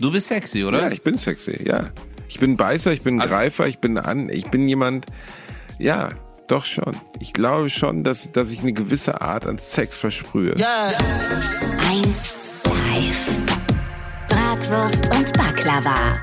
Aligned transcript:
Du 0.00 0.10
bist 0.10 0.28
sexy, 0.28 0.64
oder? 0.64 0.82
Ja, 0.82 0.90
ich 0.90 1.02
bin 1.02 1.16
sexy, 1.16 1.62
ja. 1.64 1.90
Ich 2.28 2.40
bin 2.40 2.56
Beißer, 2.56 2.92
ich 2.92 3.02
bin 3.02 3.20
also, 3.20 3.32
Greifer, 3.32 3.66
ich 3.66 3.78
bin 3.78 3.96
an, 3.98 4.28
ich 4.28 4.50
bin 4.50 4.68
jemand, 4.68 5.06
ja, 5.78 6.08
doch 6.48 6.64
schon. 6.64 6.96
Ich 7.20 7.32
glaube 7.32 7.70
schon, 7.70 8.02
dass, 8.02 8.30
dass 8.32 8.50
ich 8.50 8.60
eine 8.60 8.72
gewisse 8.72 9.20
Art 9.20 9.46
an 9.46 9.58
Sex 9.58 9.96
versprühe. 9.96 10.54
Ja. 10.56 10.90
Eins 11.88 12.38
live. 12.64 13.38
Bratwurst 14.28 15.06
und 15.16 15.32
Baklava. 15.34 16.18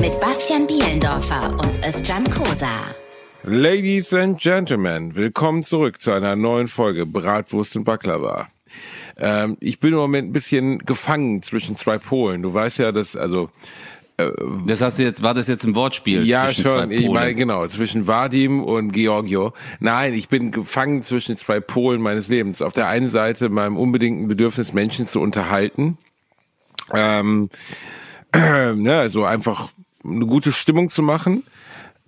Mit 0.00 0.20
Bastian 0.20 0.66
Bielendorfer 0.66 1.52
und 1.52 1.84
Özcan 1.84 2.24
Kosa. 2.30 2.94
Ladies 3.42 4.12
and 4.14 4.40
Gentlemen, 4.40 5.14
willkommen 5.14 5.62
zurück 5.62 6.00
zu 6.00 6.12
einer 6.12 6.36
neuen 6.36 6.68
Folge 6.68 7.06
Bratwurst 7.06 7.74
und 7.76 7.84
Baklava. 7.84 8.48
Ähm, 9.20 9.56
ich 9.60 9.80
bin 9.80 9.92
im 9.92 9.98
Moment 9.98 10.30
ein 10.30 10.32
bisschen 10.32 10.78
gefangen 10.80 11.42
zwischen 11.42 11.76
zwei 11.76 11.98
Polen. 11.98 12.42
Du 12.42 12.52
weißt 12.52 12.78
ja, 12.78 12.92
dass, 12.92 13.16
also 13.16 13.50
äh, 14.16 14.30
das 14.66 14.80
hast 14.80 14.98
du 14.98 15.02
jetzt, 15.02 15.22
war 15.22 15.34
das 15.34 15.48
jetzt 15.48 15.64
ein 15.64 15.74
Wortspiel? 15.74 16.24
Ja, 16.24 16.52
schon. 16.52 16.90
Ich 16.90 17.08
meine, 17.08 17.34
genau, 17.34 17.66
zwischen 17.66 18.06
Vadim 18.06 18.62
und 18.62 18.92
Georgio. 18.92 19.52
Nein, 19.78 20.14
ich 20.14 20.28
bin 20.28 20.50
gefangen 20.50 21.02
zwischen 21.02 21.36
zwei 21.36 21.60
Polen 21.60 22.00
meines 22.00 22.28
Lebens. 22.28 22.62
Auf 22.62 22.72
der 22.72 22.88
einen 22.88 23.08
Seite 23.08 23.48
meinem 23.48 23.76
unbedingten 23.76 24.28
Bedürfnis, 24.28 24.72
Menschen 24.72 25.06
zu 25.06 25.20
unterhalten. 25.20 25.98
Ähm, 26.92 27.50
äh, 28.32 28.72
ne, 28.74 28.98
also 28.98 29.24
einfach 29.24 29.70
eine 30.04 30.26
gute 30.26 30.52
Stimmung 30.52 30.88
zu 30.88 31.02
machen. 31.02 31.44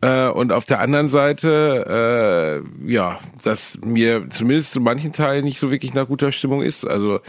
Äh, 0.03 0.29
und 0.29 0.53
auf 0.53 0.67
der 0.67 0.81
anderen 0.81 1.09
Seite, 1.09 2.63
äh, 2.87 2.93
ja, 2.93 3.21
dass 3.43 3.79
mir 3.85 4.29
zumindest 4.31 4.73
zu 4.73 4.81
manchen 4.81 5.13
Teilen 5.13 5.45
nicht 5.45 5.59
so 5.59 5.71
wirklich 5.71 5.95
nach 5.95 6.09
guter 6.09 6.33
Stimmung 6.33 6.61
ist. 6.61 6.85
Also 6.85 7.21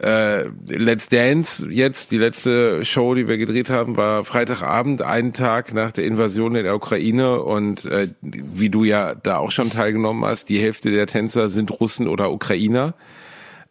äh, 0.00 0.44
Let's 0.68 1.08
Dance 1.08 1.66
jetzt, 1.68 2.12
die 2.12 2.18
letzte 2.18 2.84
Show, 2.84 3.14
die 3.14 3.26
wir 3.26 3.36
gedreht 3.36 3.68
haben, 3.68 3.96
war 3.96 4.24
Freitagabend, 4.24 5.02
einen 5.02 5.32
Tag 5.32 5.74
nach 5.74 5.90
der 5.90 6.04
Invasion 6.04 6.54
in 6.54 6.64
der 6.64 6.76
Ukraine 6.76 7.40
und 7.40 7.84
äh, 7.86 8.08
wie 8.22 8.70
du 8.70 8.84
ja 8.84 9.16
da 9.16 9.38
auch 9.38 9.50
schon 9.50 9.70
teilgenommen 9.70 10.24
hast, 10.24 10.48
die 10.48 10.60
Hälfte 10.60 10.92
der 10.92 11.08
Tänzer 11.08 11.50
sind 11.50 11.70
Russen 11.80 12.06
oder 12.06 12.32
Ukrainer. 12.32 12.94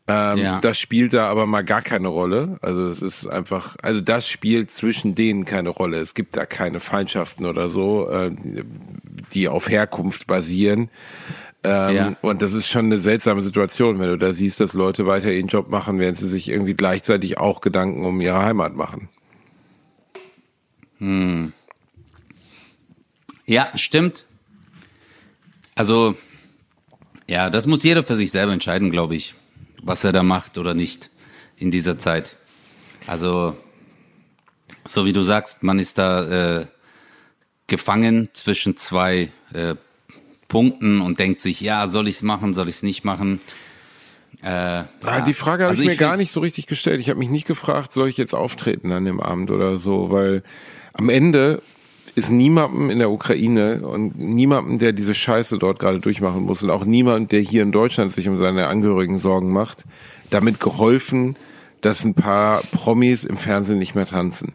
Ähm, 0.06 0.38
ja. 0.38 0.60
Das 0.60 0.78
spielt 0.80 1.14
da 1.14 1.30
aber 1.30 1.46
mal 1.46 1.64
gar 1.64 1.82
keine 1.82 2.10
Rolle. 2.10 2.58
Also 2.62 2.88
es 2.90 3.02
ist 3.02 3.26
einfach, 3.26 3.78
also 3.82 4.02
das 4.02 4.28
spielt 4.28 4.70
zwischen 4.72 5.16
denen 5.16 5.46
keine 5.46 5.70
Rolle. 5.70 5.98
Es 6.00 6.14
gibt 6.14 6.36
da 6.36 6.46
keine 6.46 6.82
Feindschaften 6.82 7.46
oder 7.46 7.70
so, 7.70 8.10
äh, 8.10 8.32
die 9.34 9.48
auf 9.48 9.70
Herkunft 9.70 10.28
basieren. 10.28 10.90
Ähm, 11.64 11.96
ja. 11.96 12.16
Und 12.22 12.42
das 12.42 12.52
ist 12.52 12.68
schon 12.68 12.86
eine 12.88 13.00
seltsame 13.00 13.42
Situation, 13.42 13.98
wenn 14.00 14.10
du 14.10 14.18
da 14.18 14.34
siehst, 14.34 14.60
dass 14.60 14.74
Leute 14.74 15.06
weiter 15.08 15.32
ihren 15.32 15.48
Job 15.48 15.70
machen, 15.70 16.00
während 16.00 16.18
sie 16.18 16.28
sich 16.28 16.50
irgendwie 16.50 16.74
gleichzeitig 16.74 17.38
auch 17.38 17.62
Gedanken 17.62 18.06
um 18.06 18.20
ihre 18.20 18.42
Heimat 18.42 18.76
machen. 18.76 19.08
Hm. 20.98 21.54
Ja, 23.46 23.70
stimmt. 23.76 24.26
Also, 25.76 26.16
ja, 27.30 27.50
das 27.50 27.68
muss 27.68 27.84
jeder 27.84 28.04
für 28.04 28.16
sich 28.16 28.32
selber 28.32 28.52
entscheiden, 28.52 28.92
glaube 28.92 29.16
ich 29.16 29.36
was 29.84 30.04
er 30.04 30.12
da 30.12 30.24
macht 30.24 30.58
oder 30.58 30.74
nicht 30.74 31.10
in 31.58 31.72
dieser 31.72 32.00
Zeit. 32.00 32.36
Also, 33.06 33.56
so 34.88 35.06
wie 35.06 35.14
du 35.14 35.22
sagst, 35.22 35.64
man 35.64 35.80
ist 35.80 35.98
da 35.98 36.62
äh, 36.62 36.66
gefangen 37.68 38.30
zwischen 38.34 38.76
zwei 38.78 39.30
äh, 39.54 39.76
Punkten 40.48 41.02
und 41.02 41.20
denkt 41.20 41.42
sich, 41.42 41.62
ja, 41.62 41.88
soll 41.88 42.08
ich 42.08 42.16
es 42.16 42.22
machen, 42.22 42.54
soll 42.54 42.70
ich 42.70 42.76
es 42.76 42.84
nicht 42.84 43.04
machen? 43.04 43.42
Äh, 44.42 44.48
ja. 44.48 44.90
Ah, 45.04 45.22
die 45.22 45.34
Frage 45.34 45.64
habe 45.64 45.72
also 45.72 45.84
ich 45.84 45.90
mir 45.90 45.96
gar 45.96 46.18
nicht 46.18 46.32
so 46.32 46.40
richtig 46.40 46.68
gestellt. 46.68 47.00
Ich 47.00 47.10
habe 47.10 47.20
mich 47.20 47.30
nicht 47.30 47.48
gefragt, 47.48 47.92
soll 47.92 48.10
ich 48.10 48.18
jetzt 48.18 48.34
auftreten 48.34 48.92
an 48.92 49.06
dem 49.06 49.20
Abend 49.20 49.52
oder 49.52 49.78
so, 49.78 50.12
weil 50.12 50.44
am 50.94 51.10
Ende 51.10 51.62
ist 52.16 52.30
niemandem 52.30 52.90
in 52.90 53.00
der 53.00 53.10
Ukraine 53.10 53.82
und 53.82 54.18
niemandem, 54.20 54.80
der 54.80 54.94
diese 54.94 55.16
Scheiße 55.16 55.58
dort 55.58 55.80
gerade 55.80 56.00
durchmachen 56.00 56.44
muss 56.44 56.62
und 56.62 56.70
auch 56.70 56.86
niemand, 56.86 57.32
der 57.32 57.42
hier 57.42 57.64
in 57.64 57.72
Deutschland 57.72 58.12
sich 58.12 58.28
um 58.28 58.38
seine 58.38 58.68
Angehörigen 58.68 59.18
Sorgen 59.18 59.52
macht, 59.52 59.86
damit 60.30 60.60
geholfen, 60.60 61.36
dass 61.82 62.04
ein 62.04 62.14
paar 62.14 62.62
Promis 62.72 63.24
im 63.24 63.38
Fernsehen 63.38 63.80
nicht 63.80 63.96
mehr 63.96 64.06
tanzen. 64.06 64.54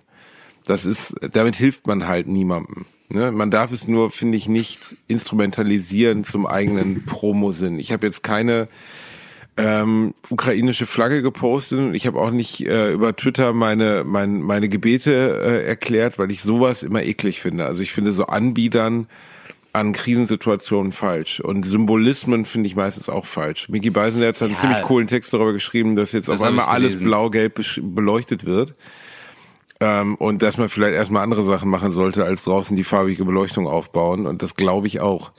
Das 0.64 0.86
ist, 0.86 1.14
damit 1.32 1.56
hilft 1.56 1.86
man 1.86 2.06
halt 2.06 2.28
niemandem. 2.28 2.86
Ne? 3.10 3.32
Man 3.32 3.50
darf 3.50 3.72
es 3.72 3.88
nur, 3.88 4.10
finde 4.10 4.36
ich, 4.36 4.48
nicht 4.48 4.96
instrumentalisieren 5.08 6.24
zum 6.24 6.46
eigenen 6.46 7.04
Promosinn. 7.06 7.78
Ich 7.78 7.92
habe 7.92 8.06
jetzt 8.06 8.22
keine 8.22 8.68
ähm, 9.58 10.14
ukrainische 10.30 10.86
Flagge 10.86 11.20
gepostet 11.20 11.80
und 11.80 11.94
ich 11.94 12.06
habe 12.06 12.20
auch 12.20 12.30
nicht 12.30 12.64
äh, 12.64 12.92
über 12.92 13.14
Twitter 13.16 13.52
meine 13.52 14.04
mein, 14.06 14.40
meine 14.40 14.68
Gebete 14.68 15.40
äh, 15.42 15.66
erklärt, 15.66 16.18
weil 16.18 16.30
ich 16.30 16.42
sowas 16.42 16.82
immer 16.82 17.02
eklig 17.02 17.40
finde. 17.40 17.66
Also 17.66 17.82
ich 17.82 17.92
finde 17.92 18.12
so 18.12 18.26
Anbietern 18.26 19.08
an 19.72 19.92
Krisensituationen 19.92 20.92
falsch 20.92 21.40
und 21.40 21.64
Symbolismen 21.64 22.44
finde 22.44 22.68
ich 22.68 22.76
meistens 22.76 23.08
auch 23.08 23.24
falsch. 23.24 23.68
Mickey 23.68 23.90
Beisenherz 23.90 24.40
hat 24.40 24.48
ja, 24.48 24.54
einen 24.54 24.60
ziemlich 24.60 24.82
coolen 24.82 25.08
Text 25.08 25.32
darüber 25.32 25.52
geschrieben, 25.52 25.96
dass 25.96 26.12
jetzt 26.12 26.28
das 26.28 26.40
auf 26.40 26.46
einmal 26.46 26.66
alles 26.66 26.98
blau-gelb 27.00 27.60
beleuchtet 27.82 28.46
wird. 28.46 28.74
Ähm, 29.80 30.16
und 30.16 30.42
dass 30.42 30.56
man 30.56 30.68
vielleicht 30.68 30.94
erstmal 30.94 31.22
andere 31.22 31.44
Sachen 31.44 31.68
machen 31.70 31.92
sollte, 31.92 32.24
als 32.24 32.44
draußen 32.44 32.76
die 32.76 32.82
farbige 32.82 33.24
Beleuchtung 33.24 33.68
aufbauen. 33.68 34.26
Und 34.26 34.42
das 34.42 34.56
glaube 34.56 34.88
ich 34.88 35.00
auch. 35.00 35.32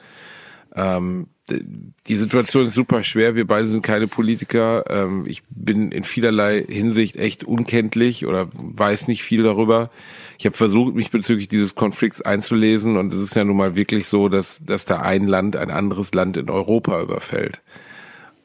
Ähm, 0.75 1.27
die 1.51 2.15
Situation 2.15 2.67
ist 2.67 2.73
super 2.73 3.03
schwer. 3.03 3.35
Wir 3.35 3.45
beide 3.45 3.67
sind 3.67 3.81
keine 3.81 4.07
Politiker. 4.07 4.85
Ähm, 4.89 5.25
ich 5.27 5.43
bin 5.49 5.91
in 5.91 6.03
vielerlei 6.03 6.63
Hinsicht 6.67 7.15
echt 7.15 7.43
unkenntlich 7.43 8.25
oder 8.25 8.49
weiß 8.53 9.07
nicht 9.07 9.23
viel 9.23 9.43
darüber. 9.43 9.89
Ich 10.37 10.45
habe 10.45 10.55
versucht, 10.55 10.95
mich 10.95 11.11
bezüglich 11.11 11.47
dieses 11.47 11.75
Konflikts 11.75 12.21
einzulesen 12.21 12.97
und 12.97 13.13
es 13.13 13.21
ist 13.21 13.35
ja 13.35 13.43
nun 13.43 13.57
mal 13.57 13.75
wirklich 13.75 14.07
so, 14.07 14.29
dass, 14.29 14.61
dass 14.65 14.85
da 14.85 15.01
ein 15.01 15.27
Land 15.27 15.55
ein 15.55 15.69
anderes 15.69 16.13
Land 16.13 16.37
in 16.37 16.49
Europa 16.49 17.01
überfällt. 17.01 17.61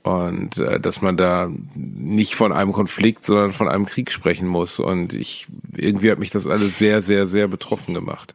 Und 0.03 0.59
äh, 0.59 0.79
dass 0.79 1.01
man 1.01 1.17
da 1.17 1.51
nicht 1.75 2.35
von 2.35 2.53
einem 2.53 2.73
Konflikt, 2.73 3.25
sondern 3.25 3.53
von 3.53 3.69
einem 3.69 3.87
Krieg 3.87 4.11
sprechen 4.11 4.47
muss. 4.47 4.79
Und 4.79 5.15
ich 5.15 5.47
irgendwie 5.75 6.11
hat 6.11 6.19
mich 6.19 6.31
das 6.31 6.47
alles 6.47 6.79
sehr, 6.79 7.01
sehr, 7.01 7.27
sehr 7.27 7.49
betroffen 7.49 7.95
gemacht. 7.95 8.35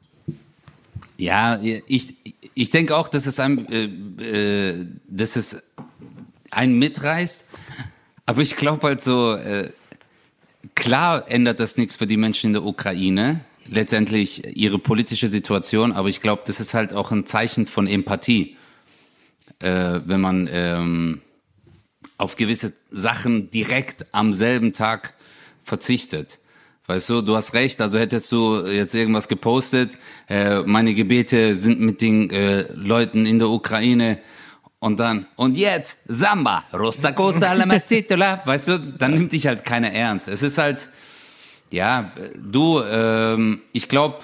Ja, 1.20 1.60
ich, 1.62 2.16
ich 2.54 2.70
denke 2.70 2.96
auch, 2.96 3.10
dass 3.10 3.26
es 3.26 3.42
einem, 3.42 3.68
äh, 3.70 4.72
äh, 4.72 4.86
dass 5.06 5.36
es 5.36 5.62
einen 6.50 6.80
mitreißt. 6.80 7.46
Aber 8.26 8.42
ich 8.42 8.56
glaube 8.56 8.88
halt 8.88 9.02
so, 9.02 9.36
äh, 9.36 9.70
klar 10.76 11.30
ändert 11.30 11.60
das 11.60 11.76
nichts 11.76 11.98
für 11.98 12.08
die 12.08 12.16
Menschen 12.16 12.48
in 12.48 12.54
der 12.54 12.64
Ukraine, 12.64 13.44
letztendlich 13.68 14.56
ihre 14.56 14.80
politische 14.80 15.28
Situation. 15.28 15.92
Aber 15.92 16.08
ich 16.08 16.22
glaube, 16.22 16.44
das 16.46 16.62
ist 16.62 16.74
halt 16.74 16.94
auch 16.94 17.12
ein 17.12 17.26
Zeichen 17.26 17.68
von 17.68 17.86
Empathie, 17.86 18.56
äh, 19.60 20.00
wenn 20.06 20.22
man 20.22 20.48
ähm, 20.50 21.22
auf 22.18 22.38
gewisse 22.38 22.72
Sachen 22.92 23.50
direkt 23.50 24.06
am 24.14 24.32
selben 24.32 24.72
Tag 24.72 25.16
verzichtet. 25.64 26.40
Weißt 26.90 27.08
du, 27.08 27.22
du 27.22 27.36
hast 27.36 27.54
recht, 27.54 27.80
also 27.82 28.00
hättest 28.00 28.32
du 28.32 28.66
jetzt 28.66 28.96
irgendwas 28.96 29.28
gepostet, 29.28 29.96
äh, 30.28 30.62
meine 30.62 30.96
Gebete 30.96 31.56
sind 31.56 31.80
mit 31.80 32.02
den 32.02 32.32
äh, 32.32 32.64
Leuten 32.74 33.28
in 33.28 33.38
der 33.38 33.50
Ukraine 33.50 34.18
und 34.80 35.00
dann, 35.00 35.28
und 35.36 35.56
jetzt, 35.56 36.00
Samba, 36.08 36.64
Rostacosa 36.74 37.54
la 37.54 37.68
Masitola, 37.68 38.42
weißt 38.46 38.68
du, 38.70 38.80
dann 38.80 39.14
nimmt 39.14 39.34
dich 39.34 39.46
halt 39.46 39.66
keiner 39.66 39.94
ernst. 39.94 40.28
Es 40.28 40.42
ist 40.42 40.58
halt, 40.58 40.90
ja, 41.70 42.12
du, 42.36 42.82
ähm, 42.82 43.62
ich 43.72 43.88
glaube, 43.88 44.22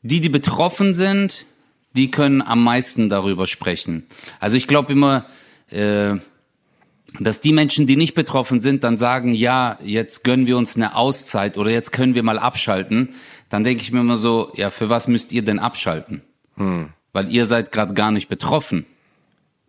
die, 0.00 0.22
die 0.22 0.30
betroffen 0.30 0.94
sind, 0.94 1.48
die 1.92 2.10
können 2.10 2.40
am 2.40 2.64
meisten 2.64 3.10
darüber 3.10 3.46
sprechen. 3.46 4.06
Also 4.38 4.56
ich 4.56 4.66
glaube 4.66 4.90
immer, 4.94 5.26
äh, 5.68 6.14
dass 7.18 7.40
die 7.40 7.52
Menschen, 7.52 7.86
die 7.86 7.96
nicht 7.96 8.14
betroffen 8.14 8.60
sind, 8.60 8.84
dann 8.84 8.96
sagen, 8.96 9.32
ja, 9.32 9.78
jetzt 9.82 10.24
gönnen 10.24 10.46
wir 10.46 10.56
uns 10.56 10.76
eine 10.76 10.94
Auszeit 10.94 11.58
oder 11.58 11.70
jetzt 11.70 11.92
können 11.92 12.14
wir 12.14 12.22
mal 12.22 12.38
abschalten, 12.38 13.14
dann 13.48 13.64
denke 13.64 13.82
ich 13.82 13.90
mir 13.90 14.00
immer 14.00 14.18
so, 14.18 14.52
ja, 14.54 14.70
für 14.70 14.88
was 14.88 15.08
müsst 15.08 15.32
ihr 15.32 15.42
denn 15.42 15.58
abschalten? 15.58 16.22
Hm. 16.56 16.90
Weil 17.12 17.32
ihr 17.32 17.46
seid 17.46 17.72
gerade 17.72 17.94
gar 17.94 18.12
nicht 18.12 18.28
betroffen. 18.28 18.86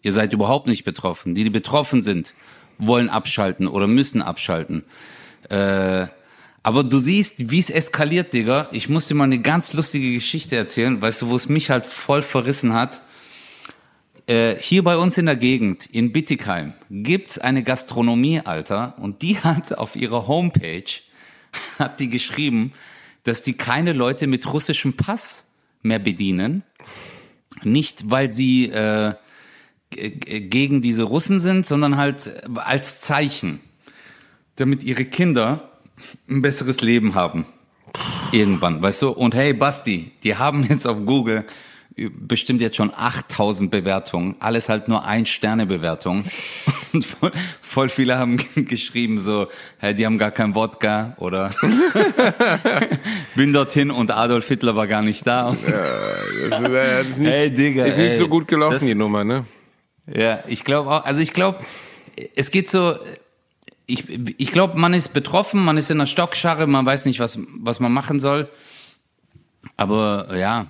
Ihr 0.04 0.14
seid 0.14 0.34
überhaupt 0.34 0.68
nicht 0.68 0.84
betroffen. 0.84 1.36
Die, 1.36 1.44
die 1.44 1.50
betroffen 1.50 2.04
sind, 2.04 2.36
wollen 2.78 3.10
abschalten 3.10 3.68
oder 3.68 3.88
müssen 3.88 4.22
abschalten. 4.22 4.84
Äh, 5.50 6.08
aber 6.64 6.84
du 6.84 7.00
siehst, 7.00 7.50
wie 7.50 7.60
es 7.60 7.72
eskaliert, 7.72 8.34
Digga. 8.34 8.68
Ich 8.72 8.88
muss 8.88 9.08
dir 9.08 9.16
mal 9.16 9.24
eine 9.24 9.40
ganz 9.40 9.74
lustige 9.74 10.14
Geschichte 10.14 10.56
erzählen, 10.56 11.02
weißt 11.02 11.24
du, 11.24 11.30
wo 11.30 11.36
es 11.36 11.50
mich 11.50 11.72
halt 11.72 11.88
voll 11.88 12.22
verrissen 12.22 12.74
hat. 12.74 13.02
Äh, 14.28 14.56
hier 14.60 14.84
bei 14.84 14.98
uns 14.98 15.18
in 15.18 15.26
der 15.26 15.36
Gegend, 15.36 15.86
in 15.88 16.12
Bittigheim, 16.12 16.74
gibt's 16.90 17.38
eine 17.38 17.64
Gastronomie, 17.64 18.42
Alter, 18.42 18.96
und 19.00 19.22
die 19.22 19.40
hat 19.40 19.78
auf 19.78 19.96
ihrer 19.96 20.28
Homepage, 20.28 20.92
hat 21.80 22.00
die 22.00 22.10
geschrieben, 22.10 22.74
dass 23.24 23.44
die 23.44 23.54
keine 23.54 23.94
Leute 23.94 24.28
mit 24.28 24.52
russischem 24.52 24.94
Pass 24.94 25.46
mehr 25.82 26.00
bedienen. 26.00 26.64
Nicht, 27.64 28.10
weil 28.10 28.30
sie 28.30 28.70
äh, 28.70 29.14
gegen 29.90 30.82
diese 30.82 31.04
Russen 31.04 31.40
sind, 31.40 31.66
sondern 31.66 31.98
halt 31.98 32.32
als 32.56 33.02
Zeichen, 33.02 33.60
damit 34.56 34.84
ihre 34.84 35.06
Kinder 35.06 35.72
ein 36.30 36.42
besseres 36.42 36.82
Leben 36.82 37.14
haben. 37.14 37.46
Irgendwann, 38.32 38.82
weißt 38.82 39.02
du? 39.02 39.10
Und 39.10 39.36
hey, 39.36 39.54
Basti, 39.54 40.12
die 40.24 40.38
haben 40.38 40.64
jetzt 40.64 40.88
auf 40.88 41.06
Google 41.06 41.46
bestimmt 42.10 42.62
jetzt 42.62 42.76
schon 42.78 42.92
8000 42.94 43.70
Bewertungen, 43.70 44.36
alles 44.40 44.70
halt 44.70 44.88
nur 44.88 45.04
ein 45.04 45.26
Sterne 45.26 45.66
Bewertung 45.66 46.24
und 46.94 47.06
voll, 47.06 47.32
voll, 47.62 47.90
viele 47.90 48.18
haben 48.18 48.38
geschrieben 48.56 49.20
so, 49.20 49.48
hey, 49.78 49.94
die 49.94 50.06
haben 50.06 50.18
gar 50.18 50.32
kein 50.32 50.56
Wodka 50.56 51.16
oder 51.18 51.52
bin 53.36 53.54
dorthin 53.54 53.92
und 53.92 54.12
Adolf 54.12 54.48
Hitler 54.48 54.76
war 54.76 54.88
gar 54.88 55.02
nicht 55.02 55.26
da. 55.28 55.52
Ja, 55.52 55.58
das, 56.50 56.62
ist, 56.62 56.74
das 56.74 57.08
ist 57.08 57.20
nicht, 57.20 57.32
hey, 57.32 57.50
Digga, 57.54 57.86
ist 57.86 57.98
nicht 57.98 58.12
ey, 58.12 58.18
so 58.18 58.28
gut 58.28 58.48
gelaufen 58.48 58.76
das, 58.76 58.86
die 58.86 58.96
Nummer, 58.96 59.24
ne? 59.24 59.46
Ja, 60.14 60.44
ich 60.48 60.64
glaube 60.64 60.90
auch, 60.90 61.06
also 61.06 61.22
ich 61.22 61.34
glaube, 61.34 61.60
es 62.36 62.52
geht 62.52 62.70
so, 62.70 62.98
ich, 63.86 64.06
ich 64.40 64.52
glaube, 64.52 64.80
man 64.80 64.94
ist 64.94 65.14
betroffen, 65.14 65.64
man 65.64 65.78
ist 65.78 65.92
in 65.92 65.98
der 65.98 66.06
Stockscharre, 66.06 66.68
man 66.68 66.86
weiß 66.86 67.06
nicht, 67.06 67.20
was, 67.20 67.40
was 67.60 67.80
man 67.80 67.92
machen 67.92 68.20
soll. 68.20 68.50
Aber 69.78 70.36
ja, 70.36 70.62
äh, 70.62 70.66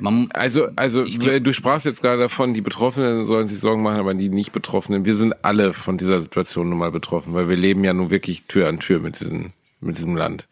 man, 0.00 0.28
also, 0.32 0.68
also 0.76 1.04
glaub, 1.04 1.42
du 1.42 1.52
sprachst 1.52 1.86
jetzt 1.86 2.02
gerade 2.02 2.20
davon, 2.20 2.54
die 2.54 2.60
Betroffenen 2.60 3.24
sollen 3.24 3.46
sich 3.46 3.58
Sorgen 3.58 3.82
machen, 3.82 4.00
aber 4.00 4.14
die 4.14 4.28
nicht 4.28 4.52
Betroffenen. 4.52 5.04
Wir 5.04 5.14
sind 5.14 5.44
alle 5.44 5.72
von 5.72 5.96
dieser 5.96 6.20
Situation 6.20 6.68
nun 6.68 6.78
mal 6.78 6.90
betroffen, 6.90 7.34
weil 7.34 7.48
wir 7.48 7.56
leben 7.56 7.84
ja 7.84 7.92
nun 7.92 8.10
wirklich 8.10 8.44
Tür 8.44 8.68
an 8.68 8.80
Tür 8.80 9.00
mit, 9.00 9.20
diesem 9.20 9.52
mit 9.80 9.96
diesem 9.96 10.16
Land. 10.16 10.48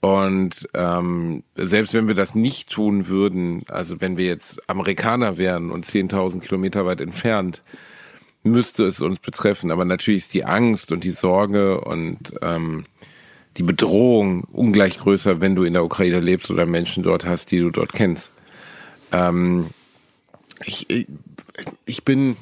Und 0.00 0.68
ähm, 0.74 1.42
selbst 1.54 1.94
wenn 1.94 2.06
wir 2.06 2.14
das 2.14 2.34
nicht 2.34 2.70
tun 2.70 3.08
würden, 3.08 3.64
also 3.68 4.00
wenn 4.00 4.16
wir 4.16 4.26
jetzt 4.26 4.68
Amerikaner 4.68 5.38
wären 5.38 5.70
und 5.70 5.86
10.000 5.86 6.40
Kilometer 6.40 6.86
weit 6.86 7.00
entfernt, 7.00 7.62
müsste 8.42 8.84
es 8.84 9.00
uns 9.00 9.18
betreffen. 9.18 9.70
Aber 9.70 9.84
natürlich 9.84 10.24
ist 10.24 10.34
die 10.34 10.44
Angst 10.44 10.92
und 10.92 11.02
die 11.02 11.10
Sorge 11.10 11.80
und 11.80 12.34
ähm, 12.42 12.84
die 13.56 13.62
Bedrohung 13.62 14.44
ungleich 14.44 14.98
größer, 14.98 15.40
wenn 15.40 15.56
du 15.56 15.64
in 15.64 15.72
der 15.72 15.84
Ukraine 15.84 16.20
lebst 16.20 16.50
oder 16.50 16.66
Menschen 16.66 17.02
dort 17.02 17.24
hast, 17.24 17.50
die 17.50 17.58
du 17.58 17.70
dort 17.70 17.92
kennst. 17.92 18.32
Ähm, 19.16 19.70
ich, 20.64 21.06
ich 21.84 22.04
bin 22.04 22.36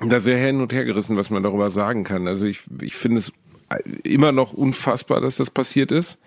da 0.00 0.20
sehr 0.20 0.38
hin 0.38 0.60
und 0.60 0.72
her 0.72 0.84
gerissen, 0.84 1.16
was 1.16 1.30
man 1.30 1.42
darüber 1.42 1.70
sagen 1.70 2.04
kann. 2.04 2.26
Also 2.26 2.44
ich, 2.46 2.62
ich 2.80 2.94
finde 2.94 3.18
es 3.18 3.32
immer 4.02 4.32
noch 4.32 4.52
unfassbar, 4.52 5.20
dass 5.20 5.36
das 5.36 5.50
passiert 5.50 5.92
ist. 5.92 6.18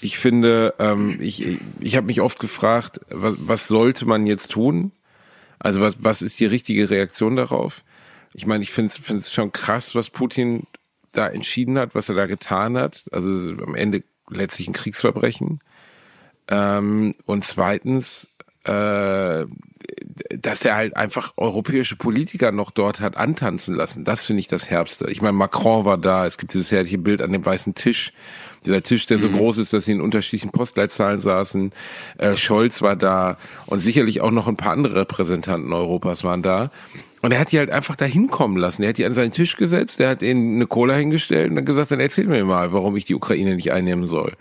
Ich 0.00 0.18
finde, 0.18 0.74
ähm, 0.78 1.18
ich, 1.20 1.58
ich 1.80 1.96
habe 1.96 2.06
mich 2.06 2.20
oft 2.20 2.38
gefragt, 2.38 3.00
was, 3.10 3.34
was 3.38 3.66
sollte 3.66 4.06
man 4.06 4.26
jetzt 4.26 4.50
tun? 4.50 4.92
Also 5.58 5.80
was, 5.80 5.96
was 5.98 6.22
ist 6.22 6.38
die 6.40 6.46
richtige 6.46 6.90
Reaktion 6.90 7.36
darauf? 7.36 7.82
Ich 8.34 8.46
meine, 8.46 8.62
ich 8.62 8.70
finde 8.70 8.92
es 9.16 9.32
schon 9.32 9.52
krass, 9.52 9.94
was 9.94 10.10
Putin 10.10 10.66
da 11.12 11.26
entschieden 11.26 11.78
hat, 11.78 11.94
was 11.94 12.10
er 12.10 12.14
da 12.14 12.26
getan 12.26 12.76
hat. 12.76 13.04
Also 13.10 13.28
am 13.62 13.74
Ende 13.74 14.04
letztlich 14.28 14.68
ein 14.68 14.74
Kriegsverbrechen. 14.74 15.60
Ähm, 16.48 17.14
und 17.24 17.44
zweitens, 17.44 18.35
äh, 18.66 19.46
dass 20.36 20.64
er 20.64 20.76
halt 20.76 20.96
einfach 20.96 21.34
europäische 21.36 21.96
Politiker 21.96 22.52
noch 22.52 22.70
dort 22.70 23.00
hat 23.00 23.16
antanzen 23.16 23.74
lassen. 23.74 24.04
Das 24.04 24.24
finde 24.24 24.40
ich 24.40 24.48
das 24.48 24.68
Herbste. 24.70 25.06
Ich 25.10 25.22
meine, 25.22 25.34
Macron 25.34 25.84
war 25.84 25.98
da. 25.98 26.26
Es 26.26 26.38
gibt 26.38 26.54
dieses 26.54 26.72
herrliche 26.72 26.98
Bild 26.98 27.22
an 27.22 27.32
dem 27.32 27.44
weißen 27.44 27.74
Tisch. 27.74 28.12
Dieser 28.64 28.82
Tisch, 28.82 29.06
der 29.06 29.18
so 29.18 29.28
mhm. 29.28 29.36
groß 29.36 29.58
ist, 29.58 29.72
dass 29.72 29.84
sie 29.84 29.92
in 29.92 30.00
unterschiedlichen 30.00 30.50
Postleitzahlen 30.50 31.20
saßen. 31.20 31.72
Äh, 32.18 32.36
Scholz 32.36 32.82
war 32.82 32.96
da 32.96 33.36
und 33.66 33.80
sicherlich 33.80 34.20
auch 34.20 34.30
noch 34.30 34.48
ein 34.48 34.56
paar 34.56 34.72
andere 34.72 34.96
Repräsentanten 34.96 35.72
Europas 35.72 36.24
waren 36.24 36.42
da. 36.42 36.70
Und 37.22 37.32
er 37.32 37.38
hat 37.38 37.52
die 37.52 37.58
halt 37.58 37.70
einfach 37.70 37.96
da 37.96 38.04
hinkommen 38.04 38.56
lassen. 38.56 38.82
Er 38.82 38.90
hat 38.90 38.98
die 38.98 39.04
an 39.04 39.14
seinen 39.14 39.32
Tisch 39.32 39.56
gesetzt, 39.56 40.00
er 40.00 40.10
hat 40.10 40.22
ihnen 40.22 40.56
eine 40.56 40.66
Cola 40.66 40.94
hingestellt 40.94 41.50
und 41.50 41.56
dann 41.56 41.64
gesagt, 41.64 41.90
dann 41.90 42.00
erzähl 42.00 42.26
mir 42.26 42.44
mal, 42.44 42.72
warum 42.72 42.96
ich 42.96 43.04
die 43.04 43.14
Ukraine 43.14 43.54
nicht 43.54 43.72
einnehmen 43.72 44.06
soll. 44.06 44.32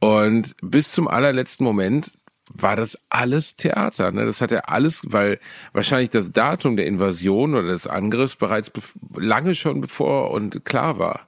Und 0.00 0.54
bis 0.62 0.92
zum 0.92 1.08
allerletzten 1.08 1.64
Moment 1.64 2.12
war 2.52 2.76
das 2.76 2.98
alles 3.10 3.56
Theater. 3.56 4.12
Ne? 4.12 4.24
Das 4.24 4.40
hat 4.40 4.52
er 4.52 4.68
alles, 4.70 5.02
weil 5.04 5.38
wahrscheinlich 5.72 6.10
das 6.10 6.32
Datum 6.32 6.76
der 6.76 6.86
Invasion 6.86 7.54
oder 7.54 7.68
des 7.68 7.86
Angriffs 7.86 8.36
bereits 8.36 8.70
lange 9.14 9.54
schon 9.54 9.80
bevor 9.80 10.30
und 10.30 10.64
klar 10.64 10.98
war. 10.98 11.26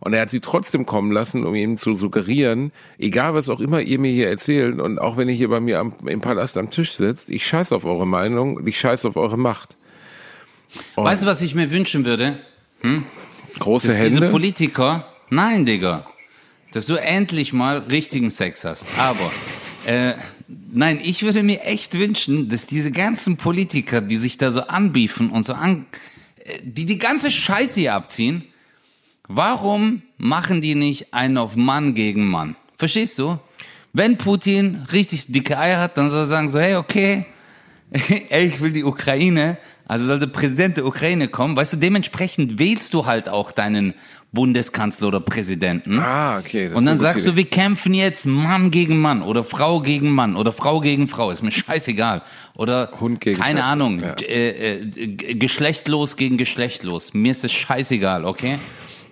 Und 0.00 0.12
er 0.12 0.20
hat 0.22 0.30
sie 0.30 0.40
trotzdem 0.40 0.84
kommen 0.86 1.10
lassen, 1.10 1.44
um 1.44 1.54
ihm 1.54 1.76
zu 1.78 1.94
suggerieren, 1.94 2.72
egal 2.98 3.34
was 3.34 3.48
auch 3.48 3.60
immer 3.60 3.80
ihr 3.80 3.98
mir 3.98 4.12
hier 4.12 4.28
erzählt 4.28 4.78
und 4.78 4.98
auch 4.98 5.16
wenn 5.16 5.28
ihr 5.28 5.34
hier 5.34 5.48
bei 5.48 5.60
mir 5.60 5.80
am, 5.80 5.94
im 6.06 6.20
Palast 6.20 6.58
am 6.58 6.70
Tisch 6.70 6.92
sitzt, 6.92 7.30
ich 7.30 7.46
scheiß 7.46 7.72
auf 7.72 7.84
eure 7.84 8.06
Meinung 8.06 8.56
und 8.56 8.68
ich 8.68 8.78
scheiß 8.78 9.04
auf 9.06 9.16
eure 9.16 9.38
Macht. 9.38 9.76
Und 10.96 11.04
weißt 11.04 11.22
du, 11.22 11.26
was 11.26 11.40
ich 11.40 11.54
mir 11.54 11.70
wünschen 11.70 12.04
würde? 12.04 12.38
Hm? 12.82 13.04
Große 13.58 13.88
Dass 13.88 13.96
Hände? 13.96 14.20
Diese 14.20 14.30
Politiker, 14.30 15.08
nein, 15.30 15.64
Digga, 15.64 16.06
dass 16.72 16.84
du 16.84 16.96
endlich 16.96 17.54
mal 17.54 17.78
richtigen 17.78 18.30
Sex 18.30 18.64
hast. 18.64 18.86
Aber 18.98 19.32
äh, 19.86 20.12
nein, 20.48 21.00
ich 21.02 21.22
würde 21.22 21.42
mir 21.42 21.62
echt 21.62 21.94
wünschen, 21.98 22.48
dass 22.48 22.66
diese 22.66 22.92
ganzen 22.92 23.36
Politiker, 23.36 24.00
die 24.00 24.16
sich 24.16 24.38
da 24.38 24.52
so 24.52 24.62
anbiefen 24.62 25.30
und 25.30 25.46
so 25.46 25.54
an, 25.54 25.86
äh, 26.44 26.58
die 26.62 26.86
die 26.86 26.98
ganze 26.98 27.30
Scheiße 27.30 27.80
hier 27.80 27.94
abziehen, 27.94 28.44
warum 29.28 30.02
machen 30.18 30.60
die 30.60 30.74
nicht 30.74 31.12
einen 31.12 31.38
auf 31.38 31.56
Mann 31.56 31.94
gegen 31.94 32.28
Mann? 32.28 32.56
Verstehst 32.78 33.18
du? 33.18 33.38
Wenn 33.92 34.18
Putin 34.18 34.86
richtig 34.92 35.32
dicke 35.32 35.58
Eier 35.58 35.80
hat, 35.80 35.96
dann 35.96 36.10
soll 36.10 36.20
er 36.20 36.26
sagen 36.26 36.48
so, 36.48 36.58
hey, 36.58 36.76
okay, 36.76 37.26
ich 37.90 38.60
will 38.60 38.72
die 38.72 38.84
Ukraine, 38.84 39.58
also 39.86 40.06
soll 40.06 40.18
der 40.18 40.26
Präsident 40.26 40.76
der 40.76 40.86
Ukraine 40.86 41.28
kommen, 41.28 41.56
weißt 41.56 41.74
du, 41.74 41.76
dementsprechend 41.78 42.58
wählst 42.58 42.92
du 42.92 43.06
halt 43.06 43.28
auch 43.28 43.52
deinen 43.52 43.94
Bundeskanzler 44.32 45.08
oder 45.08 45.20
Präsidenten. 45.20 45.98
Ah, 45.98 46.38
okay. 46.38 46.70
und 46.72 46.84
dann 46.84 46.98
sagst 46.98 47.26
du, 47.26 47.36
wir 47.36 47.46
kämpfen 47.46 47.94
jetzt 47.94 48.26
Mann 48.26 48.70
gegen 48.70 48.98
Mann 48.98 49.22
oder 49.22 49.44
Frau 49.44 49.80
gegen 49.80 50.10
Mann 50.10 50.36
oder 50.36 50.52
Frau 50.52 50.80
gegen 50.80 51.08
Frau, 51.08 51.30
ist 51.30 51.42
mir 51.42 51.50
scheißegal. 51.50 52.22
Oder 52.54 52.92
Hund 53.00 53.20
gegen 53.20 53.38
keine 53.38 53.60
Katze. 53.60 53.72
Ahnung, 53.72 54.00
ja. 54.00 54.14
äh, 54.28 54.80
äh, 54.80 55.14
geschlechtlos 55.34 56.16
gegen 56.16 56.36
geschlechtlos. 56.36 57.14
Mir 57.14 57.30
ist 57.30 57.44
es 57.44 57.52
scheißegal, 57.52 58.24
okay? 58.24 58.58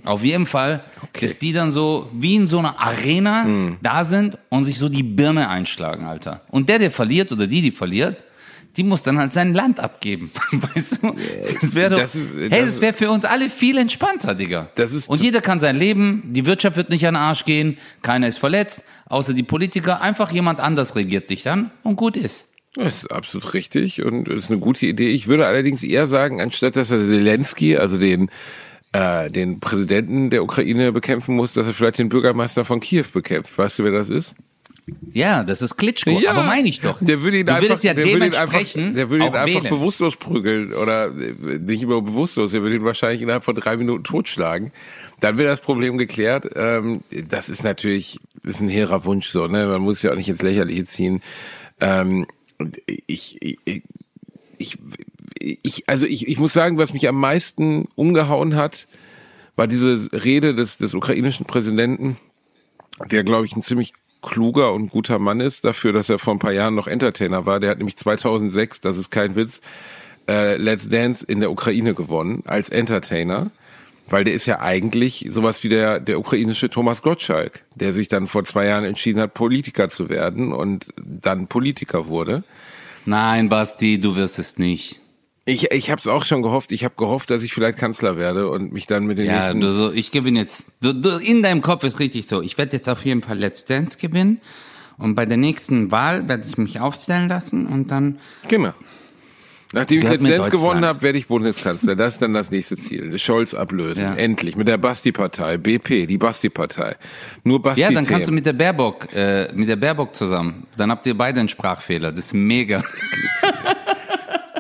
Auf 0.05 0.23
jeden 0.23 0.45
Fall, 0.45 0.85
okay. 1.03 1.27
dass 1.27 1.39
die 1.39 1.55
dann 1.55 1.73
so 1.73 2.11
wie 2.13 2.37
in 2.37 2.47
so 2.47 2.59
einer 2.59 2.79
Arena 2.79 3.45
mm. 3.45 3.79
da 3.81 4.05
sind 4.05 4.37
und 4.51 4.65
sich 4.65 4.77
so 4.77 4.91
die 4.91 5.03
Birne 5.03 5.49
einschlagen, 5.49 6.05
Alter. 6.05 6.43
Und 6.51 6.69
der, 6.69 6.79
der 6.79 6.91
verliert 6.91 7.33
oder 7.33 7.47
die, 7.47 7.63
die 7.63 7.71
verliert, 7.71 8.23
die 8.77 8.83
muss 8.83 9.03
dann 9.03 9.19
halt 9.19 9.33
sein 9.33 9.55
Land 9.55 9.81
abgeben. 9.81 10.31
Weißt 10.53 11.03
du? 11.03 11.15
Das 11.61 11.75
wäre 11.75 11.91
doch, 11.91 11.99
das 11.99 12.15
ist, 12.15 12.33
das 12.35 12.51
hey, 12.51 12.65
das 12.65 12.81
wäre 12.81 12.93
für 12.93 13.11
uns 13.11 13.25
alle 13.25 13.51
viel 13.51 13.79
entspannter, 13.79 14.35
Digga. 14.35 14.69
Das 14.75 14.93
ist, 14.93 15.09
und 15.09 15.23
jeder 15.23 15.41
kann 15.41 15.59
sein 15.59 15.77
Leben, 15.77 16.23
die 16.33 16.47
Wirtschaft 16.47 16.77
wird 16.77 16.91
nicht 16.91 17.07
an 17.07 17.15
den 17.15 17.23
Arsch 17.23 17.45
gehen, 17.45 17.79
keiner 18.03 18.29
ist 18.29 18.39
verletzt, 18.39 18.85
außer 19.07 19.35
die 19.35 19.43
Politiker, 19.43 20.01
einfach 20.01 20.33
jemand 20.33 20.61
anders 20.61 20.97
regiert 20.97 21.31
dich 21.31 21.43
dann 21.43 21.71
und 21.83 21.97
gut 21.97 22.17
ist. 22.17 22.49
Das 22.75 23.05
ist 23.05 23.13
absolut 23.13 23.55
richtig 23.55 24.03
und 24.03 24.29
ist 24.29 24.51
eine 24.51 24.59
gute 24.59 24.87
Idee. 24.87 25.11
Ich 25.11 25.29
würde 25.29 25.47
allerdings 25.47 25.85
eher 25.85 26.09
sagen, 26.09 26.41
anstatt 26.41 26.75
dass 26.75 26.91
er 26.91 26.99
Zelensky, 26.99 27.77
also 27.77 27.99
den 27.99 28.31
äh, 28.95 29.31
den 29.31 29.61
Präsidenten 29.61 30.31
der 30.31 30.43
Ukraine 30.43 30.93
bekämpfen 30.93 31.37
muss, 31.37 31.53
dass 31.53 31.67
er 31.67 31.75
vielleicht 31.75 31.99
den 31.99 32.09
Bürgermeister 32.09 32.65
von 32.65 32.81
Kiew 32.81 33.07
bekämpft. 33.13 33.57
Weißt 33.59 33.79
du, 33.79 33.85
wer 33.85 33.93
das 33.93 34.09
ist? 34.09 34.35
Ja, 35.13 35.45
das 35.45 35.63
ist 35.63 35.77
Klitschko, 35.77 36.11
ja, 36.21 36.33
aber 36.33 36.43
meine 36.43 36.69
ich 36.69 36.81
doch. 36.81 36.99
Der 37.01 37.23
würde 37.23 37.39
ihn 37.39 37.47
du 37.47 37.55
einfach, 37.55 37.83
ja 37.83 37.95
der 37.95 38.05
würde 38.05 38.27
ihn 38.27 38.35
einfach, 38.35 38.63
der 38.75 39.09
würde 39.09 39.27
ihn 39.27 39.35
einfach 39.35 39.71
bewusstlos 39.71 40.17
prügeln 40.17 40.75
oder 40.75 41.07
äh, 41.07 41.59
nicht 41.59 41.83
immer 41.83 42.03
bewusstlos, 42.03 42.53
der 42.53 42.61
würde 42.63 42.77
ihn 42.77 42.85
wahrscheinlich 42.85 43.23
innerhalb 43.23 43.45
von 43.45 43.55
drei 43.55 43.79
Minuten 43.79 44.05
totschlagen. 44.05 44.73
Dann 45.21 45.39
wäre 45.39 45.49
das 45.49 45.61
Problem 45.63 45.97
geklärt. 45.97 46.51
Ähm, 46.55 47.03
das 47.29 47.49
ist 47.49 47.65
natürlich, 47.65 48.19
ist 48.43 48.61
ein 48.61 48.69
hehrer 48.69 49.07
Wunsch 49.07 49.29
so, 49.29 49.47
ne? 49.47 49.67
Man 49.67 49.81
muss 49.81 50.03
ja 50.03 50.13
auch 50.13 50.17
nicht 50.17 50.29
ins 50.29 50.43
Lächerliche 50.43 50.85
ziehen. 50.85 51.23
Ähm, 51.81 52.27
ich, 53.07 53.41
ich, 53.41 53.83
ich, 54.59 54.79
ich, 55.39 55.89
also 55.89 56.05
ich, 56.05 56.29
ich 56.29 56.39
muss 56.39 56.53
sagen, 56.53 56.77
was 56.77 56.93
mich 56.93 57.09
am 57.09 57.19
meisten 57.19 57.89
umgehauen 57.95 58.55
hat, 58.55 58.87
war 59.57 59.67
diese 59.67 60.13
Rede 60.13 60.55
des, 60.55 60.77
des 60.77 60.95
ukrainischen 60.95 61.47
Präsidenten, 61.47 62.17
der, 63.11 63.25
glaube 63.25 63.47
ich, 63.47 63.57
ein 63.57 63.63
ziemlich 63.63 63.93
kluger 64.25 64.73
und 64.73 64.91
guter 64.91 65.19
Mann 65.19 65.41
ist 65.41 65.65
dafür, 65.65 65.93
dass 65.93 66.09
er 66.09 66.19
vor 66.19 66.35
ein 66.35 66.39
paar 66.39 66.53
Jahren 66.53 66.75
noch 66.75 66.87
Entertainer 66.87 67.47
war. 67.47 67.61
Der 67.61 67.71
hat 67.71 67.79
nämlich 67.79 67.97
2006, 67.97 68.81
das 68.81 68.99
ist 68.99 69.11
kein 69.11 69.37
Witz, 69.37 69.61
äh, 70.29 70.57
Let's 70.57 70.89
Dance 70.89 71.25
in 71.25 71.41
der 71.41 71.51
Ukraine 71.51 71.95
gewonnen 71.95 72.43
als 72.47 72.69
Entertainer. 72.69 73.51
Weil 74.07 74.25
der 74.25 74.35
ist 74.35 74.45
ja 74.45 74.61
eigentlich 74.61 75.27
sowas 75.31 75.65
wie 75.65 75.71
der, 75.71 75.99
der 75.99 76.19
ukrainische 76.19 76.69
Thomas 76.69 77.01
Gottschalk, 77.01 77.65
der 77.75 77.95
sich 77.95 78.09
dann 78.09 78.29
vor 78.29 78.45
zwei 78.45 78.67
Jahren 78.67 78.85
entschieden 78.85 79.19
hat, 79.19 79.33
Politiker 79.33 79.89
zu 79.89 80.11
werden 80.11 80.53
und 80.53 80.93
dann 80.99 81.47
Politiker 81.47 82.07
wurde. 82.07 82.45
Nein, 83.07 83.49
Basti, 83.49 83.99
du 83.99 84.15
wirst 84.15 84.39
es 84.39 84.59
nicht. 84.59 85.01
Ich, 85.47 85.71
ich 85.73 85.91
habe 85.91 86.01
es 86.01 86.07
auch 86.07 86.25
schon 86.25 86.43
gehofft. 86.43 86.73
Ich 86.73 86.85
habe 86.85 86.95
gehofft, 86.97 87.31
dass 87.31 87.43
ich 87.43 87.53
vielleicht 87.53 87.77
Kanzler 87.77 88.17
werde 88.17 88.49
und 88.49 88.73
mich 88.73 88.87
dann 88.87 89.05
mit 89.05 89.19
den 89.19 89.27
ja, 89.27 89.41
nächsten. 89.41 89.61
Ja, 89.61 89.73
so, 89.73 89.93
ich 89.93 90.11
gewinne 90.11 90.41
jetzt. 90.41 90.67
Du, 90.81 90.95
du, 90.95 91.19
in 91.19 91.43
deinem 91.43 91.61
Kopf 91.61 91.85
ist 91.85 92.01
richtig 92.01 92.27
so. 92.29 92.41
Ich 92.41 92.57
werde 92.57 92.77
jetzt 92.77 92.89
auf 92.89 93.05
jeden 93.05 93.23
Fall 93.23 93.39
Let's 93.39 93.65
Dance 93.65 93.99
gewinnen 93.99 94.41
und 94.97 95.15
bei 95.15 95.27
der 95.27 95.37
nächsten 95.37 95.91
Wahl 95.91 96.29
werde 96.29 96.45
ich 96.49 96.57
mich 96.57 96.81
aufstellen 96.81 97.29
lassen 97.29 97.67
und 97.67 97.91
dann. 97.91 98.19
Genau. 98.49 98.73
Nachdem 99.73 99.99
ich 99.99 100.05
jetzt 100.09 100.23
Lenz 100.23 100.51
gewonnen 100.51 100.85
habe, 100.85 101.03
werde 101.03 101.19
ich 101.19 101.27
Bundeskanzler. 101.27 101.97
Das 101.97 102.15
ist 102.15 102.23
dann 102.23 102.33
das 102.33 102.53
nächste 102.53 102.77
Ziel. 102.77 103.19
Scholz 103.19 103.55
ablösen. 103.55 104.05
Ja. 104.05 104.15
Endlich. 104.15 104.57
Mit 104.57 104.69
der 104.69 104.79
Basti-Partei. 104.79 105.57
BP, 105.57 106.07
die 106.07 106.17
Basti-Partei. 106.17 106.95
Nur 107.43 107.61
Basti. 107.61 107.81
Ja, 107.81 107.91
dann 107.91 108.07
kannst 108.07 108.29
du 108.29 108.33
mit 108.33 108.47
der 108.47 108.53
Baerbock, 108.53 109.13
äh, 109.15 109.53
mit 109.53 109.69
der 109.69 109.75
Baerbock 109.75 110.15
zusammen. 110.15 110.69
Dann 110.77 110.93
habt 110.93 111.05
ihr 111.07 111.17
beide 111.17 111.41
einen 111.41 111.49
Sprachfehler. 111.49 112.13
Das 112.13 112.27
ist 112.27 112.35
mega. 112.35 112.85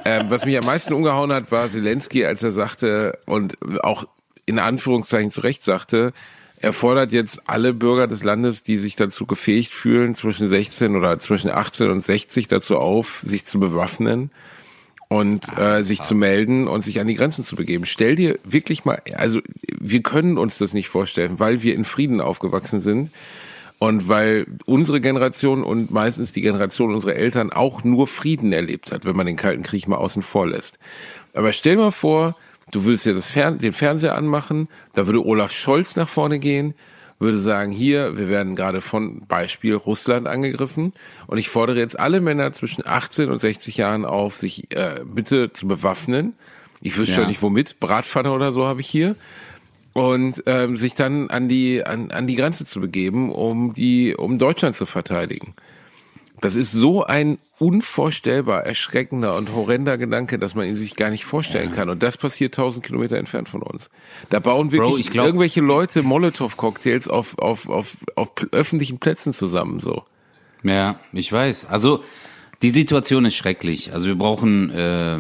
ähm, 0.05 0.27
was 0.29 0.45
mich 0.45 0.57
am 0.59 0.67
meisten 0.67 0.93
umgehauen 0.93 1.33
hat, 1.33 1.51
war 1.51 1.69
Zelensky, 1.69 2.25
als 2.25 2.43
er 2.43 2.53
sagte 2.53 3.19
und 3.27 3.57
auch 3.83 4.07
in 4.47 4.59
Anführungszeichen 4.59 5.31
zu 5.31 5.41
Recht 5.41 5.63
sagte, 5.63 6.13
er 6.65 6.73
fordert 6.73 7.13
jetzt 7.13 7.43
alle 7.47 7.75
Bürger 7.75 8.07
des 8.07 8.25
Landes, 8.25 8.63
die 8.63 8.79
sich 8.79 8.97
dazu 8.97 9.27
gefähigt 9.27 9.73
fühlen, 9.73 10.15
zwischen 10.15 10.49
16 10.49 10.97
oder 10.97 11.19
zwischen 11.19 11.51
18 11.51 11.91
und 11.91 12.01
60 12.01 12.49
dazu 12.49 12.79
auf, 12.79 13.23
sich 13.25 13.45
zu 13.45 13.61
bewaffnen 13.61 14.31
und 15.09 15.47
äh, 15.59 15.83
sich 15.83 16.03
zu 16.03 16.15
melden 16.15 16.67
und 16.67 16.83
sich 16.83 17.01
an 17.01 17.07
die 17.07 17.15
Grenzen 17.15 17.45
zu 17.45 17.57
begeben. 17.57 17.85
Stell 17.85 18.15
dir 18.15 18.39
wirklich 18.45 18.85
mal, 18.85 19.03
also 19.15 19.41
wir 19.79 20.03
können 20.03 20.39
uns 20.39 20.59
das 20.59 20.73
nicht 20.73 20.89
vorstellen, 20.89 21.39
weil 21.39 21.63
wir 21.63 21.75
in 21.75 21.85
Frieden 21.85 22.21
aufgewachsen 22.21 22.81
sind 22.81 23.11
und 23.87 24.09
weil 24.09 24.47
unsere 24.65 25.01
Generation 25.01 25.63
und 25.63 25.91
meistens 25.91 26.33
die 26.33 26.41
Generation 26.41 26.95
unserer 26.95 27.17
Eltern 27.17 27.53
auch 27.53 27.85
nur 27.85 28.07
Frieden 28.07 28.53
erlebt 28.53 28.93
hat, 28.93 29.05
wenn 29.05 29.17
man 29.17 29.27
den 29.27 29.37
Kalten 29.37 29.63
Krieg 29.63 29.87
mal 29.89 29.97
außen 29.97 30.23
vor 30.23 30.47
lässt. 30.47 30.79
Aber 31.35 31.53
stell 31.53 31.77
mal 31.77 31.91
vor, 31.91 32.37
du 32.73 32.85
würdest 32.85 33.07
das 33.07 33.31
Fern 33.31 33.59
den 33.59 33.73
Fernseher 33.73 34.15
anmachen, 34.15 34.69
da 34.95 35.07
würde 35.07 35.25
Olaf 35.25 35.53
Scholz 35.53 35.97
nach 35.97 36.09
vorne 36.09 36.39
gehen, 36.39 36.75
würde 37.19 37.39
sagen, 37.39 37.73
hier, 37.73 38.17
wir 38.17 38.29
werden 38.29 38.57
gerade 38.57 38.81
von 38.81 39.27
Beispiel 39.27 39.75
Russland 39.75 40.27
angegriffen 40.27 40.93
und 41.27 41.39
ich 41.39 41.49
fordere 41.49 41.79
jetzt 41.79 41.99
alle 41.99 42.21
Männer 42.21 42.53
zwischen 42.53 42.87
18 42.87 43.31
und 43.31 43.41
60 43.41 43.77
Jahren 43.77 44.05
auf, 44.05 44.37
sich 44.37 44.75
äh, 44.75 45.01
bitte 45.05 45.53
zu 45.53 45.67
bewaffnen. 45.67 46.35
Ich 46.81 46.97
wüsste 46.97 47.13
ja. 47.13 47.21
schon 47.21 47.29
nicht 47.29 47.43
womit, 47.43 47.81
Bratpfanne 47.81 48.33
oder 48.33 48.53
so 48.53 48.67
habe 48.67 48.81
ich 48.81 48.89
hier. 48.89 49.17
Und 49.95 50.43
ähm, 50.47 50.77
sich 50.77 50.95
dann 50.95 51.31
an 51.31 51.49
die 51.49 51.87
an, 51.87 52.11
an 52.11 52.27
die 52.27 52.35
Grenze 52.35 52.67
zu 52.67 52.81
begeben, 52.81 53.33
um 53.33 53.73
die 53.73 54.15
um 54.15 54.39
Deutschland 54.39 54.77
zu 54.77 54.87
verteidigen. 54.87 55.55
Das 56.41 56.57
ist 56.57 56.73
so 56.73 57.05
ein 57.05 57.39
unvorstellbar 57.59 58.67
erschreckender 58.67 59.35
und 59.37 59.55
horrender 59.55 59.97
Gedanke, 59.97 60.39
dass 60.39 60.55
man 60.55 60.67
ihn 60.67 60.77
sich 60.77 60.95
gar 60.95 61.09
nicht 61.09 61.25
vorstellen 61.25 61.71
ja. 61.71 61.77
kann. 61.77 61.89
Und 61.89 62.03
das 62.03 62.19
passiert 62.19 62.55
tausend 62.55 62.85
Kilometer 62.85 63.17
entfernt 63.17 63.49
von 63.49 63.63
uns. 63.63 63.89
Da 64.31 64.41
bauen 64.41 64.71
wirklich 64.71 65.07
Bro, 65.07 65.13
glaub, 65.13 65.27
irgendwelche 65.27 65.63
Leute 65.63 66.03
Molotow-Cocktails 66.03 67.09
auf, 67.09 67.39
auf, 67.39 67.69
auf, 67.69 67.97
auf 68.17 68.33
öffentlichen 68.51 68.99
Plätzen 68.99 69.33
zusammen, 69.33 69.81
so. 69.81 70.03
Ja, 70.65 70.97
ich 71.13 71.33
weiß. 71.33 71.67
Also, 71.67 72.03
die 72.65 72.71
Situation 72.71 73.27
ist 73.27 73.35
schrecklich. 73.35 73.93
Also 73.93 74.07
wir 74.07 74.15
brauchen, 74.15 74.71
äh, 74.71 75.19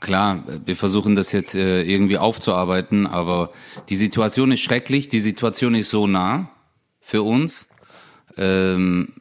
klar, 0.00 0.44
wir 0.64 0.76
versuchen 0.76 1.14
das 1.14 1.30
jetzt 1.30 1.54
äh, 1.54 1.82
irgendwie 1.82 2.16
aufzuarbeiten, 2.16 3.06
aber 3.06 3.52
die 3.90 3.96
Situation 3.96 4.50
ist 4.50 4.60
schrecklich. 4.60 5.10
Die 5.10 5.20
Situation 5.20 5.74
ist 5.74 5.90
so 5.90 6.06
nah 6.06 6.50
für 7.02 7.22
uns. 7.22 7.68
Ähm, 8.38 9.12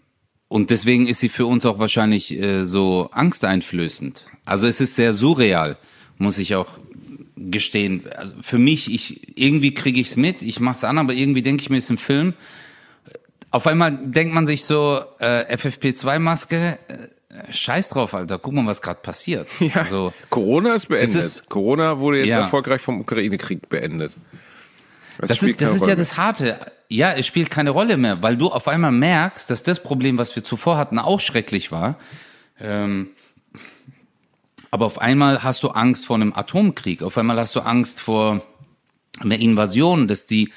und 0.48 0.70
deswegen 0.70 1.06
ist 1.06 1.20
sie 1.20 1.28
für 1.28 1.48
uns 1.48 1.66
auch 1.66 1.80
wahrscheinlich 1.80 2.32
äh, 2.32 2.66
so 2.66 3.10
angsteinflößend. 3.12 4.25
Also 4.46 4.66
es 4.66 4.80
ist 4.80 4.96
sehr 4.96 5.13
surreal, 5.13 5.75
muss 6.18 6.38
ich 6.38 6.56
auch 6.56 6.80
gestehen. 7.36 8.04
Also 8.16 8.36
für 8.42 8.58
mich, 8.58 8.89
ich 8.89 9.38
irgendwie 9.38 9.74
kriege 9.74 10.00
ich 10.00 10.08
es 10.08 10.16
mit, 10.16 10.44
ich 10.44 10.62
mach's 10.62 10.86
an, 10.86 10.98
aber 10.98 11.12
irgendwie 11.12 11.42
denke 11.42 11.62
ich 11.62 11.70
mir, 11.70 11.75
es 11.75 11.84
ist 11.84 11.89
ein 11.89 11.98
Film. 11.98 12.36
Auf 13.51 13.68
einmal 13.68 14.00
denkt 14.01 14.34
man 14.34 14.48
sich 14.48 14.63
so, 14.63 15.01
äh, 15.20 15.58
FFP2-Maske, 15.58 16.80
äh, 16.88 17.18
scheiß 17.51 17.89
drauf, 17.89 18.13
Alter, 18.13 18.39
guck 18.39 18.53
mal, 18.53 18.65
was 18.65 18.81
gerade 18.81 19.00
passiert. 19.01 19.48
Ja, 19.59 19.75
also, 19.75 20.13
Corona 20.29 20.75
ist 20.75 20.88
beendet. 20.88 21.15
Ist, 21.15 21.50
Corona 21.50 22.00
wurde 22.00 22.19
jetzt 22.19 22.29
ja. 22.29 22.39
erfolgreich 22.39 22.81
vom 22.81 23.01
Ukraine-Krieg 23.01 23.69
beendet. 23.69 24.15
Das, 25.19 25.29
das 25.29 25.43
ist, 25.43 25.62
das 25.62 25.75
ist 25.75 25.86
ja 25.86 25.95
das 25.95 26.17
Harte. 26.17 26.59
Ja, 26.88 27.12
es 27.12 27.27
spielt 27.27 27.51
keine 27.51 27.71
Rolle 27.71 27.98
mehr, 27.98 28.21
weil 28.24 28.38
du 28.38 28.48
auf 28.50 28.67
einmal 28.67 28.91
merkst, 28.91 29.50
dass 29.50 29.63
das 29.63 29.83
Problem, 29.83 30.17
was 30.17 30.36
wir 30.36 30.43
zuvor 30.43 30.77
hatten, 30.77 30.98
auch 30.98 31.19
schrecklich 31.19 31.71
war. 31.71 31.98
Ähm, 32.59 33.09
aber 34.71 34.86
auf 34.86 35.00
einmal 35.00 35.43
hast 35.43 35.62
du 35.63 35.69
Angst 35.69 36.05
vor 36.05 36.15
einem 36.15 36.33
Atomkrieg. 36.33 37.03
Auf 37.03 37.17
einmal 37.17 37.39
hast 37.39 37.55
du 37.55 37.59
Angst 37.59 38.01
vor 38.01 38.43
einer 39.19 39.38
Invasion, 39.38 40.07
dass 40.07 40.25
die 40.25 40.51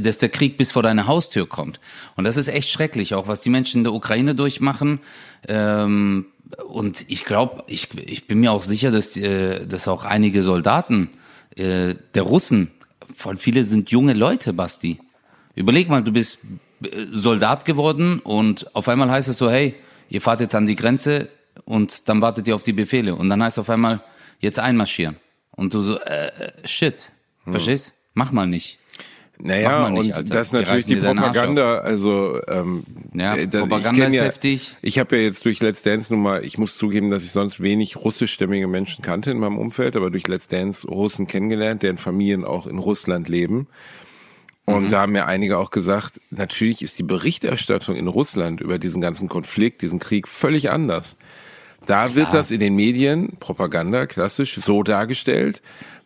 dass 0.00 0.18
der 0.18 0.28
Krieg 0.28 0.58
bis 0.58 0.72
vor 0.72 0.82
deine 0.82 1.06
Haustür 1.06 1.48
kommt. 1.48 1.80
Und 2.16 2.24
das 2.24 2.36
ist 2.36 2.48
echt 2.48 2.70
schrecklich, 2.70 3.14
auch 3.14 3.26
was 3.26 3.40
die 3.40 3.50
Menschen 3.50 3.78
in 3.78 3.84
der 3.84 3.94
Ukraine 3.94 4.34
durchmachen. 4.34 5.00
Ähm, 5.48 6.26
und 6.68 7.06
ich 7.08 7.24
glaube, 7.24 7.64
ich, 7.66 7.88
ich 7.98 8.26
bin 8.26 8.40
mir 8.40 8.52
auch 8.52 8.62
sicher, 8.62 8.90
dass, 8.90 9.16
äh, 9.16 9.66
dass 9.66 9.88
auch 9.88 10.04
einige 10.04 10.42
Soldaten 10.42 11.08
äh, 11.56 11.94
der 12.14 12.22
Russen 12.22 12.70
voll 13.14 13.36
viele 13.36 13.64
sind 13.64 13.90
junge 13.90 14.12
Leute, 14.12 14.52
Basti. 14.52 14.98
Überleg 15.54 15.88
mal, 15.88 16.02
du 16.02 16.12
bist 16.12 16.40
äh, 16.84 16.88
Soldat 17.10 17.64
geworden 17.64 18.18
und 18.20 18.74
auf 18.74 18.88
einmal 18.88 19.10
heißt 19.10 19.28
es 19.28 19.38
so, 19.38 19.50
hey, 19.50 19.74
ihr 20.08 20.20
fahrt 20.20 20.40
jetzt 20.40 20.54
an 20.54 20.66
die 20.66 20.76
Grenze 20.76 21.28
und 21.64 22.08
dann 22.08 22.20
wartet 22.20 22.48
ihr 22.48 22.54
auf 22.54 22.62
die 22.62 22.72
Befehle. 22.72 23.14
Und 23.14 23.28
dann 23.28 23.42
heißt 23.42 23.58
es 23.58 23.62
auf 23.62 23.70
einmal, 23.70 24.02
jetzt 24.40 24.58
einmarschieren. 24.58 25.16
Und 25.52 25.74
du 25.74 25.80
so, 25.80 25.98
äh, 26.00 26.26
äh 26.28 26.68
shit, 26.68 27.12
hm. 27.44 27.52
verstehst? 27.52 27.94
Mach 28.14 28.32
mal 28.32 28.46
nicht. 28.46 28.78
Naja, 29.38 29.90
nicht, 29.90 30.04
und 30.04 30.14
Alter. 30.14 30.34
das 30.34 30.48
ist 30.48 30.52
natürlich 30.52 30.86
die, 30.86 30.96
Propaganda. 30.96 31.78
Also 31.78 32.40
ähm, 32.46 32.84
ja, 33.12 33.34
äh, 33.34 33.48
das, 33.48 33.62
Propaganda 33.62 34.06
ist 34.06 34.14
ja, 34.14 34.22
heftig. 34.22 34.76
Ich 34.82 34.98
habe 34.98 35.16
ja 35.16 35.22
jetzt 35.22 35.44
durch 35.44 35.60
Let's 35.60 35.82
Dance 35.82 36.12
nun 36.12 36.22
mal, 36.22 36.44
ich 36.44 36.58
muss 36.58 36.76
zugeben, 36.76 37.10
dass 37.10 37.24
ich 37.24 37.32
sonst 37.32 37.60
wenig 37.60 37.96
russischstämmige 37.96 38.68
Menschen 38.68 39.02
kannte 39.02 39.32
in 39.32 39.38
meinem 39.38 39.58
Umfeld, 39.58 39.96
aber 39.96 40.10
durch 40.10 40.28
Let's 40.28 40.46
Dance 40.46 40.86
Russen 40.86 41.26
kennengelernt, 41.26 41.82
deren 41.82 41.98
Familien 41.98 42.44
auch 42.44 42.68
in 42.68 42.78
Russland 42.78 43.28
leben. 43.28 43.66
Und 44.64 44.84
mhm. 44.84 44.88
da 44.90 45.00
haben 45.02 45.12
mir 45.12 45.26
einige 45.26 45.58
auch 45.58 45.70
gesagt, 45.70 46.20
natürlich 46.30 46.82
ist 46.82 46.98
die 46.98 47.02
Berichterstattung 47.02 47.96
in 47.96 48.06
Russland 48.06 48.60
über 48.60 48.78
diesen 48.78 49.00
ganzen 49.00 49.28
Konflikt, 49.28 49.82
diesen 49.82 49.98
Krieg 49.98 50.28
völlig 50.28 50.70
anders. 50.70 51.16
Da 51.86 52.04
Klar. 52.04 52.14
wird 52.14 52.34
das 52.34 52.52
in 52.52 52.60
den 52.60 52.76
Medien, 52.76 53.36
Propaganda 53.40 54.06
klassisch, 54.06 54.60
so 54.64 54.84
dargestellt, 54.84 55.62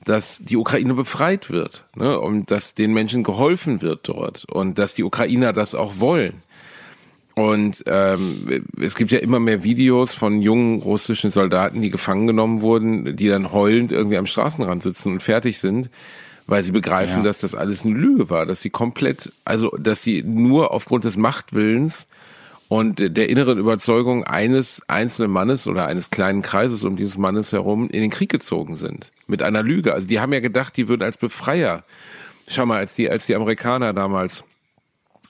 dass 0.07 0.39
die 0.39 0.57
Ukraine 0.57 0.95
befreit 0.95 1.51
wird 1.51 1.85
ne, 1.97 2.19
und 2.19 2.51
dass 2.51 2.75
den 2.75 2.95
Menschen 2.95 3.25
geholfen 3.25 3.83
wird 3.83 4.09
dort 4.09 4.45
und 4.47 4.79
dass 4.79 4.95
die 4.95 5.03
Ukrainer 5.03 5.53
das 5.53 5.75
auch 5.75 5.99
wollen. 5.99 6.43
Und 7.35 7.85
ähm, 7.87 8.65
es 8.81 8.95
gibt 8.95 9.11
ja 9.11 9.19
immer 9.19 9.41
mehr 9.41 9.63
Videos 9.63 10.15
von 10.15 10.41
jungen 10.41 10.81
russischen 10.81 11.31
Soldaten, 11.31 11.83
die 11.83 11.91
gefangen 11.91 12.29
genommen 12.29 12.63
wurden, 12.63 13.17
die 13.17 13.29
dann 13.29 13.53
heulend 13.53 13.93
irgendwie 13.93 14.17
am 14.17 14.27
Straßenrand 14.27 14.85
sitzen 14.85 15.13
und 15.13 15.23
fertig 15.23 15.59
sind, 15.59 15.91
weil 16.47 16.63
sie 16.63 16.73
begreifen, 16.73 17.19
ja. 17.19 17.25
dass 17.25 17.39
das 17.39 17.57
alles 17.57 17.85
eine 17.85 17.95
Lüge 17.95 18.31
war, 18.31 18.47
dass 18.47 18.61
sie 18.61 18.71
komplett, 18.71 19.33
also 19.45 19.71
dass 19.77 20.03
sie 20.03 20.23
nur 20.23 20.73
aufgrund 20.73 21.05
des 21.05 21.17
Machtwillens 21.17 22.07
und 22.69 22.99
der 22.99 23.29
inneren 23.29 23.59
Überzeugung 23.59 24.25
eines 24.25 24.83
einzelnen 24.89 25.31
Mannes 25.31 25.67
oder 25.67 25.87
eines 25.87 26.11
kleinen 26.11 26.43
Kreises 26.43 26.83
um 26.83 26.97
dieses 26.97 27.17
Mannes 27.17 27.53
herum 27.53 27.89
in 27.89 28.01
den 28.01 28.11
Krieg 28.11 28.31
gezogen 28.31 28.77
sind. 28.77 29.13
Mit 29.27 29.43
einer 29.43 29.63
Lüge. 29.63 29.95
Also 29.95 30.09
die 30.09 30.19
haben 30.19 30.33
ja 30.33 30.41
gedacht, 30.41 30.77
die 30.77 30.89
würden 30.89 31.03
als 31.03 31.17
Befreier. 31.17 31.85
Schau 32.49 32.67
mal, 32.67 32.79
als 32.79 32.95
die, 32.95 33.09
als 33.09 33.27
die 33.27 33.37
Amerikaner 33.37 33.93
damals 33.93 34.43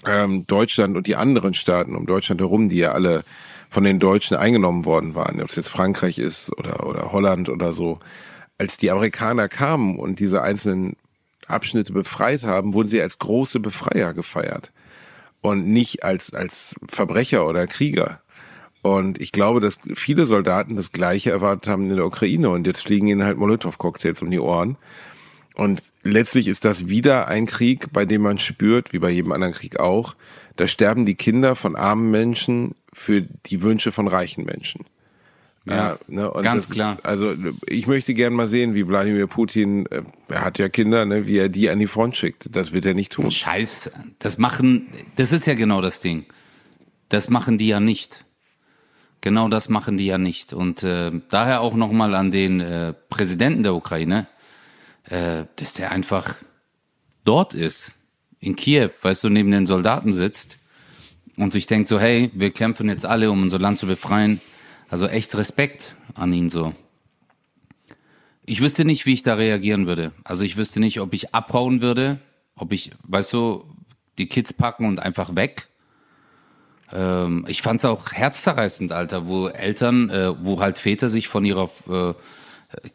ähm, 0.07 0.47
Deutschland 0.47 0.97
und 0.97 1.07
die 1.07 1.17
anderen 1.17 1.53
Staaten 1.53 1.95
um 1.95 2.07
Deutschland 2.07 2.41
herum, 2.41 2.69
die 2.69 2.79
ja 2.79 2.93
alle 2.93 3.25
von 3.69 3.85
den 3.85 3.99
Deutschen 3.99 4.37
eingenommen 4.37 4.85
worden 4.85 5.15
waren, 5.15 5.43
ob 5.43 5.51
es 5.51 5.57
jetzt 5.57 5.69
Frankreich 5.69 6.19
ist 6.19 6.57
oder, 6.57 6.87
oder 6.87 7.13
Holland 7.13 7.49
oder 7.49 7.73
so, 7.73 7.99
als 8.59 8.79
die 8.79 8.91
Amerikaner 8.91 9.49
kamen 9.49 9.99
und 9.99 10.21
diese 10.21 10.41
einzelnen 10.41 10.97
Abschnitte 11.47 11.93
befreit 11.93 12.45
haben, 12.45 12.73
wurden 12.73 12.89
sie 12.89 13.03
als 13.03 13.19
große 13.19 13.61
Befreier 13.61 14.15
gefeiert 14.15 14.73
und 15.41 15.67
nicht 15.67 16.03
als, 16.03 16.33
als 16.33 16.75
Verbrecher 16.89 17.47
oder 17.47 17.67
Krieger. 17.67 18.21
Und 18.83 19.21
ich 19.21 19.33
glaube, 19.33 19.61
dass 19.61 19.79
viele 19.95 20.27
Soldaten 20.27 20.77
das 20.77 20.93
Gleiche 20.93 21.31
erwartet 21.31 21.69
haben 21.69 21.91
in 21.91 21.97
der 21.97 22.07
Ukraine 22.07 22.51
und 22.51 22.67
jetzt 22.67 22.83
fliegen 22.83 23.09
ihnen 23.09 23.25
halt 23.25 23.37
Molotow-Cocktails 23.37 24.23
um 24.23 24.31
die 24.31 24.39
Ohren. 24.39 24.77
Und 25.55 25.83
letztlich 26.03 26.49
ist 26.49 26.65
das 26.65 26.87
wieder 26.87 27.29
ein 27.29 27.47
Krieg, 27.47 27.93
bei 27.93 28.05
dem 28.05 28.23
man 28.23 28.39
spürt, 28.39 28.93
wie 28.93 28.99
bei 28.99 29.11
jedem 29.11 29.33
anderen 29.33 29.55
Krieg 29.55 29.81
auch, 29.81 30.15
da 30.57 30.69
sterben 30.69 31.07
die 31.07 31.15
Kinder 31.15 31.57
von 31.57 31.77
armen 31.77 32.11
Menschen 32.11 32.75
für 32.93 33.23
die 33.23 33.63
Wünsche 33.63 33.91
von 33.91 34.07
reichen 34.07 34.45
Menschen. 34.45 34.85
Ja, 35.67 35.99
ne, 36.07 36.31
ganz 36.43 36.71
klar. 36.71 36.99
Ist, 36.99 37.05
also 37.05 37.35
ich 37.67 37.87
möchte 37.89 38.15
gern 38.15 38.33
mal 38.33 38.47
sehen, 38.47 38.75
wie 38.75 38.87
Wladimir 38.87 39.27
Putin, 39.27 39.87
äh, 39.87 40.03
er 40.29 40.45
hat 40.45 40.59
ja 40.59 40.69
Kinder, 40.69 41.05
ne, 41.05 41.27
wie 41.27 41.39
er 41.39 41.49
die 41.49 41.69
an 41.69 41.81
die 41.81 41.89
Front 41.89 42.17
schickt. 42.17 42.49
Das 42.51 42.73
wird 42.73 42.87
er 42.87 42.95
nicht 42.95 43.13
tun. 43.13 43.31
Scheiß, 43.31 43.91
das 44.21 44.39
machen, 44.39 44.87
das 45.17 45.33
ist 45.33 45.47
ja 45.47 45.55
genau 45.55 45.81
das 45.81 46.01
Ding. 46.01 46.25
Das 47.09 47.29
machen 47.29 47.59
die 47.59 47.69
ja 47.69 47.81
nicht. 47.81 48.25
Genau 49.23 49.49
das 49.49 49.69
machen 49.69 49.97
die 49.97 50.07
ja 50.07 50.19
nicht. 50.19 50.53
Und 50.53 50.85
äh, 50.85 51.11
daher 51.31 51.61
auch 51.63 51.75
nochmal 51.75 52.15
an 52.15 52.31
den 52.31 52.61
äh, 52.61 52.95
Präsidenten 53.11 53.65
der 53.65 53.75
Ukraine, 53.75 54.29
äh, 55.09 55.47
dass 55.57 55.75
der 55.75 55.91
einfach 55.91 56.37
dort 57.25 57.55
ist, 57.55 57.99
in 58.39 58.55
Kiew, 58.55 58.91
weißt 59.03 59.25
du, 59.25 59.31
neben 59.31 59.51
den 59.51 59.67
Soldaten 59.67 60.13
sitzt 60.13 60.59
und 61.37 61.53
sich 61.53 61.67
denkt 61.67 61.89
so, 61.89 61.99
hey, 61.99 62.31
wir 62.35 62.53
kämpfen 62.53 62.89
jetzt 62.89 63.05
alle, 63.05 63.33
um 63.33 63.43
unser 63.43 63.59
Land 63.59 63.79
zu 63.79 63.87
befreien 63.87 64.41
also 64.89 65.07
echt 65.07 65.35
Respekt 65.37 65.97
an 66.15 66.33
ihn 66.33 66.49
so. 66.49 66.75
ich 68.47 68.61
wüsste 68.61 68.85
nicht, 68.85 69.07
wie 69.07 69.13
ich 69.13 69.23
da 69.23 69.35
reagieren 69.35 69.87
würde. 69.87 70.13
Also 70.25 70.45
ich 70.45 70.57
wüsste 70.57 70.81
nicht, 70.81 71.01
ob 71.01 71.13
ich 71.15 71.35
abhauen 71.35 71.83
würde, 71.83 72.21
ob 72.55 72.73
ich, 72.73 72.93
weißt 73.03 73.33
du, 73.33 73.65
die 74.19 74.29
Kids 74.29 74.53
packen 74.53 74.87
und 74.87 75.01
einfach 75.01 75.35
weg. 75.35 75.69
Ähm, 76.93 77.45
ich 77.49 77.63
fand's 77.63 77.85
auch 77.85 78.13
herzzerreißend, 78.13 78.93
Alter, 78.93 79.27
wo 79.27 79.49
Eltern, 79.49 80.11
äh, 80.11 80.33
wo 80.45 80.61
halt 80.61 80.79
Väter 80.79 81.09
sich 81.09 81.27
von 81.27 81.45
ihrer, 81.45 81.69
äh, 81.89 82.15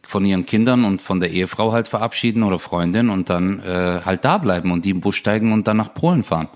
von 0.03 0.25
ihren 0.25 0.45
Kindern 0.45 0.86
und 0.86 1.01
von 1.01 1.19
der 1.19 1.31
Ehefrau 1.31 1.74
halt 1.74 1.89
verabschieden 1.89 2.43
oder 2.43 2.60
Freundin 2.60 3.10
und 3.10 3.29
dann 3.29 3.60
äh, 3.60 4.01
halt 4.05 4.24
da 4.24 4.38
bleiben 4.38 4.71
und 4.71 4.86
die 4.86 4.91
im 4.91 5.01
Bus 5.01 5.15
steigen 5.15 5.51
und 5.51 5.67
dann 5.67 5.77
nach 5.77 5.93
Polen 5.93 6.24
fahren. 6.24 6.48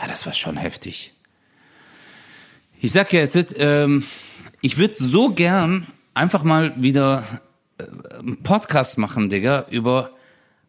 Ja, 0.00 0.06
das 0.06 0.24
war 0.26 0.32
schon 0.32 0.56
heftig. 0.56 1.12
Ich 2.80 2.92
sag 2.92 3.12
ja, 3.12 3.20
es 3.20 3.34
ist, 3.34 3.54
ähm, 3.58 4.04
ich 4.60 4.78
würde 4.78 4.94
so 4.96 5.30
gern 5.30 5.86
einfach 6.14 6.42
mal 6.42 6.74
wieder 6.76 7.24
äh, 7.78 8.18
einen 8.18 8.42
Podcast 8.42 8.98
machen, 8.98 9.28
Digga, 9.28 9.66
über 9.70 10.10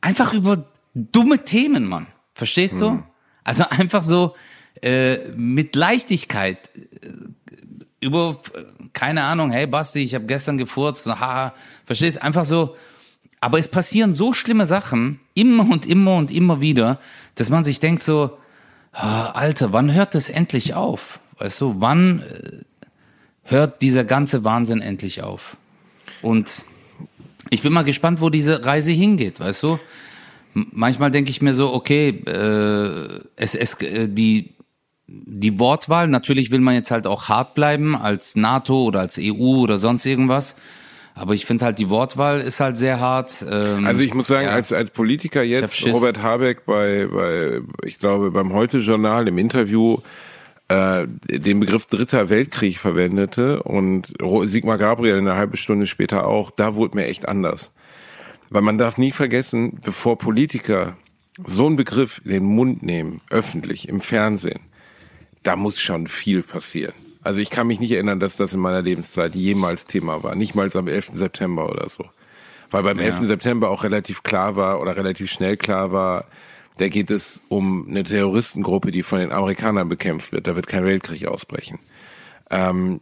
einfach 0.02 0.34
über 0.34 0.66
dumme 0.94 1.44
Themen, 1.44 1.86
Mann. 1.86 2.08
Verstehst 2.34 2.82
du? 2.82 2.92
Mhm. 2.92 3.04
Also 3.44 3.66
einfach 3.70 4.04
so 4.04 4.36
äh, 4.82 5.18
mit 5.36 5.76
Leichtigkeit 5.76 6.70
äh, 6.76 8.06
über 8.06 8.38
keine 8.94 9.24
Ahnung, 9.24 9.52
hey 9.52 9.68
Basti, 9.68 10.04
ich 10.04 10.16
habe 10.16 10.26
gestern 10.26 10.58
gefurzt, 10.58 11.06
haha, 11.06 11.54
verstehst? 11.86 12.22
Einfach 12.22 12.46
so. 12.46 12.76
Aber 13.40 13.58
es 13.58 13.68
passieren 13.68 14.14
so 14.14 14.34
schlimme 14.34 14.66
Sachen 14.66 15.20
immer 15.34 15.64
und 15.72 15.86
immer 15.86 16.16
und 16.16 16.32
immer 16.32 16.62
wieder, 16.62 17.00
dass 17.36 17.50
man 17.50 17.64
sich 17.64 17.80
denkt 17.80 18.04
so, 18.04 18.38
oh, 18.94 18.98
Alter, 18.98 19.74
wann 19.74 19.94
hört 19.94 20.14
das 20.16 20.30
endlich 20.30 20.74
auf? 20.74 21.20
Weißt 21.38 21.62
du, 21.62 21.76
wann 21.80 22.20
äh, 22.22 22.64
hört 23.44 23.82
dieser 23.82 24.04
ganze 24.04 24.44
Wahnsinn 24.44 24.82
endlich 24.82 25.24
auf? 25.24 25.58
Und 26.22 26.66
ich 27.50 27.62
bin 27.62 27.74
mal 27.74 27.84
gespannt, 27.84 28.22
wo 28.22 28.30
diese 28.30 28.66
Reise 28.66 28.92
hingeht, 28.92 29.40
weißt 29.40 29.64
du? 29.64 29.80
Manchmal 30.54 31.12
denke 31.12 31.32
ich 31.32 31.42
mir 31.42 31.54
so, 31.54 31.74
okay, 31.74 32.10
äh, 32.10 33.22
es, 33.36 33.56
es, 33.56 33.76
äh, 33.82 34.08
die, 34.08 34.54
die 35.08 35.60
Wortwahl, 35.60 36.08
natürlich 36.08 36.52
will 36.52 36.60
man 36.60 36.76
jetzt 36.76 36.92
halt 36.92 37.08
auch 37.08 37.30
hart 37.30 37.54
bleiben 37.56 37.96
als 37.96 38.36
NATO 38.36 38.84
oder 38.84 39.00
als 39.02 39.18
EU 39.20 39.62
oder 39.62 39.80
sonst 39.80 40.06
irgendwas. 40.06 40.56
Aber 41.14 41.34
ich 41.34 41.46
finde 41.46 41.66
halt, 41.66 41.78
die 41.78 41.90
Wortwahl 41.90 42.40
ist 42.40 42.60
halt 42.60 42.78
sehr 42.78 43.00
hart. 43.00 43.46
Ähm, 43.50 43.86
also 43.86 44.02
ich 44.02 44.14
muss 44.14 44.28
sagen, 44.28 44.48
ja. 44.48 44.54
als, 44.54 44.72
als 44.72 44.92
Politiker 44.92 45.44
jetzt, 45.44 45.86
Robert 45.86 46.22
Habeck 46.22 46.66
bei, 46.66 47.06
bei, 47.06 47.62
ich 47.84 48.00
glaube, 48.00 48.32
beim 48.32 48.54
Heute-Journal 48.54 49.28
im 49.28 49.38
Interview 49.38 49.98
äh, 50.72 51.08
den 51.28 51.60
Begriff 51.60 51.86
Dritter 51.86 52.30
Weltkrieg 52.30 52.78
verwendete 52.78 53.62
und 53.64 54.14
Sigmar 54.46 54.78
Gabriel 54.78 55.18
eine 55.18 55.36
halbe 55.36 55.58
Stunde 55.58 55.86
später 55.86 56.26
auch, 56.26 56.50
da 56.50 56.76
wurde 56.76 56.98
mir 56.98 57.08
echt 57.08 57.28
anders. 57.28 57.72
Weil 58.50 58.62
man 58.62 58.78
darf 58.78 58.98
nie 58.98 59.12
vergessen, 59.12 59.80
bevor 59.84 60.18
Politiker 60.18 60.96
so 61.44 61.68
einen 61.68 61.76
Begriff 61.76 62.22
in 62.24 62.32
den 62.32 62.44
Mund 62.46 62.84
nehmen, 62.84 63.22
öffentlich, 63.30 63.90
im 63.90 64.00
Fernsehen, 64.00 64.62
da 65.44 65.56
muss 65.56 65.80
schon 65.80 66.08
viel 66.08 66.44
passieren. 66.44 66.94
Also 67.24 67.40
ich 67.40 67.50
kann 67.50 67.68
mich 67.68 67.80
nicht 67.80 67.92
erinnern, 67.92 68.20
dass 68.20 68.38
das 68.38 68.54
in 68.54 68.60
meiner 68.60 68.82
Lebenszeit 68.82 69.36
jemals 69.36 69.86
Thema 69.86 70.24
war. 70.24 70.36
Nicht 70.36 70.56
mal 70.56 70.70
am 70.74 70.88
11. 70.88 71.12
September 71.14 71.70
oder 71.70 71.90
so. 71.90 72.06
Weil 72.72 72.84
beim 72.84 72.98
ja. 72.98 73.06
11. 73.06 73.28
September 73.28 73.70
auch 73.70 73.84
relativ 73.84 74.24
klar 74.24 74.56
war 74.56 74.80
oder 74.80 74.96
relativ 74.96 75.30
schnell 75.30 75.58
klar 75.58 75.92
war, 75.92 76.26
da 76.82 76.88
geht 76.88 77.12
es 77.12 77.44
um 77.48 77.88
eine 77.88 78.02
Terroristengruppe, 78.02 78.90
die 78.90 79.04
von 79.04 79.20
den 79.20 79.32
Amerikanern 79.32 79.88
bekämpft 79.88 80.32
wird. 80.32 80.48
Da 80.48 80.56
wird 80.56 80.66
kein 80.66 80.84
Weltkrieg 80.84 81.28
ausbrechen. 81.28 81.78
Ähm, 82.50 83.02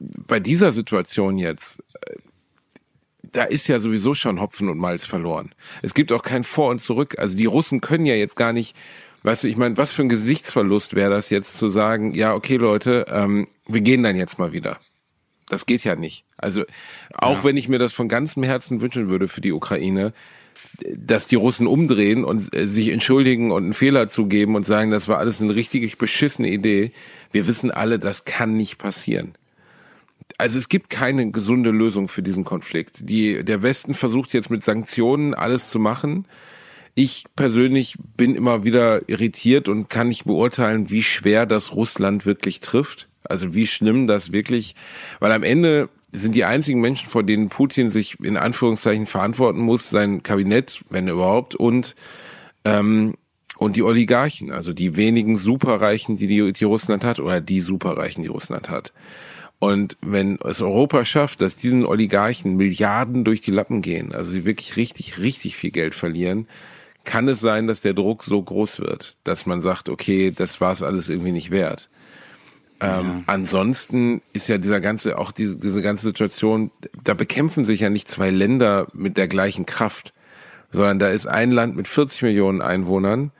bei 0.00 0.40
dieser 0.40 0.72
Situation 0.72 1.38
jetzt, 1.38 1.78
äh, 2.08 2.16
da 3.22 3.44
ist 3.44 3.68
ja 3.68 3.78
sowieso 3.78 4.14
schon 4.14 4.40
Hopfen 4.40 4.68
und 4.68 4.78
Malz 4.78 5.06
verloren. 5.06 5.54
Es 5.82 5.94
gibt 5.94 6.10
auch 6.10 6.24
kein 6.24 6.42
Vor 6.42 6.70
und 6.70 6.80
Zurück. 6.80 7.20
Also 7.20 7.36
die 7.36 7.46
Russen 7.46 7.80
können 7.80 8.04
ja 8.04 8.16
jetzt 8.16 8.34
gar 8.34 8.52
nicht, 8.52 8.74
weißt 9.22 9.44
du, 9.44 9.48
ich 9.48 9.56
meine, 9.56 9.76
was 9.76 9.92
für 9.92 10.02
ein 10.02 10.08
Gesichtsverlust 10.08 10.96
wäre 10.96 11.10
das 11.10 11.30
jetzt 11.30 11.56
zu 11.56 11.70
sagen, 11.70 12.14
ja, 12.14 12.34
okay 12.34 12.56
Leute, 12.56 13.06
ähm, 13.10 13.46
wir 13.68 13.80
gehen 13.80 14.02
dann 14.02 14.16
jetzt 14.16 14.40
mal 14.40 14.52
wieder. 14.52 14.80
Das 15.48 15.66
geht 15.66 15.84
ja 15.84 15.94
nicht. 15.94 16.24
Also 16.36 16.64
auch 17.12 17.38
ja. 17.38 17.44
wenn 17.44 17.56
ich 17.56 17.68
mir 17.68 17.78
das 17.78 17.92
von 17.92 18.08
ganzem 18.08 18.42
Herzen 18.42 18.80
wünschen 18.80 19.08
würde 19.08 19.28
für 19.28 19.40
die 19.40 19.52
Ukraine, 19.52 20.12
dass 20.96 21.26
die 21.26 21.36
Russen 21.36 21.66
umdrehen 21.66 22.24
und 22.24 22.54
äh, 22.54 22.68
sich 22.68 22.88
entschuldigen 22.88 23.50
und 23.50 23.64
einen 23.64 23.72
Fehler 23.72 24.08
zugeben 24.08 24.54
und 24.54 24.66
sagen, 24.66 24.90
das 24.90 25.08
war 25.08 25.18
alles 25.18 25.40
eine 25.40 25.54
richtig 25.54 25.98
beschissene 25.98 26.48
Idee. 26.48 26.92
Wir 27.32 27.46
wissen 27.46 27.70
alle, 27.70 27.98
das 27.98 28.24
kann 28.24 28.56
nicht 28.56 28.78
passieren. 28.78 29.34
Also 30.38 30.58
es 30.58 30.68
gibt 30.68 30.90
keine 30.90 31.30
gesunde 31.30 31.70
Lösung 31.70 32.08
für 32.08 32.22
diesen 32.22 32.44
Konflikt. 32.44 33.08
Die, 33.08 33.44
der 33.44 33.62
Westen 33.62 33.94
versucht 33.94 34.32
jetzt 34.32 34.50
mit 34.50 34.64
Sanktionen 34.64 35.34
alles 35.34 35.70
zu 35.70 35.78
machen. 35.78 36.26
Ich 36.94 37.24
persönlich 37.36 37.96
bin 38.16 38.34
immer 38.34 38.64
wieder 38.64 39.08
irritiert 39.08 39.68
und 39.68 39.88
kann 39.88 40.08
nicht 40.08 40.24
beurteilen, 40.24 40.90
wie 40.90 41.02
schwer 41.02 41.46
das 41.46 41.72
Russland 41.72 42.26
wirklich 42.26 42.60
trifft. 42.60 43.08
Also 43.24 43.54
wie 43.54 43.66
schlimm 43.66 44.06
das 44.06 44.32
wirklich, 44.32 44.74
weil 45.20 45.32
am 45.32 45.42
Ende 45.42 45.88
sind 46.12 46.34
die 46.34 46.44
einzigen 46.44 46.80
Menschen, 46.80 47.08
vor 47.08 47.22
denen 47.22 47.48
Putin 47.48 47.90
sich 47.90 48.18
in 48.20 48.36
Anführungszeichen 48.36 49.06
verantworten 49.06 49.60
muss, 49.60 49.90
sein 49.90 50.22
Kabinett, 50.22 50.82
wenn 50.90 51.08
überhaupt, 51.08 51.54
und 51.54 51.94
ähm, 52.64 53.14
und 53.58 53.76
die 53.76 53.82
Oligarchen, 53.82 54.52
also 54.52 54.72
die 54.72 54.96
wenigen 54.96 55.36
Superreichen, 55.36 56.16
die, 56.16 56.26
die 56.26 56.52
die 56.54 56.64
Russland 56.64 57.04
hat, 57.04 57.20
oder 57.20 57.42
die 57.42 57.60
Superreichen, 57.60 58.22
die 58.22 58.30
Russland 58.30 58.70
hat. 58.70 58.94
Und 59.58 59.98
wenn 60.00 60.38
es 60.42 60.62
Europa 60.62 61.04
schafft, 61.04 61.42
dass 61.42 61.56
diesen 61.56 61.84
Oligarchen 61.84 62.56
Milliarden 62.56 63.22
durch 63.22 63.42
die 63.42 63.50
Lappen 63.50 63.82
gehen, 63.82 64.14
also 64.14 64.30
sie 64.30 64.46
wirklich 64.46 64.78
richtig, 64.78 65.18
richtig 65.18 65.56
viel 65.56 65.70
Geld 65.70 65.94
verlieren, 65.94 66.48
kann 67.04 67.28
es 67.28 67.40
sein, 67.40 67.66
dass 67.66 67.82
der 67.82 67.92
Druck 67.92 68.24
so 68.24 68.42
groß 68.42 68.80
wird, 68.80 69.18
dass 69.24 69.44
man 69.44 69.60
sagt, 69.60 69.90
okay, 69.90 70.32
das 70.34 70.62
war 70.62 70.72
es 70.72 70.82
alles 70.82 71.10
irgendwie 71.10 71.32
nicht 71.32 71.50
wert. 71.50 71.90
Ähm. 72.80 73.24
Ansonsten 73.26 74.22
ist 74.32 74.48
ja 74.48 74.58
dieser 74.58 74.80
ganze, 74.80 75.18
auch 75.18 75.32
diese, 75.32 75.56
diese 75.56 75.82
ganze 75.82 76.04
Situation, 76.04 76.70
da 77.04 77.14
bekämpfen 77.14 77.64
sich 77.64 77.80
ja 77.80 77.90
nicht 77.90 78.08
zwei 78.08 78.30
Länder 78.30 78.86
mit 78.94 79.16
der 79.16 79.28
gleichen 79.28 79.66
Kraft, 79.66 80.12
sondern 80.72 80.98
da 80.98 81.08
ist 81.08 81.26
ein 81.26 81.50
Land 81.50 81.76
mit 81.76 81.88
40 81.88 82.22
Millionen 82.22 82.62
Einwohnern, 82.62 83.32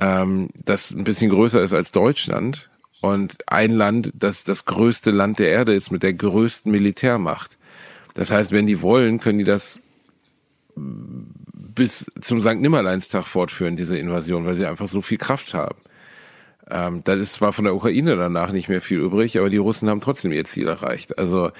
ähm, 0.00 0.48
das 0.54 0.90
ein 0.90 1.04
bisschen 1.04 1.30
größer 1.30 1.62
ist 1.62 1.72
als 1.72 1.92
Deutschland 1.92 2.68
und 3.00 3.36
ein 3.46 3.72
Land, 3.72 4.12
das 4.14 4.44
das 4.44 4.64
größte 4.64 5.10
Land 5.10 5.38
der 5.38 5.50
Erde 5.50 5.74
ist 5.74 5.90
mit 5.90 6.02
der 6.02 6.14
größten 6.14 6.70
Militärmacht. 6.70 7.58
Das 8.14 8.30
heißt, 8.30 8.50
wenn 8.50 8.66
die 8.66 8.82
wollen, 8.82 9.20
können 9.20 9.38
die 9.38 9.44
das 9.44 9.78
bis 10.74 12.10
zum 12.20 12.40
St. 12.40 12.56
Nimmerleinstag 12.56 13.26
fortführen, 13.26 13.76
diese 13.76 13.98
Invasion, 13.98 14.46
weil 14.46 14.54
sie 14.54 14.66
einfach 14.66 14.88
so 14.88 15.00
viel 15.00 15.18
Kraft 15.18 15.54
haben. 15.54 15.76
Ähm, 16.70 17.02
da 17.04 17.14
ist 17.14 17.34
zwar 17.34 17.52
von 17.52 17.64
der 17.64 17.74
Ukraine 17.74 18.16
danach 18.16 18.52
nicht 18.52 18.68
mehr 18.68 18.80
viel 18.80 18.98
übrig, 18.98 19.38
aber 19.38 19.50
die 19.50 19.56
Russen 19.56 19.88
haben 19.88 20.00
trotzdem 20.00 20.32
ihr 20.32 20.44
Ziel 20.44 20.68
erreicht. 20.68 21.18
Also 21.18 21.50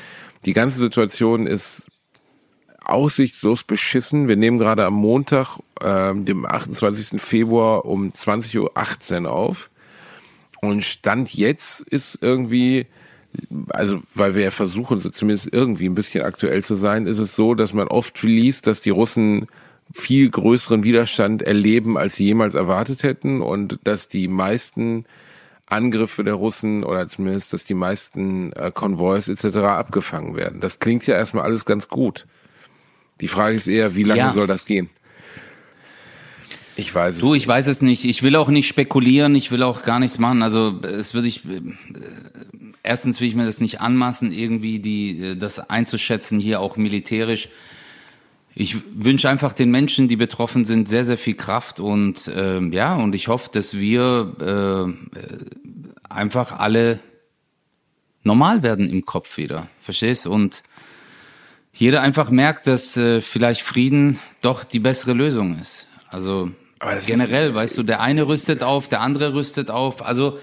die 0.47 0.53
ganze 0.53 0.79
Situation 0.79 1.47
ist 1.47 1.87
aussichtslos 2.85 3.63
beschissen. 3.63 4.29
Wir 4.29 4.37
nehmen 4.37 4.59
gerade 4.59 4.85
am 4.85 4.95
Montag, 4.95 5.59
ähm, 5.81 6.25
dem 6.25 6.47
28. 6.47 7.21
Februar 7.21 7.85
um 7.85 8.11
20.18 8.11 9.25
Uhr 9.25 9.33
auf. 9.33 9.71
Und 10.61 10.85
Stand 10.85 11.33
jetzt 11.35 11.81
ist 11.81 12.19
irgendwie, 12.21 12.87
also 13.71 14.01
weil 14.15 14.35
wir 14.35 14.45
ja 14.45 14.51
versuchen, 14.51 15.01
zumindest 15.13 15.53
irgendwie 15.53 15.89
ein 15.89 15.95
bisschen 15.95 16.25
aktuell 16.25 16.63
zu 16.63 16.75
sein, 16.75 17.07
ist 17.07 17.19
es 17.19 17.35
so, 17.35 17.55
dass 17.55 17.73
man 17.73 17.89
oft 17.89 18.23
liest, 18.23 18.67
dass 18.67 18.81
die 18.81 18.91
Russen 18.91 19.47
viel 19.93 20.31
größeren 20.31 20.85
Widerstand 20.85 21.43
erleben, 21.43 21.99
als 21.99 22.17
sie 22.17 22.27
jemals 22.27 22.55
erwartet 22.55 23.03
hätten 23.03 23.43
und 23.43 23.79
dass 23.85 24.09
die 24.09 24.29
meisten 24.29 25.05
Angriffe 25.67 26.25
der 26.25 26.35
Russen 26.35 26.85
oder 26.85 27.09
zumindest, 27.09 27.53
dass 27.53 27.65
die 27.65 27.75
meisten 27.75 28.53
äh, 28.53 28.71
Konvois 28.73 29.29
etc. 29.29 29.59
abgefangen 29.59 30.37
werden. 30.37 30.61
Das 30.61 30.79
klingt 30.79 31.07
ja 31.07 31.17
erstmal 31.17 31.45
alles 31.45 31.65
ganz 31.65 31.89
gut. 31.89 32.27
Die 33.21 33.29
Frage 33.29 33.57
ist 33.57 33.67
eher, 33.67 33.95
wie 33.97 34.03
lange 34.03 34.21
ja. 34.21 34.33
soll 34.33 34.47
das 34.47 34.65
gehen? 34.65 34.91
Ich 36.77 36.95
weiß 36.95 37.17
es. 37.17 37.21
Du, 37.21 37.35
ich 37.35 37.47
weiß 37.47 37.67
es 37.67 37.83
nicht. 37.83 38.05
Ich 38.05 38.23
will 38.23 38.37
auch 38.37 38.49
nicht 38.49 38.67
spekulieren. 38.67 39.35
Ich 39.35 39.51
will 39.51 39.63
auch 39.63 39.83
gar 39.83 39.99
nichts 39.99 40.19
machen. 40.19 40.43
Also 40.43 40.81
es 40.83 41.15
würde 41.15 41.29
ich. 41.29 41.45
Äh, 41.45 41.61
erstens 42.83 43.21
will 43.21 43.29
ich 43.29 43.35
mir 43.35 43.45
das 43.45 43.61
nicht 43.61 43.81
anmaßen, 43.81 44.33
irgendwie 44.33 44.79
die 44.79 45.21
äh, 45.21 45.37
das 45.37 45.59
einzuschätzen 45.59 46.41
hier 46.41 46.61
auch 46.61 46.77
militärisch. 46.77 47.49
Ich 48.61 48.77
wünsche 48.95 49.31
einfach 49.31 49.55
den 49.55 49.71
Menschen, 49.71 50.07
die 50.07 50.17
betroffen 50.17 50.67
sind, 50.67 50.87
sehr, 50.87 51.07
sehr 51.07 51.17
viel 51.17 51.33
Kraft 51.33 51.81
und 51.81 52.29
äh, 52.29 52.61
ja, 52.61 52.95
und 52.95 53.15
ich 53.15 53.29
hoffe, 53.29 53.49
dass 53.51 53.73
wir 53.79 54.37
äh, 54.39 56.13
einfach 56.13 56.59
alle 56.59 57.01
normal 58.23 58.63
werden 58.63 58.91
im 58.91 59.07
Kopf 59.07 59.39
wieder. 59.39 59.69
Verstehst? 59.81 60.27
Und 60.27 60.63
jeder 61.73 62.03
einfach 62.03 62.29
merkt, 62.29 62.67
dass 62.67 62.99
äh, 62.99 63.23
vielleicht 63.23 63.63
Frieden 63.63 64.19
doch 64.43 64.63
die 64.65 64.79
bessere 64.79 65.15
Lösung 65.15 65.59
ist. 65.59 65.89
Also 66.11 66.51
generell, 67.07 67.55
weißt 67.55 67.79
du, 67.79 67.83
der 67.83 68.03
eine 68.03 68.29
rüstet 68.29 68.63
auf, 68.63 68.91
der 68.91 69.01
andere 69.01 69.33
rüstet 69.33 69.71
auf. 69.71 70.05
Also 70.05 70.39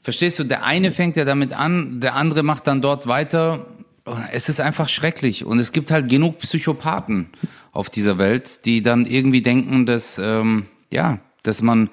verstehst 0.00 0.38
du, 0.38 0.44
der 0.44 0.62
eine 0.62 0.92
fängt 0.92 1.16
ja 1.16 1.24
damit 1.24 1.52
an, 1.54 1.98
der 1.98 2.14
andere 2.14 2.44
macht 2.44 2.68
dann 2.68 2.82
dort 2.82 3.08
weiter 3.08 3.66
es 4.32 4.48
ist 4.48 4.60
einfach 4.60 4.88
schrecklich. 4.88 5.44
Und 5.44 5.58
es 5.58 5.72
gibt 5.72 5.90
halt 5.90 6.08
genug 6.08 6.38
Psychopathen 6.38 7.30
auf 7.72 7.90
dieser 7.90 8.18
Welt, 8.18 8.64
die 8.64 8.82
dann 8.82 9.06
irgendwie 9.06 9.42
denken, 9.42 9.86
dass, 9.86 10.18
ähm, 10.18 10.66
ja, 10.92 11.18
dass 11.42 11.62
man, 11.62 11.90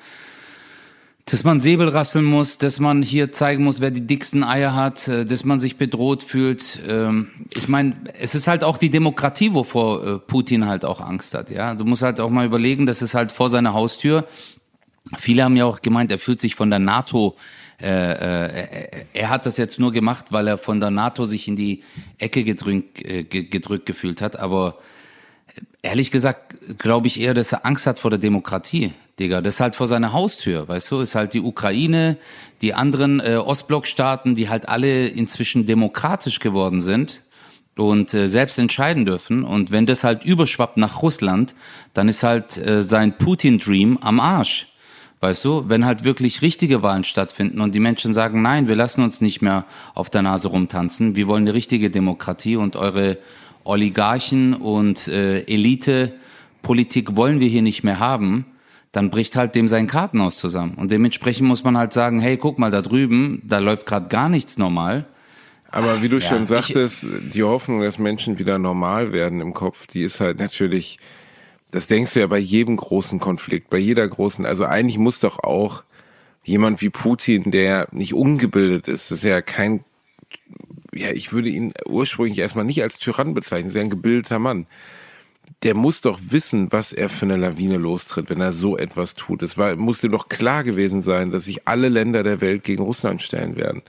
dass 1.25 1.43
man 1.43 1.59
Säbel 1.59 1.89
rasseln 1.89 2.25
muss, 2.25 2.57
dass 2.57 2.79
man 2.79 3.01
hier 3.01 3.31
zeigen 3.31 3.63
muss, 3.63 3.81
wer 3.81 3.91
die 3.91 4.05
dicksten 4.05 4.43
Eier 4.43 4.75
hat, 4.75 5.07
äh, 5.07 5.25
dass 5.25 5.43
man 5.43 5.59
sich 5.59 5.77
bedroht 5.77 6.23
fühlt. 6.23 6.79
Ähm, 6.87 7.29
ich 7.53 7.67
meine, 7.67 7.95
es 8.19 8.35
ist 8.35 8.47
halt 8.47 8.63
auch 8.63 8.77
die 8.77 8.89
Demokratie, 8.89 9.53
wovor 9.53 10.05
äh, 10.05 10.19
Putin 10.19 10.67
halt 10.67 10.85
auch 10.85 11.01
Angst 11.01 11.33
hat. 11.33 11.49
Ja, 11.49 11.75
du 11.75 11.85
musst 11.85 12.01
halt 12.01 12.19
auch 12.19 12.29
mal 12.29 12.45
überlegen, 12.45 12.85
das 12.85 13.01
ist 13.01 13.13
halt 13.13 13.31
vor 13.31 13.49
seiner 13.49 13.73
Haustür. 13.73 14.27
Viele 15.17 15.43
haben 15.43 15.55
ja 15.55 15.65
auch 15.65 15.81
gemeint, 15.81 16.11
er 16.11 16.19
fühlt 16.19 16.41
sich 16.41 16.55
von 16.55 16.69
der 16.69 16.79
NATO 16.79 17.35
äh, 17.81 17.87
äh, 17.87 19.05
er 19.13 19.29
hat 19.29 19.45
das 19.45 19.57
jetzt 19.57 19.79
nur 19.79 19.91
gemacht, 19.91 20.31
weil 20.31 20.47
er 20.47 20.57
von 20.57 20.79
der 20.79 20.91
NATO 20.91 21.25
sich 21.25 21.47
in 21.47 21.55
die 21.55 21.83
Ecke 22.17 22.43
gedrückt, 22.43 23.03
äh, 23.03 23.23
gedrückt 23.23 23.85
gefühlt 23.85 24.21
hat. 24.21 24.39
Aber 24.39 24.77
ehrlich 25.81 26.11
gesagt 26.11 26.77
glaube 26.77 27.07
ich 27.07 27.19
eher, 27.19 27.33
dass 27.33 27.51
er 27.51 27.65
Angst 27.65 27.85
hat 27.85 27.99
vor 27.99 28.11
der 28.11 28.19
Demokratie, 28.19 28.93
Digga. 29.19 29.41
Das 29.41 29.55
ist 29.55 29.59
halt 29.59 29.75
vor 29.75 29.87
seiner 29.87 30.13
Haustür, 30.13 30.67
weißt 30.67 30.91
du? 30.91 30.99
Ist 31.01 31.15
halt 31.15 31.33
die 31.33 31.41
Ukraine, 31.41 32.17
die 32.61 32.73
anderen 32.73 33.19
äh, 33.19 33.35
Ostblockstaaten, 33.35 34.35
die 34.35 34.49
halt 34.49 34.69
alle 34.69 35.07
inzwischen 35.07 35.65
demokratisch 35.65 36.39
geworden 36.39 36.81
sind 36.81 37.23
und 37.75 38.13
äh, 38.13 38.27
selbst 38.27 38.57
entscheiden 38.57 39.05
dürfen. 39.05 39.43
Und 39.43 39.71
wenn 39.71 39.85
das 39.85 40.03
halt 40.03 40.23
überschwappt 40.23 40.77
nach 40.77 41.01
Russland, 41.01 41.55
dann 41.93 42.07
ist 42.07 42.23
halt 42.23 42.57
äh, 42.57 42.83
sein 42.83 43.17
Putin-Dream 43.17 43.97
am 44.01 44.19
Arsch. 44.19 44.67
Weißt 45.21 45.43
du, 45.45 45.63
wenn 45.67 45.85
halt 45.85 46.03
wirklich 46.03 46.41
richtige 46.41 46.83
Wahlen 46.83 47.03
stattfinden 47.03 47.61
und 47.61 47.73
die 47.73 47.79
Menschen 47.79 48.13
sagen, 48.13 48.41
nein, 48.41 48.67
wir 48.67 48.75
lassen 48.75 49.03
uns 49.03 49.21
nicht 49.21 49.41
mehr 49.41 49.65
auf 49.93 50.09
der 50.09 50.21
Nase 50.21 50.49
rumtanzen, 50.49 51.15
wir 51.15 51.27
wollen 51.27 51.43
eine 51.43 51.53
richtige 51.53 51.89
Demokratie 51.89 52.57
und 52.57 52.75
eure 52.75 53.17
Oligarchen 53.63 54.53
und 54.53 55.07
äh, 55.07 55.41
Elite-Politik 55.41 57.17
wollen 57.17 57.39
wir 57.39 57.47
hier 57.47 57.63
nicht 57.63 57.83
mehr 57.83 57.99
haben, 57.99 58.45
dann 58.91 59.09
bricht 59.09 59.35
halt 59.35 59.55
dem 59.55 59.67
sein 59.67 59.87
Kartenhaus 59.87 60.37
zusammen. 60.37 60.75
Und 60.75 60.91
dementsprechend 60.91 61.47
muss 61.47 61.63
man 61.63 61.77
halt 61.77 61.91
sagen, 61.91 62.19
hey, 62.19 62.37
guck 62.37 62.59
mal 62.59 62.71
da 62.71 62.81
drüben, 62.81 63.41
da 63.43 63.59
läuft 63.59 63.85
gerade 63.85 64.07
gar 64.07 64.29
nichts 64.29 64.57
normal. 64.57 65.05
Aber 65.69 66.01
wie 66.01 66.07
du 66.07 66.17
ja, 66.17 66.21
schon 66.21 66.47
sagtest, 66.47 67.05
die 67.33 67.43
Hoffnung, 67.43 67.81
dass 67.81 67.97
Menschen 67.97 68.39
wieder 68.39 68.57
normal 68.59 69.11
werden 69.11 69.41
im 69.41 69.53
Kopf, 69.53 69.87
die 69.87 70.03
ist 70.03 70.21
halt 70.21 70.39
natürlich 70.39 70.97
das 71.75 71.87
denkst 71.87 72.13
du 72.13 72.21
ja 72.21 72.27
bei 72.27 72.37
jedem 72.37 72.77
großen 72.77 73.19
Konflikt, 73.19 73.69
bei 73.69 73.77
jeder 73.77 74.07
großen, 74.07 74.45
also 74.45 74.63
eigentlich 74.63 74.97
muss 74.97 75.19
doch 75.19 75.39
auch 75.39 75.83
jemand 76.41 76.81
wie 76.81 76.89
Putin, 76.89 77.51
der 77.51 77.89
nicht 77.91 78.13
ungebildet 78.13 78.87
ist, 78.87 79.11
das 79.11 79.17
ist 79.17 79.23
ja 79.25 79.41
kein, 79.41 79.83
ja, 80.93 81.09
ich 81.09 81.33
würde 81.33 81.49
ihn 81.49 81.73
ursprünglich 81.85 82.39
erstmal 82.39 82.63
nicht 82.63 82.81
als 82.81 82.97
Tyrann 82.97 83.33
bezeichnen, 83.33 83.73
ja 83.73 83.81
ein 83.81 83.89
gebildeter 83.89 84.39
Mann. 84.39 84.67
Der 85.63 85.75
muss 85.75 85.99
doch 85.99 86.19
wissen, 86.29 86.71
was 86.71 86.93
er 86.93 87.09
für 87.09 87.25
eine 87.25 87.35
Lawine 87.35 87.77
lostritt, 87.77 88.29
wenn 88.29 88.39
er 88.39 88.53
so 88.53 88.77
etwas 88.77 89.13
tut. 89.13 89.43
Es 89.43 89.57
war, 89.57 89.75
muss 89.75 89.99
dem 89.99 90.13
doch 90.13 90.29
klar 90.29 90.63
gewesen 90.63 91.01
sein, 91.01 91.31
dass 91.31 91.43
sich 91.43 91.67
alle 91.67 91.89
Länder 91.89 92.23
der 92.23 92.39
Welt 92.39 92.63
gegen 92.63 92.83
Russland 92.83 93.21
stellen 93.21 93.57
werden. 93.57 93.81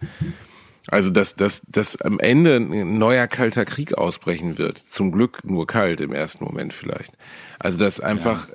Also, 0.88 1.11
dass, 1.11 1.35
dass, 1.35 1.62
dass 1.68 2.01
am 2.01 2.20
Ende 2.20 2.57
ein 2.57 2.99
neuer 2.99 3.27
kalter 3.27 3.64
Krieg 3.64 3.94
ausbrechen 3.94 4.57
wird. 4.57 4.79
Zum 4.79 5.11
Glück 5.11 5.40
nur 5.44 5.66
kalt 5.66 6.01
im 6.01 6.12
ersten 6.12 6.44
Moment 6.44 6.72
vielleicht. 6.72 7.12
Also, 7.59 7.79
dass 7.79 8.01
einfach 8.01 8.49
ja. 8.49 8.55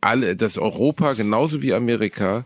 alle, 0.00 0.36
dass 0.36 0.58
Europa 0.58 1.14
genauso 1.14 1.62
wie 1.62 1.74
Amerika, 1.74 2.44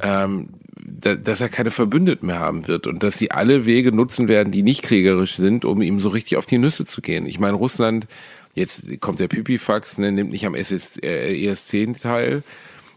ähm, 0.00 0.48
da, 0.78 1.14
dass 1.14 1.40
er 1.40 1.48
keine 1.48 1.70
Verbündeten 1.70 2.26
mehr 2.26 2.38
haben 2.38 2.66
wird 2.66 2.86
und 2.86 3.02
dass 3.02 3.18
sie 3.18 3.30
alle 3.30 3.66
Wege 3.66 3.92
nutzen 3.92 4.28
werden, 4.28 4.52
die 4.52 4.62
nicht 4.62 4.82
kriegerisch 4.82 5.36
sind, 5.36 5.64
um 5.64 5.82
ihm 5.82 6.00
so 6.00 6.08
richtig 6.08 6.38
auf 6.38 6.46
die 6.46 6.58
Nüsse 6.58 6.84
zu 6.84 7.02
gehen. 7.02 7.26
Ich 7.26 7.38
meine, 7.38 7.54
Russland, 7.54 8.06
jetzt 8.54 8.84
kommt 9.00 9.20
der 9.20 9.28
Pipifax, 9.28 9.98
ne, 9.98 10.12
nimmt 10.12 10.30
nicht 10.30 10.46
am 10.46 10.54
SS, 10.54 10.96
äh, 11.02 11.32
ES10 11.32 12.00
teil. 12.00 12.42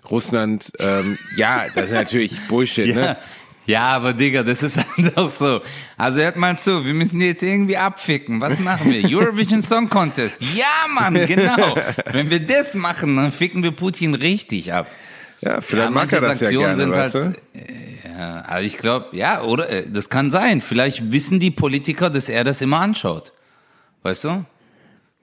Russland, 0.09 0.71
ähm, 0.79 1.17
ja, 1.35 1.65
das 1.75 1.87
ist 1.87 1.91
natürlich 1.91 2.39
Bullshit, 2.47 2.95
ne? 2.95 3.01
ja. 3.01 3.07
ne? 3.13 3.17
Ja, 3.69 3.91
aber 3.91 4.13
Digga, 4.13 4.41
das 4.41 4.63
ist 4.63 4.77
halt 4.97 5.15
auch 5.15 5.29
so. 5.29 5.61
Also 5.95 6.21
hört 6.21 6.37
mal 6.37 6.57
zu, 6.57 6.83
wir 6.83 6.95
müssen 6.95 7.19
die 7.19 7.27
jetzt 7.27 7.43
irgendwie 7.43 7.77
abficken. 7.77 8.41
Was 8.41 8.59
machen 8.59 8.91
wir? 8.91 9.03
Eurovision 9.15 9.61
Song 9.61 9.87
Contest. 9.87 10.37
Ja, 10.55 10.87
Mann, 10.91 11.13
genau. 11.13 11.75
Wenn 12.11 12.31
wir 12.31 12.39
das 12.39 12.73
machen, 12.73 13.15
dann 13.15 13.31
ficken 13.31 13.61
wir 13.61 13.69
Putin 13.69 14.15
richtig 14.15 14.73
ab. 14.73 14.87
Ja, 15.41 15.61
vielleicht 15.61 15.85
ja, 15.85 15.91
mag 15.91 16.11
er 16.11 16.19
das 16.19 16.39
Sanktionen 16.39 16.61
ja 16.61 16.67
gerne, 16.67 16.81
sind 16.81 16.91
weißt 16.91 17.15
halt, 17.15 17.41
du? 17.53 18.09
Ja, 18.09 18.41
also 18.41 18.65
ich 18.65 18.79
glaube, 18.79 19.15
ja, 19.15 19.43
oder 19.43 19.69
äh, 19.69 19.83
das 19.87 20.09
kann 20.09 20.31
sein. 20.31 20.61
Vielleicht 20.61 21.11
wissen 21.11 21.39
die 21.39 21.51
Politiker, 21.51 22.09
dass 22.09 22.27
er 22.27 22.43
das 22.43 22.61
immer 22.61 22.79
anschaut. 22.79 23.33
Weißt 24.01 24.23
du? 24.23 24.45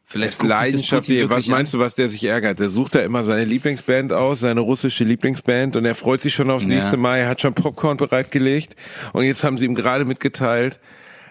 Vielleicht 0.09 0.41
Leidenschaft. 0.45 1.11
Was 1.29 1.49
meinst 1.49 1.75
du, 1.75 1.81
was 1.81 1.97
der 1.97 2.09
sich 2.09 2.23
ärgert? 2.23 2.61
Der 2.61 2.71
sucht 2.71 2.95
da 2.95 3.01
immer 3.01 3.25
seine 3.25 3.45
Lieblingsband 3.45 4.13
aus, 4.13 4.39
seine 4.39 4.61
russische 4.61 5.03
Lieblingsband 5.03 5.75
und 5.75 5.85
er 5.85 5.97
freut 5.97 6.21
sich 6.21 6.33
schon 6.33 6.49
aufs 6.49 6.65
nächste 6.65 6.93
ja. 6.93 6.97
Mal. 6.97 7.19
Er 7.19 7.29
hat 7.29 7.41
schon 7.41 7.55
Popcorn 7.55 7.97
bereitgelegt 7.97 8.77
und 9.13 9.25
jetzt 9.25 9.43
haben 9.43 9.59
sie 9.59 9.65
ihm 9.65 9.75
gerade 9.75 10.05
mitgeteilt, 10.05 10.79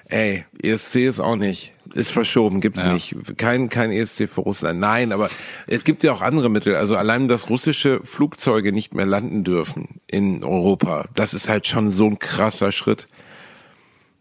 ey, 0.09 0.43
ESC 0.61 1.07
ist 1.07 1.21
auch 1.21 1.37
nicht. 1.37 1.71
Ist 1.93 2.11
verschoben, 2.11 2.59
gibt's 2.59 2.83
ja. 2.83 2.91
nicht. 2.91 3.15
Kein, 3.37 3.69
kein 3.69 3.91
ESC 3.91 4.27
für 4.27 4.41
Russland. 4.41 4.77
Nein, 4.81 5.13
aber 5.13 5.29
es 5.67 5.85
gibt 5.85 6.03
ja 6.03 6.11
auch 6.11 6.21
andere 6.21 6.49
Mittel. 6.49 6.75
Also 6.75 6.97
allein, 6.97 7.29
dass 7.29 7.49
russische 7.49 8.01
Flugzeuge 8.03 8.73
nicht 8.73 8.93
mehr 8.93 9.05
landen 9.05 9.45
dürfen 9.45 10.01
in 10.05 10.43
Europa, 10.43 11.05
das 11.15 11.33
ist 11.33 11.47
halt 11.47 11.65
schon 11.65 11.91
so 11.91 12.07
ein 12.07 12.19
krasser 12.19 12.73
Schritt. 12.73 13.07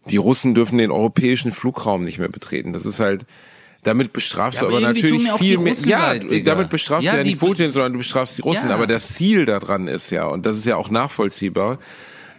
Die 0.09 0.17
Russen 0.17 0.55
dürfen 0.55 0.77
den 0.77 0.91
europäischen 0.91 1.51
Flugraum 1.51 2.05
nicht 2.05 2.19
mehr 2.19 2.29
betreten. 2.29 2.71
Das 2.71 2.85
ist 2.85 3.01
halt, 3.01 3.25
damit 3.85 4.13
bestrafst 4.13 4.61
ja, 4.61 4.67
du 4.67 4.75
aber 4.75 4.81
natürlich 4.81 5.31
viel 5.33 5.59
mehr. 5.59 5.73
Ja, 5.85 6.13
leid, 6.13 6.47
damit 6.47 6.69
bestrafst 6.69 7.05
ja, 7.05 7.13
du 7.13 7.17
ja 7.19 7.23
nicht 7.23 7.39
Putin, 7.39 7.71
sondern 7.71 7.93
du 7.93 7.99
bestrafst 7.99 8.37
die 8.37 8.41
Russen. 8.41 8.69
Ja. 8.69 8.75
Aber 8.75 8.87
das 8.87 9.09
Ziel 9.13 9.45
daran 9.45 9.87
ist 9.87 10.09
ja, 10.09 10.25
und 10.25 10.45
das 10.45 10.57
ist 10.57 10.65
ja 10.65 10.75
auch 10.75 10.89
nachvollziehbar, 10.89 11.77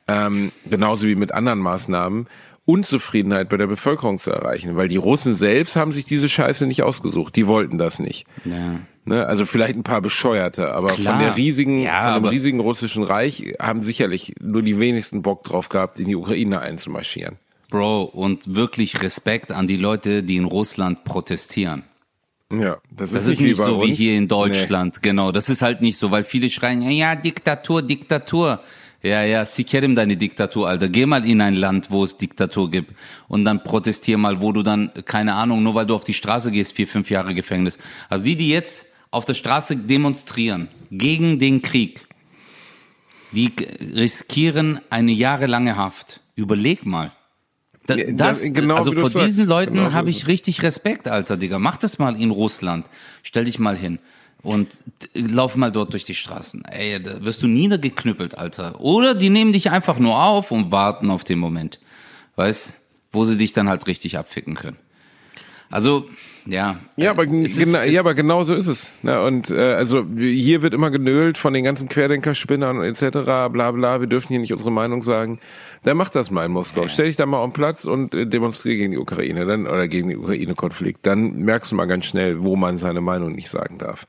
ähm, 0.09 0.51
genauso 0.69 1.07
wie 1.07 1.15
mit 1.15 1.33
anderen 1.33 1.61
Maßnahmen, 1.61 2.27
Unzufriedenheit 2.65 3.49
bei 3.49 3.57
der 3.57 3.69
Bevölkerung 3.69 4.19
zu 4.19 4.31
erreichen. 4.31 4.75
Weil 4.75 4.89
die 4.89 4.97
Russen 4.97 5.37
selbst 5.37 5.77
haben 5.77 5.93
sich 5.93 6.05
diese 6.05 6.29
Scheiße 6.29 6.67
nicht 6.67 6.83
ausgesucht. 6.83 7.37
Die 7.37 7.47
wollten 7.47 7.79
das 7.79 8.01
nicht. 8.01 8.27
Ja. 8.45 8.81
Ne? 9.05 9.25
Also 9.25 9.47
vielleicht 9.47 9.77
ein 9.77 9.85
paar 9.85 10.01
Bescheuerte, 10.01 10.75
aber 10.75 10.89
Klar. 10.89 11.15
von 11.15 11.25
der 11.25 11.37
riesigen, 11.37 11.79
ja, 11.79 12.13
von 12.13 12.25
dem 12.25 12.29
riesigen 12.29 12.59
russischen 12.59 13.05
Reich 13.05 13.55
haben 13.63 13.83
sicherlich 13.83 14.35
nur 14.41 14.63
die 14.63 14.81
wenigsten 14.81 15.23
Bock 15.23 15.45
drauf 15.45 15.69
gehabt, 15.69 16.01
in 16.01 16.09
die 16.09 16.17
Ukraine 16.17 16.59
einzumarschieren. 16.59 17.39
Bro, 17.69 18.05
und 18.05 18.55
wirklich 18.55 19.03
Respekt 19.03 19.53
an 19.53 19.67
die 19.67 19.77
Leute, 19.77 20.23
die 20.23 20.37
in 20.37 20.45
Russland 20.45 21.05
protestieren. 21.05 21.85
Ja, 22.51 22.79
das 22.91 23.11
ist, 23.11 23.15
das 23.15 23.27
ist 23.27 23.41
nicht, 23.41 23.57
so 23.57 23.83
wie 23.83 23.93
hier 23.93 24.17
in 24.17 24.29
Deutschland. 24.29 24.97
Nee. 24.97 25.09
Genau, 25.11 25.33
das 25.33 25.49
ist 25.49 25.63
halt 25.63 25.81
nicht 25.81 25.99
so, 25.99 26.13
weil 26.13 26.23
viele 26.23 26.49
schreien, 26.49 26.83
ja, 26.83 27.17
Diktatur, 27.17 27.83
Diktatur. 27.83 28.61
Ja, 29.03 29.23
ja, 29.23 29.45
Sikerim 29.45 29.95
deine 29.95 30.17
Diktatur, 30.17 30.69
Alter. 30.69 30.89
Geh 30.89 31.07
mal 31.07 31.25
in 31.25 31.41
ein 31.41 31.55
Land, 31.55 31.91
wo 31.91 32.03
es 32.03 32.17
Diktatur 32.17 32.71
gibt 32.71 32.93
und 33.29 33.45
dann 33.45 33.63
protestier 33.63 34.19
mal, 34.19 34.41
wo 34.41 34.53
du 34.53 34.63
dann, 34.63 34.91
keine 35.05 35.35
Ahnung, 35.35 35.63
nur 35.63 35.75
weil 35.75 35.87
du 35.87 35.95
auf 35.95 36.05
die 36.05 36.15
Straße 36.15 36.51
gehst, 36.51 36.73
vier, 36.73 36.89
fünf 36.89 37.11
Jahre 37.11 37.35
Gefängnis. 37.35 37.79
Also 38.09 38.25
die, 38.25 38.37
die 38.37 38.49
jetzt 38.49 38.87
auf 39.11 39.25
der 39.25 39.35
Straße 39.35 39.77
demonstrieren 39.77 40.69
gegen 40.91 41.39
den 41.39 41.63
Krieg, 41.63 42.07
die 43.33 43.53
riskieren 43.81 44.81
eine 44.91 45.13
jahrelange 45.13 45.77
Haft. 45.77 46.21
Überleg 46.35 46.87
mal. 46.87 47.13
Da, 47.87 47.97
das, 47.97 48.53
genau 48.53 48.77
also 48.77 48.93
vor 48.93 49.11
diesen 49.11 49.47
sagst. 49.47 49.49
Leuten 49.49 49.75
genau 49.75 49.93
habe 49.93 50.11
ich 50.11 50.27
richtig 50.27 50.63
Respekt, 50.63 51.09
Alter, 51.09 51.37
Digga. 51.37 51.59
Mach 51.59 51.77
das 51.77 51.99
mal 51.99 52.21
in 52.21 52.31
Russland. 52.31 52.87
Stell 53.23 53.45
dich 53.45 53.59
mal 53.59 53.77
hin 53.77 53.99
und 54.43 54.85
lauf 55.15 55.57
mal 55.57 55.73
dort 55.73 55.93
durch 55.93 56.05
die 56.05 56.15
Straßen. 56.15 56.65
Ey, 56.67 57.03
da 57.03 57.25
wirst 57.25 57.43
du 57.43 57.49
niedergeknüppelt, 57.49 58.39
Alter. 58.39 58.81
Oder 58.81 59.15
die 59.15 59.31
nehmen 59.31 59.53
dich 59.53 59.71
einfach 59.71 59.99
nur 59.99 60.23
auf 60.23 60.51
und 60.51 60.71
warten 60.71 61.11
auf 61.11 61.25
den 61.25 61.39
Moment. 61.39 61.81
Weißt, 62.37 62.75
wo 63.13 63.25
sie 63.25 63.37
dich 63.37 63.53
dann 63.53 63.69
halt 63.69 63.87
richtig 63.87 64.19
abficken 64.19 64.55
können. 64.55 64.77
Also, 65.71 66.09
ja. 66.47 66.77
Ja, 66.97 67.11
aber, 67.11 67.25
ist, 67.25 67.59
gena 67.59 67.85
ja, 67.85 68.01
aber 68.01 68.15
genau 68.15 68.45
so 68.45 68.55
ist 68.55 68.69
es. 68.69 68.89
Ne? 69.03 69.21
Und 69.21 69.51
äh, 69.51 69.75
also 69.75 70.05
hier 70.17 70.63
wird 70.63 70.75
immer 70.75 70.91
genölt 70.91 71.39
von 71.39 71.53
den 71.53 71.65
ganzen 71.65 71.89
Querdenkerspinnern 71.89 72.83
etc. 72.83 73.09
bla 73.51 73.71
bla, 73.73 74.01
wir 74.01 74.07
dürfen 74.07 74.29
hier 74.29 74.39
nicht 74.39 74.53
unsere 74.53 74.71
Meinung 74.71 75.03
sagen. 75.03 75.41
Dann 75.83 75.97
mach 75.97 76.09
das 76.09 76.31
mal 76.31 76.47
in 76.47 76.53
Moskau. 76.53 76.83
Ja. 76.83 76.89
Stell 76.89 77.07
dich 77.07 77.17
da 77.17 77.27
mal 77.27 77.39
auf 77.39 77.51
den 77.51 77.53
Platz 77.53 77.85
und 77.85 78.15
äh, 78.15 78.27
demonstriere 78.27 78.77
gegen 78.77 78.93
die 78.93 78.99
Ukraine 78.99 79.45
dann 79.45 79.67
oder 79.67 79.89
gegen 79.89 80.09
den 80.09 80.19
Ukraine-Konflikt. 80.19 81.05
Dann 81.05 81.33
merkst 81.43 81.73
du 81.73 81.77
mal 81.77 81.87
ganz 81.87 82.07
schnell, 82.07 82.43
wo 82.43 82.55
man 82.55 82.79
seine 82.79 83.01
Meinung 83.01 83.33
nicht 83.33 83.51
sagen 83.51 83.79
darf. 83.79 84.07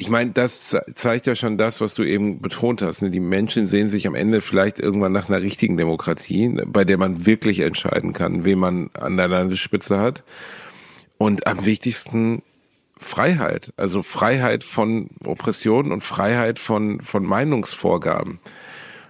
Ich 0.00 0.08
meine, 0.08 0.30
das 0.30 0.74
zeigt 0.94 1.26
ja 1.26 1.34
schon 1.34 1.58
das, 1.58 1.82
was 1.82 1.92
du 1.92 2.04
eben 2.04 2.40
betont 2.40 2.80
hast. 2.80 3.02
Ne? 3.02 3.10
Die 3.10 3.20
Menschen 3.20 3.66
sehen 3.66 3.90
sich 3.90 4.06
am 4.06 4.14
Ende 4.14 4.40
vielleicht 4.40 4.78
irgendwann 4.78 5.12
nach 5.12 5.28
einer 5.28 5.42
richtigen 5.42 5.76
Demokratie, 5.76 6.56
bei 6.64 6.86
der 6.86 6.96
man 6.96 7.26
wirklich 7.26 7.60
entscheiden 7.60 8.14
kann, 8.14 8.46
wen 8.46 8.58
man 8.58 8.88
an 8.94 9.18
der 9.18 9.28
Landesspitze 9.28 9.98
hat. 10.00 10.24
Und 11.18 11.46
am 11.46 11.66
wichtigsten 11.66 12.40
Freiheit, 12.96 13.74
also 13.76 14.02
Freiheit 14.02 14.64
von 14.64 15.10
Oppression 15.26 15.92
und 15.92 16.02
Freiheit 16.02 16.58
von, 16.58 17.02
von 17.02 17.22
Meinungsvorgaben. 17.22 18.38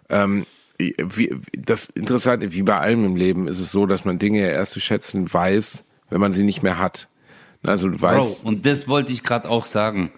Ähm, 0.08 0.44
wie, 0.76 1.36
das 1.56 1.86
Interessante, 1.86 2.52
wie 2.52 2.62
bei 2.62 2.80
allem 2.80 3.04
im 3.04 3.14
Leben, 3.14 3.46
ist 3.46 3.60
es 3.60 3.70
so, 3.70 3.86
dass 3.86 4.04
man 4.04 4.18
Dinge 4.18 4.40
erst 4.40 4.72
zu 4.72 4.80
schätzen 4.80 5.32
weiß, 5.32 5.84
wenn 6.08 6.20
man 6.20 6.32
sie 6.32 6.42
nicht 6.42 6.64
mehr 6.64 6.78
hat. 6.78 7.06
Also 7.62 7.88
du 7.88 8.02
weißt. 8.02 8.42
Bro, 8.42 8.48
und 8.48 8.66
das 8.66 8.88
wollte 8.88 9.12
ich 9.12 9.22
gerade 9.22 9.48
auch 9.48 9.64
sagen. 9.64 10.10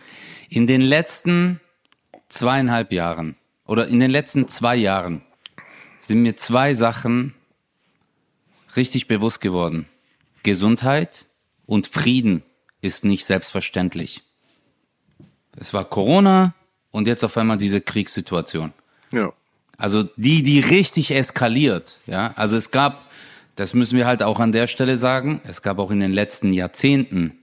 In 0.55 0.67
den 0.67 0.83
letzten 0.83 1.61
zweieinhalb 2.29 2.93
Jahren 2.93 3.37
oder 3.65 3.89
in 3.89 4.01
den 4.01 4.11
letzten 4.11 4.49
zwei 4.49 4.77
Jahren 4.77 5.23
sind 5.99 6.21
mir 6.21 6.37
zwei 6.37 6.75
Sachen 6.75 7.33
richtig 8.77 9.09
bewusst 9.09 9.41
geworden. 9.41 9.89
Gesundheit 10.43 11.27
und 11.65 11.87
Frieden 11.87 12.43
ist 12.83 13.03
nicht 13.03 13.25
selbstverständlich. 13.25 14.25
Es 15.57 15.73
war 15.73 15.87
Corona 15.87 16.53
und 16.91 17.07
jetzt 17.07 17.25
auf 17.25 17.39
einmal 17.39 17.57
diese 17.57 17.81
Kriegssituation. 17.81 18.75
Ja. 19.11 19.33
Also 19.79 20.03
die, 20.17 20.43
die 20.43 20.61
richtig 20.61 21.13
eskaliert. 21.13 21.99
Ja, 22.07 22.33
also 22.37 22.59
es 22.59 22.71
gab, 22.71 23.11
das 23.57 23.73
müssen 23.73 23.97
wir 23.97 24.07
halt 24.07 24.23
auch 24.23 24.39
an 24.39 24.53
der 24.53 24.67
Stelle 24.67 24.99
sagen, 24.99 25.41
es 25.45 25.63
gab 25.63 25.79
auch 25.79 25.91
in 25.91 26.01
den 26.01 26.13
letzten 26.13 26.53
Jahrzehnten 26.53 27.39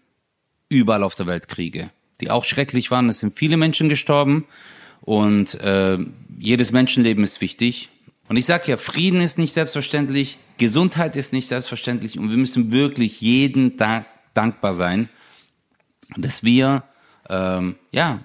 überall 0.69 1.01
auf 1.01 1.15
der 1.15 1.25
Welt 1.25 1.47
Kriege, 1.47 1.89
die 2.21 2.29
auch 2.29 2.43
schrecklich 2.43 2.91
waren. 2.91 3.09
Es 3.09 3.19
sind 3.19 3.37
viele 3.37 3.57
Menschen 3.57 3.89
gestorben 3.89 4.45
und 5.01 5.55
äh, 5.61 5.97
jedes 6.37 6.71
Menschenleben 6.71 7.23
ist 7.23 7.41
wichtig. 7.41 7.89
Und 8.27 8.37
ich 8.37 8.45
sage 8.45 8.71
ja, 8.71 8.77
Frieden 8.77 9.21
ist 9.21 9.37
nicht 9.37 9.53
selbstverständlich, 9.53 10.37
Gesundheit 10.57 11.15
ist 11.15 11.33
nicht 11.33 11.47
selbstverständlich 11.47 12.19
und 12.19 12.29
wir 12.29 12.37
müssen 12.37 12.71
wirklich 12.71 13.21
jeden 13.21 13.77
Tag 13.77 14.05
dankbar 14.33 14.75
sein, 14.75 15.09
dass 16.15 16.43
wir 16.43 16.83
ähm, 17.29 17.75
ja 17.91 18.19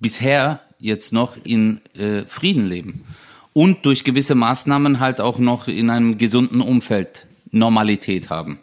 bisher 0.00 0.60
jetzt 0.78 1.12
noch 1.12 1.36
in 1.44 1.80
äh, 1.94 2.22
Frieden 2.22 2.66
leben 2.66 3.04
und 3.52 3.84
durch 3.84 4.04
gewisse 4.04 4.34
Maßnahmen 4.34 4.98
halt 4.98 5.20
auch 5.20 5.38
noch 5.38 5.68
in 5.68 5.90
einem 5.90 6.18
gesunden 6.18 6.60
Umfeld 6.60 7.26
Normalität 7.50 8.30
haben. 8.30 8.58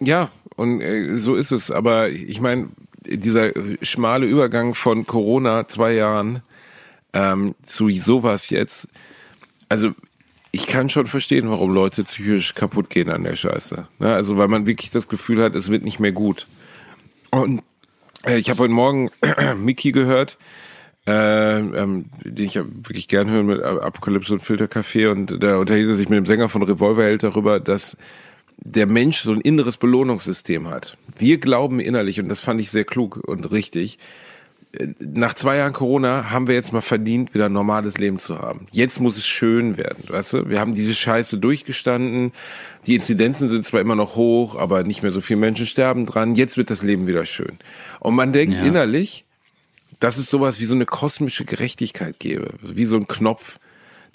Ja, 0.00 0.30
und 0.56 0.80
äh, 0.80 1.16
so 1.20 1.36
ist 1.36 1.52
es. 1.52 1.70
Aber 1.70 2.08
ich 2.08 2.40
meine, 2.40 2.68
dieser 3.06 3.52
schmale 3.82 4.26
Übergang 4.26 4.74
von 4.74 5.06
Corona 5.06 5.68
zwei 5.68 5.92
Jahren 5.92 6.42
ähm, 7.12 7.54
zu 7.62 7.90
sowas 7.90 8.50
jetzt, 8.50 8.88
also 9.68 9.92
ich 10.52 10.66
kann 10.66 10.88
schon 10.88 11.06
verstehen, 11.06 11.48
warum 11.50 11.72
Leute 11.72 12.04
psychisch 12.04 12.54
kaputt 12.54 12.90
gehen 12.90 13.10
an 13.10 13.24
der 13.24 13.36
Scheiße. 13.36 13.86
Ne? 13.98 14.12
Also 14.12 14.36
weil 14.36 14.48
man 14.48 14.66
wirklich 14.66 14.90
das 14.90 15.08
Gefühl 15.08 15.42
hat, 15.42 15.54
es 15.54 15.70
wird 15.70 15.84
nicht 15.84 16.00
mehr 16.00 16.12
gut. 16.12 16.46
Und 17.30 17.62
äh, 18.26 18.38
ich 18.38 18.50
habe 18.50 18.60
heute 18.60 18.72
Morgen 18.72 19.10
Mickey 19.56 19.92
gehört, 19.92 20.38
äh, 21.06 21.58
ähm, 21.58 22.06
den 22.24 22.46
ich 22.46 22.54
ja 22.54 22.64
wirklich 22.64 23.06
gern 23.06 23.30
höre 23.30 23.44
mit 23.44 23.62
Apokalypse 23.62 24.32
und 24.32 24.42
Filterkaffee 24.42 25.06
und 25.06 25.42
da 25.42 25.58
unterhielt 25.58 25.90
er 25.90 25.96
sich 25.96 26.08
mit 26.08 26.18
dem 26.18 26.26
Sänger 26.26 26.48
von 26.48 26.62
Revolverheld 26.62 27.22
darüber, 27.22 27.60
dass 27.60 27.96
der 28.62 28.86
Mensch 28.86 29.22
so 29.22 29.32
ein 29.32 29.40
inneres 29.40 29.76
Belohnungssystem 29.76 30.68
hat. 30.68 30.96
Wir 31.18 31.38
glauben 31.38 31.80
innerlich, 31.80 32.20
und 32.20 32.28
das 32.28 32.40
fand 32.40 32.60
ich 32.60 32.70
sehr 32.70 32.84
klug 32.84 33.16
und 33.16 33.50
richtig, 33.50 33.98
nach 35.00 35.34
zwei 35.34 35.56
Jahren 35.56 35.72
Corona 35.72 36.30
haben 36.30 36.46
wir 36.46 36.54
jetzt 36.54 36.72
mal 36.72 36.80
verdient, 36.80 37.34
wieder 37.34 37.46
ein 37.46 37.52
normales 37.52 37.98
Leben 37.98 38.20
zu 38.20 38.38
haben. 38.38 38.66
Jetzt 38.70 39.00
muss 39.00 39.16
es 39.16 39.26
schön 39.26 39.76
werden, 39.76 40.04
weißt 40.06 40.32
du? 40.32 40.48
Wir 40.48 40.60
haben 40.60 40.74
diese 40.74 40.94
Scheiße 40.94 41.38
durchgestanden. 41.38 42.32
Die 42.86 42.94
Inzidenzen 42.94 43.48
sind 43.48 43.66
zwar 43.66 43.80
immer 43.80 43.96
noch 43.96 44.14
hoch, 44.14 44.56
aber 44.56 44.84
nicht 44.84 45.02
mehr 45.02 45.10
so 45.10 45.20
viele 45.20 45.40
Menschen 45.40 45.66
sterben 45.66 46.06
dran. 46.06 46.36
Jetzt 46.36 46.56
wird 46.56 46.70
das 46.70 46.84
Leben 46.84 47.08
wieder 47.08 47.26
schön. 47.26 47.58
Und 47.98 48.14
man 48.14 48.32
denkt 48.32 48.54
ja. 48.54 48.62
innerlich, 48.62 49.24
dass 49.98 50.18
es 50.18 50.30
sowas 50.30 50.60
wie 50.60 50.66
so 50.66 50.76
eine 50.76 50.86
kosmische 50.86 51.44
Gerechtigkeit 51.44 52.20
gäbe, 52.20 52.54
wie 52.62 52.86
so 52.86 52.96
ein 52.96 53.08
Knopf, 53.08 53.58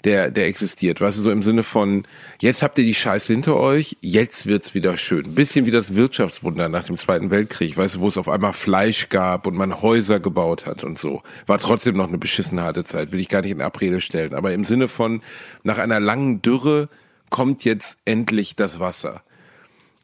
der, 0.04 0.30
der 0.30 0.46
existiert. 0.46 1.00
Weißt 1.00 1.18
du, 1.18 1.24
so 1.24 1.30
im 1.30 1.42
Sinne 1.42 1.62
von, 1.62 2.06
jetzt 2.38 2.62
habt 2.62 2.78
ihr 2.78 2.84
die 2.84 2.94
Scheiße 2.94 3.32
hinter 3.32 3.56
euch, 3.56 3.96
jetzt 4.00 4.46
wird's 4.46 4.74
wieder 4.74 4.98
schön. 4.98 5.34
bisschen 5.34 5.66
wie 5.66 5.70
das 5.70 5.94
Wirtschaftswunder 5.94 6.68
nach 6.68 6.84
dem 6.84 6.96
Zweiten 6.98 7.30
Weltkrieg, 7.30 7.76
weißt 7.76 7.96
du, 7.96 8.00
wo 8.00 8.08
es 8.08 8.16
auf 8.16 8.28
einmal 8.28 8.52
Fleisch 8.52 9.08
gab 9.08 9.46
und 9.46 9.56
man 9.56 9.82
Häuser 9.82 10.20
gebaut 10.20 10.66
hat 10.66 10.84
und 10.84 10.98
so. 10.98 11.22
War 11.46 11.58
trotzdem 11.58 11.96
noch 11.96 12.08
eine 12.08 12.18
beschissen 12.18 12.60
harte 12.60 12.84
Zeit, 12.84 13.12
will 13.12 13.20
ich 13.20 13.28
gar 13.28 13.42
nicht 13.42 13.50
in 13.50 13.60
Abrede 13.60 14.00
stellen. 14.00 14.34
Aber 14.34 14.52
im 14.52 14.64
Sinne 14.64 14.88
von, 14.88 15.22
nach 15.64 15.78
einer 15.78 16.00
langen 16.00 16.42
Dürre 16.42 16.88
kommt 17.30 17.64
jetzt 17.64 17.98
endlich 18.04 18.56
das 18.56 18.78
Wasser. 18.78 19.22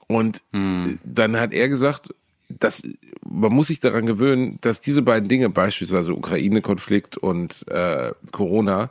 Und 0.08 0.42
hm. 0.52 0.98
dann 1.04 1.38
hat 1.38 1.52
er 1.52 1.68
gesagt, 1.68 2.14
dass 2.48 2.82
man 3.24 3.52
muss 3.52 3.68
sich 3.68 3.80
daran 3.80 4.06
gewöhnen, 4.06 4.58
dass 4.60 4.80
diese 4.80 5.02
beiden 5.02 5.28
Dinge, 5.28 5.48
beispielsweise 5.48 6.12
Ukraine-Konflikt 6.12 7.16
und 7.16 7.66
äh, 7.68 8.12
Corona, 8.30 8.90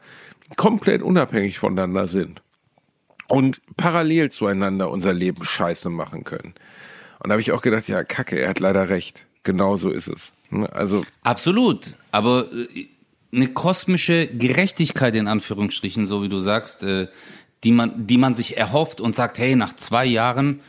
komplett 0.56 1.02
unabhängig 1.02 1.60
voneinander 1.60 2.08
sind 2.08 2.42
und 3.28 3.62
parallel 3.78 4.30
zueinander 4.30 4.90
unser 4.90 5.14
Leben 5.14 5.44
scheiße 5.44 5.90
machen 5.90 6.24
können. 6.24 6.54
Und 7.20 7.30
da 7.30 7.34
habe 7.34 7.42
ich 7.42 7.52
auch 7.52 7.62
gedacht, 7.62 7.88
ja, 7.88 8.04
kacke, 8.04 8.40
er 8.40 8.50
hat 8.50 8.60
leider 8.60 8.90
recht. 8.90 9.26
Genau 9.44 9.78
so 9.78 9.90
ist 9.90 10.08
es. 10.08 10.32
Ne? 10.50 10.72
Also 10.74 11.06
Absolut. 11.24 11.98
Aber 12.12 12.48
äh, 12.52 12.88
eine 13.34 13.48
kosmische 13.48 14.28
Gerechtigkeit 14.28 15.16
in 15.16 15.28
Anführungsstrichen, 15.28 16.06
so 16.06 16.24
wie 16.24 16.30
du 16.30 16.42
sagst, 16.42 16.84
äh, 16.84 17.08
die 17.64 17.72
man, 17.72 18.08
die 18.08 18.18
man 18.18 18.36
sich 18.36 18.58
erhofft 18.58 19.02
und 19.02 19.16
sagt, 19.16 19.38
hey, 19.38 19.56
nach 19.56 19.76
zwei 19.76 20.06
Jahren 20.06 20.62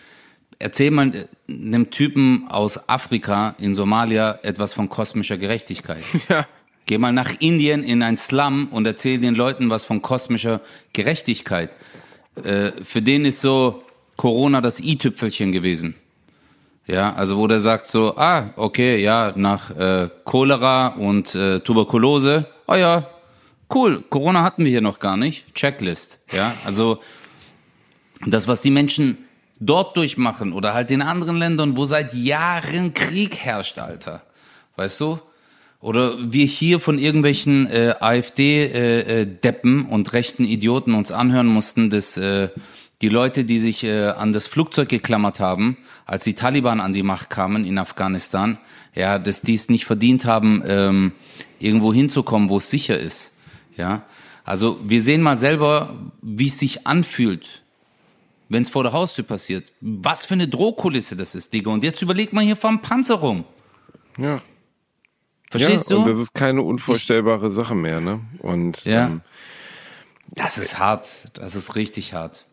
erzähl 0.58 0.90
mal 0.90 1.14
äh, 1.14 1.26
einem 1.48 1.90
Typen 1.90 2.46
aus 2.48 2.88
Afrika 2.88 3.56
in 3.58 3.74
Somalia 3.74 4.38
etwas 4.42 4.72
von 4.72 4.88
kosmischer 4.88 5.38
Gerechtigkeit. 5.38 6.04
Ja. 6.28 6.46
Geh 6.86 6.98
mal 6.98 7.12
nach 7.12 7.32
Indien 7.40 7.84
in 7.84 8.02
ein 8.02 8.16
Slum 8.16 8.68
und 8.70 8.86
erzähl 8.86 9.18
den 9.18 9.34
Leuten 9.34 9.70
was 9.70 9.84
von 9.84 10.02
kosmischer 10.02 10.60
Gerechtigkeit. 10.92 11.70
Äh, 12.42 12.72
für 12.82 13.02
den 13.02 13.24
ist 13.24 13.40
so 13.40 13.82
Corona 14.16 14.60
das 14.60 14.80
i-Tüpfelchen 14.80 15.52
gewesen. 15.52 15.94
Ja, 16.86 17.12
also 17.12 17.38
wo 17.38 17.46
der 17.46 17.60
sagt 17.60 17.86
so, 17.86 18.16
ah, 18.16 18.50
okay, 18.56 19.00
ja, 19.00 19.32
nach 19.36 19.70
äh, 19.70 20.08
Cholera 20.24 20.88
und 20.88 21.34
äh, 21.34 21.60
Tuberkulose, 21.60 22.46
oh 22.66 22.74
ja, 22.74 23.06
cool, 23.72 24.02
Corona 24.10 24.42
hatten 24.42 24.64
wir 24.64 24.70
hier 24.72 24.80
noch 24.80 24.98
gar 24.98 25.16
nicht, 25.16 25.54
Checklist. 25.54 26.18
Ja, 26.32 26.54
also 26.64 27.00
das, 28.26 28.48
was 28.48 28.62
die 28.62 28.70
Menschen 28.70 29.18
dort 29.60 29.96
durchmachen 29.96 30.52
oder 30.52 30.74
halt 30.74 30.90
in 30.90 31.02
anderen 31.02 31.36
Ländern, 31.36 31.76
wo 31.76 31.86
seit 31.86 32.14
Jahren 32.14 32.94
Krieg 32.94 33.36
herrscht, 33.36 33.78
Alter. 33.78 34.22
Weißt 34.76 35.00
du? 35.00 35.20
Oder 35.82 36.32
wir 36.32 36.46
hier 36.46 36.78
von 36.78 36.96
irgendwelchen 36.96 37.66
äh, 37.66 37.94
AfD-Deppen 37.98 39.80
äh, 39.80 39.88
äh, 39.88 39.92
und 39.92 40.12
rechten 40.12 40.44
Idioten 40.44 40.94
uns 40.94 41.10
anhören 41.10 41.48
mussten, 41.48 41.90
dass 41.90 42.16
äh, 42.16 42.50
die 43.02 43.08
Leute, 43.08 43.44
die 43.44 43.58
sich 43.58 43.82
äh, 43.82 44.06
an 44.10 44.32
das 44.32 44.46
Flugzeug 44.46 44.88
geklammert 44.88 45.40
haben, 45.40 45.76
als 46.06 46.22
die 46.22 46.34
Taliban 46.34 46.80
an 46.80 46.92
die 46.92 47.02
Macht 47.02 47.30
kamen 47.30 47.64
in 47.64 47.78
Afghanistan, 47.78 48.58
ja, 48.94 49.18
dass 49.18 49.42
die 49.42 49.54
es 49.54 49.68
nicht 49.68 49.84
verdient 49.84 50.24
haben, 50.24 50.62
ähm, 50.64 51.12
irgendwo 51.58 51.92
hinzukommen, 51.92 52.48
wo 52.48 52.58
es 52.58 52.70
sicher 52.70 52.96
ist. 52.96 53.34
Ja, 53.76 54.04
also 54.44 54.78
wir 54.84 55.02
sehen 55.02 55.20
mal 55.20 55.36
selber, 55.36 55.96
wie 56.20 56.46
es 56.46 56.60
sich 56.60 56.86
anfühlt, 56.86 57.62
wenn 58.48 58.62
es 58.62 58.70
vor 58.70 58.84
der 58.84 58.92
Haustür 58.92 59.24
passiert. 59.24 59.72
Was 59.80 60.26
für 60.26 60.34
eine 60.34 60.46
Drohkulisse 60.46 61.16
das 61.16 61.34
ist, 61.34 61.52
Digga. 61.52 61.72
Und 61.72 61.82
jetzt 61.82 62.02
überlegt 62.02 62.32
man 62.32 62.44
hier 62.44 62.56
vom 62.56 62.82
Panzer 62.82 63.16
rum. 63.16 63.42
Ja. 64.16 64.40
Verstehst 65.52 65.90
ja, 65.90 65.96
du? 65.96 66.02
Und 66.02 66.08
das 66.08 66.18
ist 66.18 66.32
keine 66.32 66.62
unvorstellbare 66.62 67.48
ich, 67.48 67.54
Sache 67.54 67.74
mehr, 67.74 68.00
ne? 68.00 68.20
Und 68.38 68.86
ja. 68.86 69.06
Ähm, 69.06 69.20
das 70.30 70.56
ist 70.56 70.78
hart. 70.78 71.28
Das 71.34 71.54
ist 71.54 71.76
richtig 71.76 72.14
hart. 72.14 72.46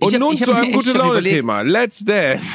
Und 0.00 0.14
hab, 0.14 0.20
nun 0.20 0.38
zu 0.38 0.50
einem 0.52 0.72
gute 0.72 0.92
Laune-Thema. 0.92 1.60
Let's 1.60 2.02
Dance. 2.02 2.46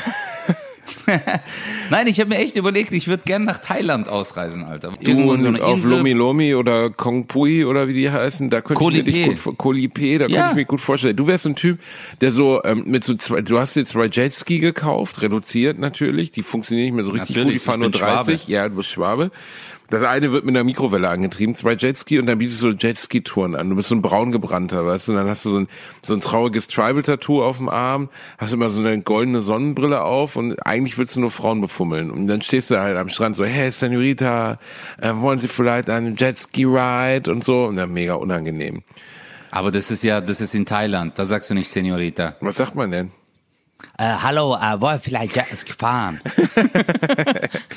Nein, 1.89 2.07
ich 2.07 2.19
habe 2.19 2.29
mir 2.29 2.37
echt 2.37 2.55
überlegt, 2.55 2.93
ich 2.93 3.07
würde 3.07 3.23
gerne 3.23 3.45
nach 3.45 3.57
Thailand 3.59 4.09
ausreisen, 4.09 4.63
Alter. 4.63 4.93
Irgendwo 4.99 5.33
in 5.33 5.41
so 5.41 5.49
auf 5.63 5.75
Insel. 5.77 5.91
Lomi 5.91 6.13
Lomi 6.13 6.55
oder 6.55 6.89
Kong 6.89 7.27
Pui 7.27 7.65
oder 7.65 7.87
wie 7.87 7.93
die 7.93 8.09
heißen, 8.09 8.49
da 8.49 8.61
könnte 8.61 8.79
Kolipe. 8.79 9.09
ich 9.09 9.15
mir 9.27 9.33
dich 9.33 9.43
gut 9.43 9.57
Kolipe, 9.57 10.19
da 10.19 10.27
ja. 10.27 10.27
könnte 10.27 10.49
ich 10.51 10.55
mir 10.55 10.65
gut 10.65 10.81
vorstellen. 10.81 11.15
Du 11.15 11.27
wärst 11.27 11.43
so 11.43 11.49
ein 11.49 11.55
Typ, 11.55 11.79
der 12.21 12.31
so 12.31 12.61
ähm, 12.63 12.83
mit 12.85 13.03
so 13.03 13.15
zwei, 13.15 13.41
du 13.41 13.59
hast 13.59 13.75
jetzt 13.75 13.91
zwei 13.91 14.05
Jetski 14.05 14.59
gekauft, 14.59 15.21
reduziert 15.21 15.79
natürlich, 15.79 16.31
die 16.31 16.43
funktionieren 16.43 16.85
nicht 16.85 16.95
mehr 16.95 17.05
so 17.05 17.11
richtig 17.11 17.35
natürlich, 17.35 17.53
gut, 17.53 17.61
die 17.61 17.65
fahren 17.65 17.79
nur 17.81 17.91
30. 17.91 18.41
Schwabe. 18.41 18.51
Ja, 18.51 18.69
du 18.69 18.75
bist 18.75 18.89
Schwabe. 18.89 19.31
Das 19.91 20.03
eine 20.03 20.31
wird 20.31 20.45
mit 20.45 20.55
einer 20.55 20.63
Mikrowelle 20.63 21.09
angetrieben, 21.09 21.53
zwei 21.53 21.73
Jetski 21.73 22.17
und 22.17 22.25
dann 22.25 22.37
bietest 22.37 22.61
du 22.61 22.69
Jetski-Touren 22.69 23.55
an. 23.55 23.69
Du 23.69 23.75
bist 23.75 23.89
so 23.89 23.95
ein 23.95 24.01
braungebrannter, 24.01 24.85
weißt 24.85 25.09
du, 25.09 25.11
und 25.11 25.17
dann 25.17 25.27
hast 25.27 25.43
du 25.43 25.49
so 25.49 25.59
ein, 25.59 25.67
so 26.01 26.13
ein 26.13 26.21
trauriges 26.21 26.69
Tribal-Tattoo 26.69 27.43
auf 27.43 27.57
dem 27.57 27.67
Arm, 27.67 28.07
hast 28.37 28.53
immer 28.53 28.69
so 28.69 28.79
eine 28.79 29.01
goldene 29.01 29.41
Sonnenbrille 29.41 30.01
auf 30.01 30.37
und 30.37 30.65
eigentlich 30.65 30.97
willst 30.97 31.17
du 31.17 31.19
nur 31.19 31.29
Frauen 31.29 31.59
befummeln. 31.59 32.09
Und 32.09 32.27
dann 32.27 32.41
stehst 32.41 32.71
du 32.71 32.79
halt 32.79 32.97
am 32.97 33.09
Strand 33.09 33.35
so, 33.35 33.43
hey, 33.43 33.69
Senorita, 33.69 34.59
äh, 35.01 35.13
wollen 35.13 35.39
Sie 35.39 35.49
vielleicht 35.49 35.89
einen 35.89 36.15
Jetski-Ride 36.15 37.29
und 37.29 37.43
so? 37.43 37.65
Und 37.65 37.75
dann 37.75 37.91
mega 37.91 38.13
unangenehm. 38.13 38.83
Aber 39.51 39.71
das 39.71 39.91
ist 39.91 40.05
ja, 40.05 40.21
das 40.21 40.39
ist 40.39 40.55
in 40.55 40.65
Thailand, 40.65 41.19
da 41.19 41.25
sagst 41.25 41.49
du 41.49 41.53
nicht 41.53 41.67
Senorita. 41.67 42.37
Was 42.39 42.55
sagt 42.55 42.75
man 42.75 42.91
denn? 42.91 43.11
Äh, 43.97 44.15
hallo, 44.21 44.55
äh, 44.55 44.79
wollen 44.79 44.99
vielleicht 45.01 45.35
Jetski 45.35 45.73
fahren? 45.73 46.21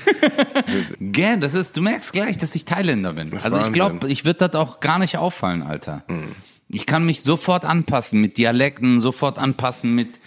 Gern, 1.00 1.40
das 1.40 1.54
ist, 1.54 1.76
du 1.76 1.82
merkst 1.82 2.12
gleich, 2.12 2.38
dass 2.38 2.54
ich 2.54 2.64
Thailänder 2.64 3.14
bin. 3.14 3.30
Das 3.30 3.44
also 3.44 3.60
ich 3.60 3.72
glaube, 3.72 4.08
ich 4.08 4.24
würde 4.24 4.48
das 4.48 4.54
auch 4.54 4.80
gar 4.80 4.98
nicht 4.98 5.18
auffallen, 5.18 5.62
Alter. 5.62 6.04
Mhm. 6.08 6.34
Ich 6.68 6.86
kann 6.86 7.06
mich 7.06 7.22
sofort 7.22 7.64
anpassen 7.64 8.20
mit 8.20 8.38
Dialekten, 8.38 9.00
sofort 9.00 9.38
anpassen 9.38 9.94
mit, 9.94 10.20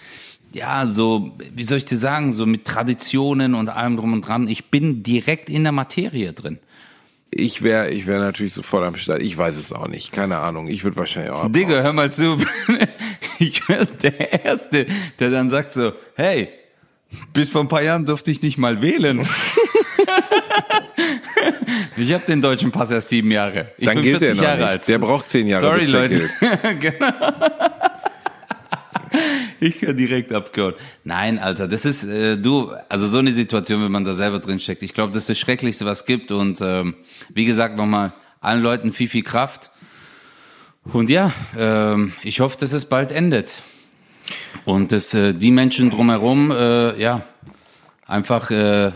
ja, 0.52 0.86
so, 0.86 1.36
wie 1.54 1.64
soll 1.64 1.78
ich 1.78 1.84
dir 1.84 1.98
sagen, 1.98 2.32
so 2.32 2.46
mit 2.46 2.64
Traditionen 2.64 3.54
und 3.54 3.68
allem 3.68 3.96
drum 3.96 4.12
und 4.12 4.26
dran. 4.26 4.48
Ich 4.48 4.70
bin 4.70 5.02
direkt 5.02 5.50
in 5.50 5.64
der 5.64 5.72
Materie 5.72 6.32
drin. 6.32 6.58
Ich 7.30 7.62
wäre 7.62 7.90
ich 7.90 8.06
wär 8.06 8.20
natürlich 8.20 8.54
sofort 8.54 8.84
am 8.84 8.96
Start. 8.96 9.20
Ich 9.20 9.36
weiß 9.36 9.56
es 9.58 9.72
auch 9.72 9.88
nicht. 9.88 10.12
Keine 10.12 10.38
Ahnung. 10.38 10.68
Ich 10.68 10.84
würde 10.84 10.96
wahrscheinlich 10.96 11.32
auch. 11.32 11.52
Digga, 11.52 11.82
hör 11.82 11.92
mal 11.92 12.10
zu. 12.12 12.38
Ich 13.40 13.68
wäre 13.68 13.86
der 13.86 14.44
Erste, 14.44 14.88
der 15.20 15.30
dann 15.30 15.48
sagt 15.48 15.72
so, 15.72 15.92
hey, 16.16 16.48
bis 17.32 17.50
vor 17.50 17.60
ein 17.60 17.68
paar 17.68 17.82
Jahren 17.82 18.04
durfte 18.04 18.32
ich 18.32 18.42
nicht 18.42 18.58
mal 18.58 18.82
wählen. 18.82 19.26
ich 21.96 22.12
habe 22.12 22.24
den 22.26 22.40
deutschen 22.40 22.70
Pass 22.70 22.90
erst 22.90 23.08
sieben 23.08 23.30
Jahre. 23.30 23.72
Ich 23.78 23.86
dann 23.86 23.96
bin 23.96 24.04
gilt 24.04 24.18
40 24.18 24.38
der 24.38 24.48
Jahre 24.48 24.66
alt. 24.66 24.88
Der 24.88 24.98
braucht 24.98 25.28
zehn 25.28 25.46
Jahre. 25.46 25.62
Sorry, 25.62 25.86
Leute. 25.86 26.28
genau. 26.80 27.12
Ich 29.60 29.82
werde 29.82 29.94
direkt 29.96 30.32
abgehauen. 30.32 30.74
Nein, 31.04 31.38
Alter, 31.38 31.66
das 31.66 31.84
ist 31.84 32.04
äh, 32.04 32.36
du, 32.36 32.72
also 32.88 33.08
so 33.08 33.18
eine 33.18 33.32
Situation, 33.32 33.82
wenn 33.82 33.90
man 33.90 34.04
da 34.04 34.14
selber 34.14 34.38
drin 34.38 34.60
steckt. 34.60 34.82
Ich 34.82 34.94
glaube, 34.94 35.12
das 35.12 35.24
ist 35.24 35.30
das 35.30 35.38
Schrecklichste, 35.38 35.84
was 35.84 36.00
es 36.00 36.06
gibt. 36.06 36.30
Und 36.30 36.60
ähm, 36.60 36.94
wie 37.30 37.44
gesagt, 37.44 37.76
nochmal 37.76 38.12
allen 38.40 38.62
Leuten 38.62 38.92
viel, 38.92 39.08
viel 39.08 39.22
Kraft. 39.22 39.70
Und 40.84 41.10
ja, 41.10 41.32
ähm, 41.58 42.12
ich 42.22 42.40
hoffe, 42.40 42.56
dass 42.58 42.72
es 42.72 42.84
bald 42.84 43.10
endet. 43.10 43.62
Und 44.64 44.92
dass 44.92 45.12
äh, 45.14 45.32
die 45.34 45.50
Menschen 45.50 45.90
drumherum, 45.90 46.50
äh, 46.50 47.00
ja, 47.00 47.22
einfach 48.06 48.50
äh, 48.50 48.92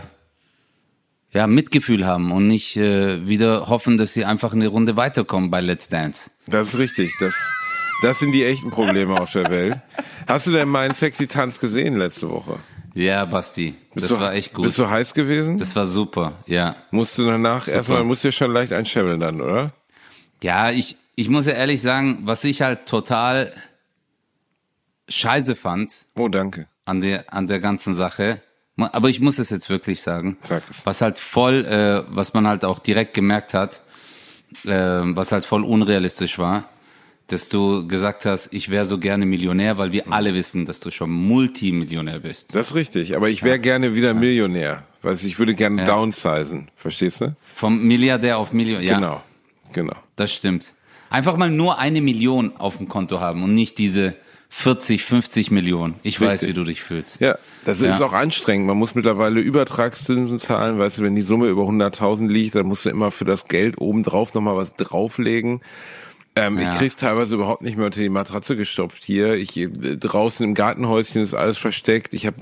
ja, 1.33 1.47
Mitgefühl 1.47 2.07
haben 2.07 2.31
und 2.31 2.47
nicht 2.47 2.77
äh, 2.77 3.27
wieder 3.27 3.69
hoffen, 3.69 3.97
dass 3.97 4.13
sie 4.13 4.25
einfach 4.25 4.53
eine 4.53 4.69
Runde 4.69 4.97
weiterkommen 4.97 5.51
bei 5.51 5.61
Let's 5.61 5.89
Dance. 5.89 6.31
Das 6.47 6.69
ist 6.69 6.79
richtig. 6.79 7.15
Das, 7.21 7.35
das 8.03 8.19
sind 8.19 8.33
die 8.33 8.45
echten 8.45 8.71
Probleme 8.71 9.19
auf 9.19 9.33
der 9.33 9.49
Welt. 9.51 9.81
Hast 10.27 10.47
du 10.47 10.53
denn 10.53 10.69
meinen 10.69 10.95
sexy 10.95 11.27
Tanz 11.27 11.59
gesehen 11.59 11.97
letzte 11.97 12.29
Woche? 12.29 12.59
Ja, 12.95 13.25
Basti. 13.25 13.75
Bist 13.95 14.11
das 14.11 14.17
du, 14.17 14.23
war 14.23 14.35
echt 14.35 14.53
gut. 14.53 14.67
Bist 14.67 14.79
du 14.79 14.89
heiß 14.89 15.15
gewesen? 15.15 15.57
Das 15.57 15.75
war 15.75 15.87
super, 15.87 16.35
ja. 16.47 16.77
Musst 16.91 17.17
du 17.17 17.27
danach 17.27 17.65
super. 17.65 17.79
erstmal, 17.79 18.05
musst 18.05 18.23
du 18.25 18.29
ja 18.29 18.33
schon 18.33 18.53
leicht 18.53 18.73
einschäbeln 18.73 19.19
dann, 19.19 19.41
oder? 19.41 19.73
Ja, 20.43 20.71
ich, 20.71 20.97
ich 21.15 21.31
muss 21.31 21.47
ja 21.47 21.53
ehrlich 21.53 21.81
sagen, 21.81 22.19
was 22.25 22.45
ich 22.45 22.61
halt 22.61 22.87
total 22.87 23.53
scheiße 25.09 25.57
fand. 25.57 26.07
Oh, 26.17 26.29
danke. 26.29 26.67
An 26.85 27.01
der, 27.01 27.33
an 27.33 27.47
der 27.47 27.61
ganzen 27.61 27.95
Sache. 27.95 28.43
Aber 28.77 29.09
ich 29.09 29.21
muss 29.21 29.39
es 29.39 29.51
jetzt 29.51 29.69
wirklich 29.69 30.01
sagen. 30.01 30.39
Sag 30.43 30.63
es. 30.71 30.85
Was 30.87 31.01
halt 31.01 31.19
voll, 31.19 31.65
äh, 31.65 32.05
was 32.09 32.35
man 32.35 32.47
halt 32.47 32.65
auch 32.65 32.79
direkt 32.79 33.15
gemerkt 33.15 33.55
hat, 33.55 33.83
äh, 34.65 34.71
was 34.71 35.33
halt 35.33 35.45
voll 35.45 35.65
unrealistisch 35.65 36.39
war, 36.39 36.69
dass 37.27 37.49
du 37.49 37.87
gesagt 37.87 38.25
hast, 38.25 38.53
ich 38.53 38.71
wäre 38.71 38.87
so 38.87 38.99
gerne 38.99 39.27
Millionär, 39.27 39.79
weil 39.79 39.93
wir 39.93 40.05
mhm. 40.07 40.13
alle 40.13 40.35
wissen, 40.35 40.67
dass 40.67 40.81
du 40.81 40.91
schon 40.91 41.11
Multimillionär 41.11 42.21
bist. 42.21 42.55
Das 42.55 42.69
ist 42.69 42.75
richtig, 42.75 43.17
aber 43.17 43.29
ich 43.29 43.43
wäre 43.43 43.57
ja. 43.57 43.63
gerne 43.63 43.95
wieder 43.95 44.15
Millionär. 44.15 44.85
Weil 45.03 45.17
ich 45.17 45.39
würde 45.39 45.55
gerne 45.55 45.83
ja. 45.83 45.87
downsizen, 45.89 46.71
verstehst 46.77 47.21
du? 47.21 47.35
Vom 47.55 47.83
Milliardär 47.83 48.39
auf 48.39 48.53
Millionär. 48.53 48.95
Genau, 48.95 49.23
genau. 49.73 49.97
Das 50.17 50.33
stimmt. 50.33 50.75
Einfach 51.11 51.37
mal 51.37 51.51
nur 51.51 51.79
eine 51.79 52.01
Million 52.01 52.57
auf 52.57 52.79
dem 52.79 52.89
Konto 52.89 53.21
haben 53.21 53.43
und 53.43 53.55
nicht 53.55 53.79
diese 53.79 54.15
40, 54.55 55.03
50 55.03 55.51
Millionen. 55.51 55.95
Ich 56.03 56.21
Richtig. 56.21 56.29
weiß, 56.29 56.47
wie 56.47 56.53
du 56.53 56.63
dich 56.65 56.83
fühlst. 56.83 57.23
Ja, 57.23 57.39
das 57.65 57.81
ja. 57.81 57.91
ist 57.91 58.03
auch 58.03 58.13
anstrengend. 58.13 58.67
Man 58.67 58.77
muss 58.77 58.95
mittlerweile 58.95 59.41
Übertragszinsen 59.41 60.41
zahlen. 60.41 60.79
Weißt 60.79 60.99
du, 60.99 61.03
wenn 61.03 61.17
die 61.17 61.23
Summe 61.23 61.47
über 61.47 61.63
100.000 61.63 62.29
liegt, 62.29 62.55
dann 62.55 62.67
musst 62.67 62.85
du 62.85 62.91
immer 62.91 63.11
für 63.11 63.25
das 63.25 63.47
Geld 63.49 63.81
obendrauf 63.81 64.35
nochmal 64.35 64.55
was 64.55 64.77
drauflegen. 64.77 65.63
Ähm, 66.37 66.59
ja. 66.59 66.71
Ich 66.71 66.79
krieg's 66.79 66.97
teilweise 66.97 67.35
überhaupt 67.35 67.63
nicht 67.63 67.79
mehr 67.79 67.87
unter 67.87 68.03
die 68.03 68.11
Matratze 68.11 68.55
gestopft 68.55 69.05
hier. 69.05 69.35
Ich 69.35 69.57
äh, 69.57 69.69
draußen 69.69 70.45
im 70.45 70.55
Gartenhäuschen 70.55 71.23
ist 71.23 71.33
alles 71.33 71.57
versteckt. 71.57 72.13
Ich 72.13 72.27
habe 72.27 72.37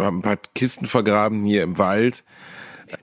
hab 0.00 0.12
ein 0.12 0.22
paar 0.22 0.38
Kisten 0.54 0.86
vergraben 0.86 1.44
hier 1.44 1.62
im 1.62 1.78
Wald. 1.78 2.24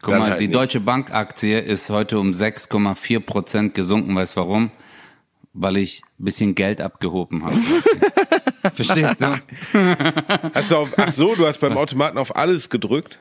Guck 0.03 0.13
mal, 0.13 0.29
halt 0.29 0.39
die 0.39 0.47
nicht. 0.47 0.55
Deutsche 0.55 0.79
Bankaktie 0.79 1.59
ist 1.59 1.89
heute 1.89 2.19
um 2.19 2.29
6,4 2.29 3.19
Prozent 3.21 3.73
gesunken. 3.73 4.15
Weißt 4.15 4.37
warum? 4.37 4.69
Weil 5.53 5.77
ich 5.77 6.01
ein 6.19 6.25
bisschen 6.25 6.55
Geld 6.55 6.81
abgehoben 6.81 7.43
habe. 7.43 7.55
Verstehst 8.73 9.21
du? 9.21 9.39
Hast 10.53 10.71
du 10.71 10.77
auf, 10.77 10.93
ach 10.97 11.11
so, 11.11 11.35
du 11.35 11.47
hast 11.47 11.59
beim 11.59 11.77
Automaten 11.77 12.17
auf 12.17 12.35
alles 12.35 12.69
gedrückt? 12.69 13.19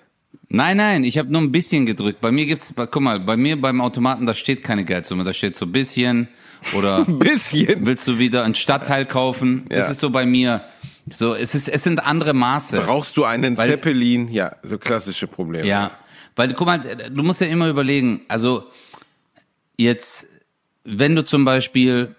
Nein, 0.48 0.76
nein, 0.76 1.04
ich 1.04 1.16
habe 1.16 1.32
nur 1.32 1.40
ein 1.40 1.52
bisschen 1.52 1.86
gedrückt. 1.86 2.20
Bei 2.20 2.30
mir 2.30 2.44
gibt's, 2.44 2.74
guck 2.76 3.00
mal, 3.00 3.20
bei 3.20 3.36
mir 3.36 3.60
beim 3.60 3.80
Automaten, 3.80 4.26
da 4.26 4.34
steht 4.34 4.62
keine 4.62 4.84
Geldsumme, 4.84 5.24
da 5.24 5.32
steht 5.32 5.56
so 5.56 5.64
ein 5.64 5.72
bisschen 5.72 6.28
oder 6.74 7.06
ein 7.06 7.18
bisschen. 7.18 7.86
Willst 7.86 8.06
du 8.06 8.18
wieder 8.18 8.44
ein 8.44 8.54
Stadtteil 8.54 9.06
kaufen? 9.06 9.66
Ja. 9.70 9.78
Das 9.78 9.90
ist 9.90 10.00
so 10.00 10.10
bei 10.10 10.26
mir. 10.26 10.64
So, 11.08 11.34
es 11.34 11.54
ist, 11.54 11.68
es 11.68 11.82
sind 11.82 12.06
andere 12.06 12.34
Maße. 12.34 12.80
Brauchst 12.80 13.16
du 13.16 13.24
einen 13.24 13.56
weil, 13.56 13.70
Zeppelin? 13.70 14.28
Ja, 14.28 14.56
so 14.62 14.78
klassische 14.78 15.26
Probleme. 15.26 15.66
Ja, 15.66 15.92
weil 16.36 16.52
guck 16.54 16.66
mal, 16.66 16.78
du 16.78 17.22
musst 17.22 17.40
ja 17.40 17.46
immer 17.46 17.68
überlegen. 17.68 18.22
Also 18.28 18.64
jetzt, 19.76 20.28
wenn 20.84 21.16
du 21.16 21.24
zum 21.24 21.44
Beispiel 21.44 22.14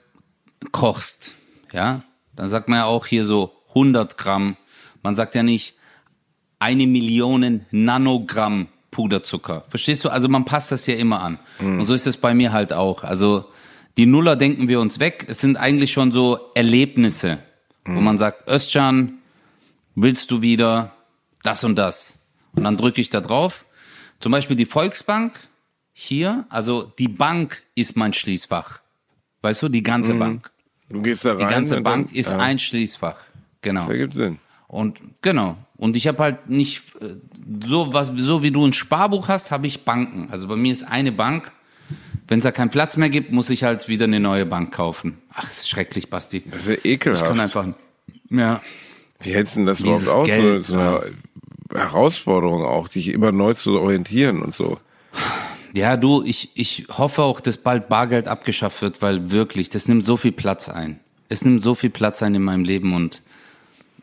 kochst, 0.72 1.36
ja, 1.74 2.04
dann 2.36 2.50
sagt 2.50 2.70
man 2.70 2.80
ja 2.80 2.86
auch 2.86 3.06
hier 3.06 3.26
so 3.26 3.56
100 3.70 4.18
Gramm. 4.18 4.58
Man 5.04 5.16
sagt 5.16 5.36
ja 5.36 5.44
nicht 5.44 5.76
eine 6.60 6.88
Million 6.88 7.66
Nanogramm 7.72 8.68
Puderzucker. 8.92 9.64
Verstehst 9.70 10.04
du? 10.04 10.10
Also 10.10 10.28
man 10.28 10.46
passt 10.46 10.72
das 10.72 10.86
ja 10.86 10.96
immer 10.96 11.22
an. 11.22 11.40
Mhm. 11.60 11.80
Und 11.80 11.86
so 11.86 11.94
ist 11.94 12.08
es 12.08 12.18
bei 12.18 12.34
mir 12.34 12.52
halt 12.52 12.74
auch. 12.74 13.04
Also 13.04 13.46
die 13.98 14.06
Nuller 14.06 14.36
denken 14.36 14.68
wir 14.68 14.80
uns 14.80 15.00
weg. 15.00 15.26
Es 15.28 15.40
sind 15.40 15.58
eigentlich 15.58 15.92
schon 15.92 16.12
so 16.12 16.52
Erlebnisse, 16.54 17.40
mhm. 17.86 17.96
wo 17.96 18.02
man 18.02 18.18
sagt, 18.18 18.50
Özcan, 18.50 19.20
willst 19.96 20.30
du 20.30 20.42
wieder 20.42 20.94
das 21.44 21.64
und 21.64 21.76
das? 21.78 22.18
Und 22.54 22.64
dann 22.64 22.78
drücke 22.78 23.02
ich 23.02 23.10
da 23.10 23.22
drauf. 23.22 23.66
Zum 24.20 24.32
Beispiel 24.32 24.56
die 24.56 24.66
Volksbank 24.66 25.40
hier, 25.94 26.46
also 26.50 26.84
die 26.84 27.08
Bank 27.08 27.64
ist 27.76 27.98
mein 27.98 28.14
Schließfach. 28.14 28.80
Weißt 29.42 29.64
du, 29.64 29.70
die 29.70 29.84
ganze 29.84 30.14
mhm. 30.14 30.20
Bank. 30.20 30.51
Du 30.92 31.02
gehst 31.02 31.26
da 31.26 31.32
rein. 31.32 31.40
Die 31.40 31.46
ganze 31.46 31.82
Bank 31.82 32.08
dann, 32.08 32.16
ist 32.16 32.32
ja. 32.32 32.38
ein 32.38 32.60
Schließfach. 32.60 33.18
Genau. 33.62 33.82
Das 33.82 33.90
ergibt 33.90 34.16
Sinn. 34.16 34.40
Und 34.68 35.00
genau. 35.22 35.58
Und 35.76 35.98
ich 35.98 36.08
habe 36.08 36.20
halt 36.20 36.50
nicht 36.50 36.84
äh, 37.02 37.16
so 37.66 37.94
was 37.94 38.12
so 38.16 38.44
wie 38.44 38.52
du 38.52 38.66
ein 38.66 38.74
Sparbuch 38.74 39.28
hast, 39.28 39.52
habe 39.52 39.68
ich 39.68 39.84
Banken. 39.84 40.30
Also 40.32 40.48
bei 40.48 40.56
mir 40.56 40.72
ist 40.72 40.84
eine 40.84 41.12
Bank. 41.12 41.52
Wenn 42.28 42.38
es 42.38 42.44
da 42.44 42.52
keinen 42.52 42.70
Platz 42.70 42.96
mehr 42.96 43.10
gibt, 43.10 43.32
muss 43.32 43.50
ich 43.50 43.64
halt 43.64 43.90
wieder 43.90 44.06
eine 44.06 44.22
neue 44.22 44.46
Bank 44.46 44.74
kaufen. 44.74 45.18
Ach, 45.34 45.50
ist 45.50 45.68
schrecklich, 45.68 46.10
Basti. 46.10 46.44
Das 46.50 46.68
ist 46.68 46.70
ja 46.70 46.92
ekelhaft. 46.92 47.24
Ich 47.24 47.28
kann 47.28 47.40
einfach 47.40 47.66
ja. 48.30 48.62
Wie 49.20 49.34
hältst 49.34 49.56
du 49.56 49.60
denn 49.60 49.66
das 49.68 49.82
überhaupt 49.82 50.08
aus? 50.08 50.28
Geld, 50.28 50.64
so 50.64 50.74
eine 50.74 51.14
Herausforderung 51.74 52.64
auch, 52.64 52.88
dich 52.88 53.10
immer 53.10 53.32
neu 53.32 53.54
zu 53.54 53.80
orientieren 53.80 54.42
und 54.42 54.56
so. 54.56 54.80
Ja, 55.74 55.98
du, 55.98 56.24
ich, 56.24 56.52
ich 56.56 56.86
hoffe 56.90 57.24
auch, 57.24 57.40
dass 57.40 57.58
bald 57.58 57.88
Bargeld 57.88 58.28
abgeschafft 58.28 58.82
wird, 58.82 59.02
weil 59.02 59.32
wirklich, 59.32 59.70
das 59.70 59.88
nimmt 59.88 60.04
so 60.04 60.18
viel 60.18 60.32
Platz 60.32 60.70
ein. 60.70 61.00
Es 61.30 61.46
nimmt 61.46 61.62
so 61.62 61.76
viel 61.76 61.90
Platz 61.90 62.22
ein 62.24 62.36
in 62.36 62.44
meinem 62.44 62.66
Leben 62.66 62.94
und 62.94 63.22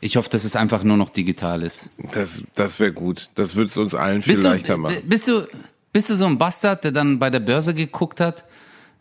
ich 0.01 0.17
hoffe, 0.17 0.31
dass 0.31 0.45
es 0.45 0.57
einfach 0.57 0.85
nur 0.85 0.97
noch 0.97 1.11
digital 1.11 1.63
ist. 1.63 1.91
Das, 2.13 2.43
das 2.55 2.79
wäre 2.81 2.93
gut. 2.93 3.31
Das 3.35 3.57
würde 3.57 3.71
es 3.71 3.77
uns 3.77 3.95
allen 3.95 4.23
viel 4.23 4.35
bist 4.35 4.45
leichter 4.45 4.75
du, 4.75 4.81
machen. 4.81 5.03
Bist 5.07 5.29
du, 5.29 5.47
bist 5.93 6.09
du 6.09 6.15
so 6.15 6.27
ein 6.27 6.39
Bastard, 6.39 6.85
der 6.85 6.93
dann 6.93 7.19
bei 7.19 7.31
der 7.31 7.41
Börse 7.41 7.75
geguckt 7.75 8.21
hat, 8.21 8.45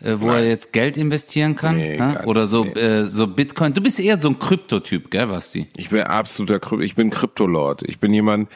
äh, 0.02 0.16
wo 0.18 0.28
Nein. 0.28 0.38
er 0.38 0.48
jetzt 0.50 0.74
Geld 0.74 0.98
investieren 0.98 1.56
kann? 1.56 1.78
Nee? 1.78 2.02
Oder 2.26 2.48
so, 2.48 2.66
nee. 2.66 2.72
äh, 2.80 3.06
so 3.06 3.28
Bitcoin. 3.28 3.74
Du 3.74 3.82
bist 3.82 4.00
eher 4.00 4.18
so 4.18 4.30
ein 4.30 4.40
Kryptotyp, 4.40 5.12
gell, 5.12 5.28
Basti? 5.28 5.68
Ich 5.78 5.90
bin 5.90 6.02
absoluter 6.02 6.60
Krypto. 6.60 6.84
Ich 6.84 6.96
bin 6.96 7.12
Kryptolord. 7.12 7.84
Ich 7.84 8.00
bin 8.00 8.14
jemand, 8.14 8.50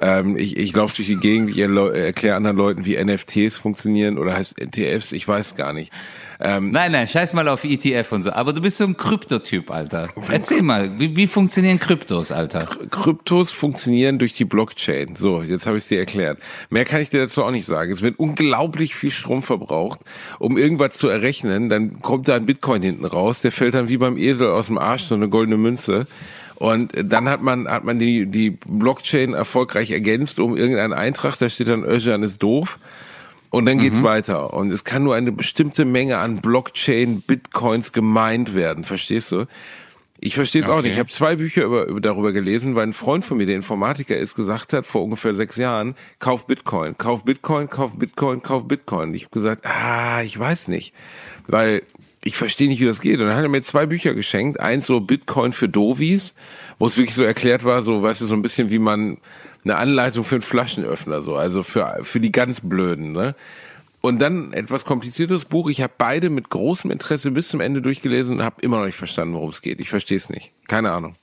ähm, 0.00 0.36
ich 0.36 0.56
ich 0.56 0.74
laufe 0.74 0.94
durch 0.96 1.08
die 1.08 1.16
Gegend, 1.16 1.50
ich 1.50 1.58
erkläre 1.58 2.36
anderen 2.36 2.56
Leuten, 2.56 2.84
wie 2.84 3.02
NFTs 3.02 3.56
funktionieren 3.56 4.18
oder 4.18 4.34
heißt 4.34 4.60
NTFs, 4.60 5.12
ich 5.12 5.26
weiß 5.26 5.54
gar 5.54 5.72
nicht. 5.72 5.92
Ähm, 6.38 6.70
nein, 6.70 6.92
nein, 6.92 7.08
scheiß 7.08 7.32
mal 7.32 7.48
auf 7.48 7.64
ETF 7.64 8.12
und 8.12 8.22
so. 8.22 8.32
Aber 8.32 8.52
du 8.52 8.60
bist 8.60 8.76
so 8.76 8.84
ein 8.84 8.96
Kryptotyp, 8.96 9.70
Alter. 9.70 10.10
Erzähl 10.30 10.62
mal, 10.62 10.98
wie, 10.98 11.16
wie 11.16 11.26
funktionieren 11.26 11.80
Kryptos, 11.80 12.30
Alter? 12.30 12.66
Kryptos 12.90 13.50
funktionieren 13.50 14.18
durch 14.18 14.34
die 14.34 14.44
Blockchain. 14.44 15.16
So, 15.16 15.42
jetzt 15.42 15.66
habe 15.66 15.78
ich 15.78 15.84
es 15.84 15.88
dir 15.88 15.98
erklärt. 15.98 16.38
Mehr 16.68 16.84
kann 16.84 17.00
ich 17.00 17.08
dir 17.08 17.20
dazu 17.20 17.42
auch 17.42 17.50
nicht 17.50 17.66
sagen. 17.66 17.90
Es 17.90 18.02
wird 18.02 18.18
unglaublich 18.18 18.94
viel 18.94 19.10
Strom 19.10 19.42
verbraucht, 19.42 20.00
um 20.38 20.58
irgendwas 20.58 20.98
zu 20.98 21.08
errechnen. 21.08 21.70
Dann 21.70 22.02
kommt 22.02 22.28
da 22.28 22.36
ein 22.36 22.44
Bitcoin 22.44 22.82
hinten 22.82 23.06
raus, 23.06 23.40
der 23.40 23.52
fällt 23.52 23.74
dann 23.74 23.88
wie 23.88 23.96
beim 23.96 24.18
Esel 24.18 24.50
aus 24.50 24.66
dem 24.66 24.76
Arsch, 24.76 25.04
so 25.04 25.14
eine 25.14 25.30
goldene 25.30 25.56
Münze. 25.56 26.06
Und 26.56 26.92
dann 26.94 27.28
hat 27.28 27.42
man, 27.42 27.68
hat 27.68 27.84
man 27.84 27.98
die, 27.98 28.26
die 28.26 28.50
Blockchain 28.50 29.34
erfolgreich 29.34 29.90
ergänzt 29.90 30.40
um 30.40 30.56
irgendeinen 30.56 30.94
Eintrag, 30.94 31.36
da 31.38 31.48
steht 31.48 31.68
dann 31.68 31.84
Özcan 31.84 32.22
ist 32.22 32.42
doof. 32.42 32.78
Und 33.50 33.66
dann 33.66 33.78
geht's 33.78 34.00
mhm. 34.00 34.04
weiter. 34.04 34.52
Und 34.52 34.72
es 34.72 34.84
kann 34.84 35.04
nur 35.04 35.14
eine 35.14 35.32
bestimmte 35.32 35.84
Menge 35.84 36.18
an 36.18 36.40
Blockchain, 36.40 37.22
Bitcoins 37.22 37.92
gemeint 37.92 38.54
werden, 38.54 38.84
verstehst 38.84 39.32
du? 39.32 39.46
Ich 40.18 40.34
verstehe 40.34 40.62
es 40.62 40.68
okay. 40.68 40.78
auch 40.78 40.82
nicht. 40.82 40.94
Ich 40.94 40.98
habe 40.98 41.10
zwei 41.10 41.36
Bücher 41.36 41.64
über, 41.64 41.86
über, 41.86 42.00
darüber 42.00 42.32
gelesen, 42.32 42.74
weil 42.74 42.86
ein 42.86 42.92
Freund 42.94 43.24
von 43.24 43.36
mir, 43.36 43.46
der 43.46 43.56
Informatiker 43.56 44.16
ist, 44.16 44.34
gesagt 44.34 44.72
hat 44.72 44.86
vor 44.86 45.04
ungefähr 45.04 45.34
sechs 45.34 45.56
Jahren, 45.56 45.94
kauf 46.18 46.46
Bitcoin, 46.46 46.96
kauf 46.96 47.24
Bitcoin, 47.24 47.68
kauf 47.68 47.96
Bitcoin, 47.98 48.42
kauf 48.42 48.66
Bitcoin. 48.66 49.12
Ich 49.14 49.24
habe 49.24 49.32
gesagt, 49.32 49.66
ah, 49.66 50.22
ich 50.22 50.38
weiß 50.38 50.68
nicht, 50.68 50.94
weil 51.46 51.82
ich 52.26 52.36
verstehe 52.36 52.66
nicht, 52.66 52.80
wie 52.80 52.86
das 52.86 53.00
geht. 53.00 53.20
Und 53.20 53.28
dann 53.28 53.36
hat 53.36 53.44
er 53.44 53.48
mir 53.48 53.62
zwei 53.62 53.86
Bücher 53.86 54.12
geschenkt. 54.12 54.58
Eins 54.58 54.86
so 54.86 54.98
Bitcoin 54.98 55.52
für 55.52 55.68
Dovis, 55.68 56.34
wo 56.78 56.86
es 56.88 56.96
wirklich 56.98 57.14
so 57.14 57.22
erklärt 57.22 57.62
war, 57.62 57.82
so, 57.82 58.02
weißt 58.02 58.20
du, 58.20 58.26
so 58.26 58.34
ein 58.34 58.42
bisschen 58.42 58.70
wie 58.70 58.80
man 58.80 59.18
eine 59.62 59.76
Anleitung 59.76 60.24
für 60.24 60.34
einen 60.34 60.42
Flaschenöffner, 60.42 61.22
so, 61.22 61.36
also 61.36 61.62
für, 61.62 61.98
für 62.02 62.18
die 62.18 62.32
ganz 62.32 62.60
Blöden, 62.60 63.12
ne? 63.12 63.34
Und 64.00 64.18
dann 64.20 64.52
etwas 64.52 64.84
kompliziertes 64.84 65.44
Buch. 65.44 65.68
Ich 65.68 65.80
habe 65.82 65.92
beide 65.98 66.30
mit 66.30 66.50
großem 66.50 66.90
Interesse 66.90 67.30
bis 67.30 67.48
zum 67.48 67.60
Ende 67.60 67.80
durchgelesen 67.80 68.36
und 68.36 68.44
habe 68.44 68.60
immer 68.60 68.78
noch 68.78 68.86
nicht 68.86 68.96
verstanden, 68.96 69.34
worum 69.34 69.50
es 69.50 69.62
geht. 69.62 69.80
Ich 69.80 69.88
verstehe 69.88 70.18
es 70.18 70.28
nicht. 70.28 70.52
Keine 70.68 70.92
Ahnung. 70.92 71.16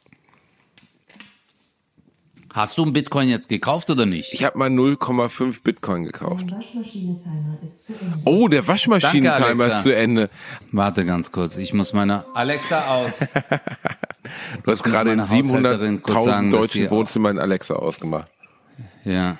Hast 2.54 2.78
du 2.78 2.84
einen 2.84 2.94
Bitcoin 2.94 3.30
jetzt 3.30 3.50
gekauft 3.50 3.90
oder 3.90 4.06
nicht? 4.06 4.32
Ich 4.32 4.44
habe 4.44 4.60
mal 4.60 4.70
0,5 4.70 5.64
Bitcoin 5.64 6.04
gekauft. 6.04 6.46
Oh, 8.26 8.48
der 8.48 8.68
Waschmaschinentimer 8.68 9.66
ist 9.66 9.84
zu 9.84 9.96
Ende. 9.96 10.30
Warte 10.72 11.04
ganz 11.04 11.32
kurz, 11.32 11.58
ich 11.58 11.74
muss 11.74 11.94
meine 11.94 12.26
Alexa 12.36 12.86
aus. 12.86 13.20
du 14.64 14.72
hast 14.72 14.84
gerade 14.84 15.14
in 15.14 15.22
700.000 15.22 16.52
deutschen 16.52 16.92
Wohnzimmern 16.92 17.40
Alexa 17.40 17.74
ausgemacht. 17.74 18.28
Ja. 19.04 19.40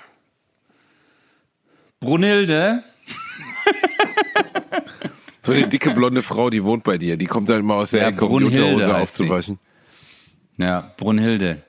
Brunhilde, 2.00 2.82
so 5.40 5.52
eine 5.52 5.68
dicke 5.68 5.90
blonde 5.90 6.22
Frau, 6.22 6.50
die 6.50 6.64
wohnt 6.64 6.82
bei 6.84 6.98
dir, 6.98 7.16
die 7.16 7.26
kommt 7.26 7.48
dann 7.48 7.60
immer 7.60 7.74
aus 7.76 7.90
der 7.92 8.02
ja, 8.02 8.08
Ecke, 8.08 8.26
um 8.26 8.40
die 8.40 8.46
Unterhose 8.46 8.96
aufzuwaschen. 8.96 9.58
Ja, 10.56 10.92
Brunhilde. 10.96 11.62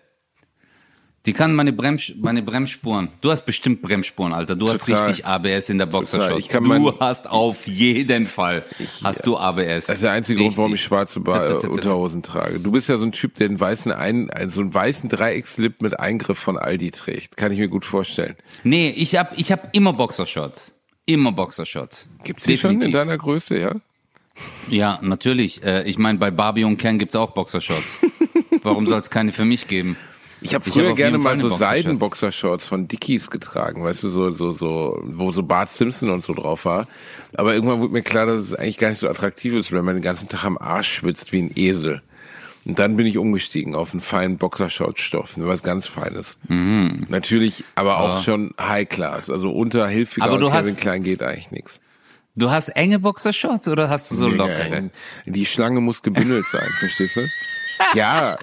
Die 1.26 1.34
kann 1.34 1.56
meine, 1.56 1.74
Brems, 1.74 2.14
meine 2.22 2.44
Bremsspuren. 2.44 3.10
Du 3.22 3.32
hast 3.32 3.46
bestimmt 3.46 3.82
Bremsspuren, 3.82 4.34
Alter. 4.34 4.56
Du 4.56 4.70
hast 4.70 4.88
richtig 4.88 5.26
ABS 5.26 5.70
in 5.70 5.80
der 5.80 5.88
Boxershorts. 5.88 6.48
Du 6.48 7.00
hast 7.00 7.30
auf 7.30 7.66
jeden 7.68 8.28
Fall 8.28 8.66
ich, 8.78 9.04
hast 9.04 9.26
du 9.26 9.36
ABS. 9.38 9.88
Das 9.88 9.96
ist 9.96 10.04
der 10.04 10.12
einzige 10.12 10.40
richtig. 10.40 10.56
Grund, 10.56 10.58
warum 10.58 10.76
ich 10.76 10.84
schwarze 10.84 11.20
ba 11.20 11.54
Unterhosen 11.54 12.22
trage. 12.22 12.60
Du 12.60 12.72
bist 12.72 12.90
ja 12.90 12.98
so 12.98 13.06
ein 13.06 13.12
Typ, 13.12 13.36
der 13.36 13.48
einen 13.48 13.60
weißen 13.60 13.92
ein, 13.92 14.30
so 14.50 14.62
einen 14.62 14.74
weißen 14.74 15.10
Dreieckslip 15.10 15.82
mit 15.82 16.00
Eingriff 16.00 16.38
von 16.38 16.58
Aldi 16.58 16.92
trägt. 16.92 17.38
Kann 17.38 17.52
ich 17.52 17.58
mir 17.58 17.70
gut 17.70 17.86
vorstellen. 17.86 18.36
Nee, 18.64 18.94
ich 18.96 19.18
hab 19.18 19.38
ich 19.38 19.52
hab 19.52 19.76
immer 19.76 19.94
Boxershorts. 19.94 20.74
Immer 21.08 21.32
Boxershorts. 21.32 22.08
Gibt's 22.24 22.46
die 22.46 22.58
schon 22.58 22.82
in 22.82 22.92
deiner 22.92 23.18
Größe, 23.18 23.58
ja? 23.58 23.76
Ja, 24.70 25.00
natürlich. 25.02 25.64
Äh, 25.64 25.84
ich 25.84 25.98
meine, 25.98 26.18
bei 26.18 26.32
Barbie 26.32 26.64
und 26.64 26.78
Ken 26.78 27.00
gibt's 27.00 27.16
auch 27.16 27.32
Boxershorts. 27.32 28.00
Warum 28.64 28.88
soll 28.88 29.00
es 29.00 29.10
keine 29.10 29.32
für 29.32 29.46
mich 29.46 29.68
geben? 29.68 29.96
Ich 30.42 30.54
habe 30.54 30.70
früher 30.70 30.90
hab 30.90 30.98
gerne 30.98 31.18
mal 31.18 31.38
so 31.38 31.50
Seidenboxershorts 31.50 32.68
von 32.68 32.88
Dickies 32.88 33.30
getragen, 33.30 33.84
weißt 33.84 34.04
du, 34.04 34.10
so, 34.10 34.32
so, 34.32 34.52
so, 34.52 35.02
wo 35.04 35.32
so 35.32 35.44
Bart 35.44 35.72
Simpson 35.72 36.10
und 36.10 36.24
so 36.24 36.34
drauf 36.34 36.66
war. 36.66 36.88
Aber 37.34 37.54
irgendwann 37.54 37.80
wurde 37.80 37.94
mir 37.94 38.04
klar, 38.04 38.26
dass 38.26 38.44
es 38.44 38.54
eigentlich 38.54 38.78
gar 38.78 38.90
nicht 38.90 39.00
so 39.00 39.10
attraktiv 39.10 39.54
ist, 39.54 39.72
wenn 39.72 39.86
man 39.86 39.96
den 39.96 40.04
ganzen 40.04 40.28
Tag 40.28 40.44
am 40.46 40.58
Arsch 40.58 40.94
schwitzt 40.94 41.32
wie 41.32 41.42
ein 41.42 41.52
Esel. 41.56 42.02
Und 42.66 42.80
dann 42.80 42.98
bin 42.98 43.06
ich 43.06 43.18
umgestiegen 43.18 43.76
auf 43.76 43.92
einen 43.92 44.02
feinen 44.02 44.38
Boxershortstoff, 44.38 45.34
was 45.38 45.62
ganz 45.62 45.86
Feines. 45.86 46.38
Mhm. 46.48 47.06
Natürlich, 47.10 47.64
aber 47.76 48.00
auch 48.00 48.16
ja. 48.16 48.24
schon 48.24 48.56
High 48.60 48.90
Class. 48.90 49.30
Also 49.30 49.52
unter 49.52 49.88
Hilfiger 49.88 50.26
aber 50.26 50.40
du 50.40 50.48
und 50.48 50.52
Kevin 50.52 50.72
hast, 50.72 50.82
Klein 50.82 51.04
geht 51.04 51.22
eigentlich 51.22 51.52
nichts. 51.52 51.80
Du 52.36 52.50
hast 52.50 52.70
enge 52.70 53.00
Boxershorts 53.00 53.68
oder 53.68 53.90
hast 53.90 54.12
du 54.12 54.16
so 54.16 54.28
nee, 54.28 54.36
lockere? 54.36 54.90
Die 55.26 55.46
Schlange 55.46 55.80
muss 55.80 56.02
gebündelt 56.02 56.46
sein, 56.52 56.68
verstehst 56.80 57.16
du? 57.18 57.28
Ja, 57.94 58.38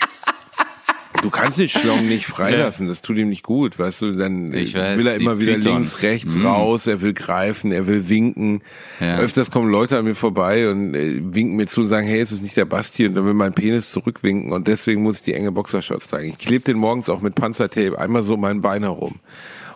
Du 1.23 1.31
kannst 1.31 1.59
den 1.59 1.69
Schlong 1.69 2.07
nicht 2.07 2.27
freilassen, 2.27 2.89
das 2.89 3.01
tut 3.01 3.17
ihm 3.17 3.29
nicht 3.29 3.43
gut, 3.43 3.79
weißt 3.79 4.03
du, 4.03 4.13
dann 4.13 4.53
ich 4.53 4.75
weiß, 4.75 4.99
will 4.99 5.07
er 5.07 5.15
immer 5.15 5.41
wieder 5.41 5.55
Python. 5.55 5.77
links, 5.77 6.03
rechts 6.03 6.35
mhm. 6.35 6.47
raus, 6.47 6.87
er 6.87 7.01
will 7.01 7.15
greifen, 7.15 7.73
er 7.73 7.87
will 7.87 8.09
winken. 8.09 8.63
Ja. 9.01 9.19
Öfters 9.19 9.51
kommen 9.51 9.71
Leute 9.71 9.97
an 9.97 10.05
mir 10.05 10.15
vorbei 10.15 10.69
und 10.69 10.95
äh, 10.95 11.21
winken 11.23 11.57
mir 11.57 11.67
zu 11.67 11.83
und 11.83 11.89
sagen, 11.89 12.07
hey, 12.07 12.21
es 12.21 12.33
ist 12.33 12.43
nicht 12.43 12.57
der 12.57 12.65
Basti 12.65 13.07
und 13.07 13.15
dann 13.15 13.25
will 13.25 13.35
mein 13.35 13.55
Penis 13.55 13.93
zurückwinken 13.93 14.53
und 14.53 14.69
deswegen 14.69 15.03
muss 15.03 15.17
ich 15.17 15.23
die 15.23 15.35
enge 15.35 15.53
Boxershorts 15.53 16.09
tragen. 16.09 16.29
Ich 16.29 16.39
klebe 16.39 16.65
den 16.65 16.77
morgens 16.77 17.09
auch 17.09 17.21
mit 17.21 17.35
Panzertape 17.37 17.99
einmal 17.99 18.23
so 18.23 18.37
mein 18.37 18.61
Bein 18.61 18.83
herum. 18.83 19.21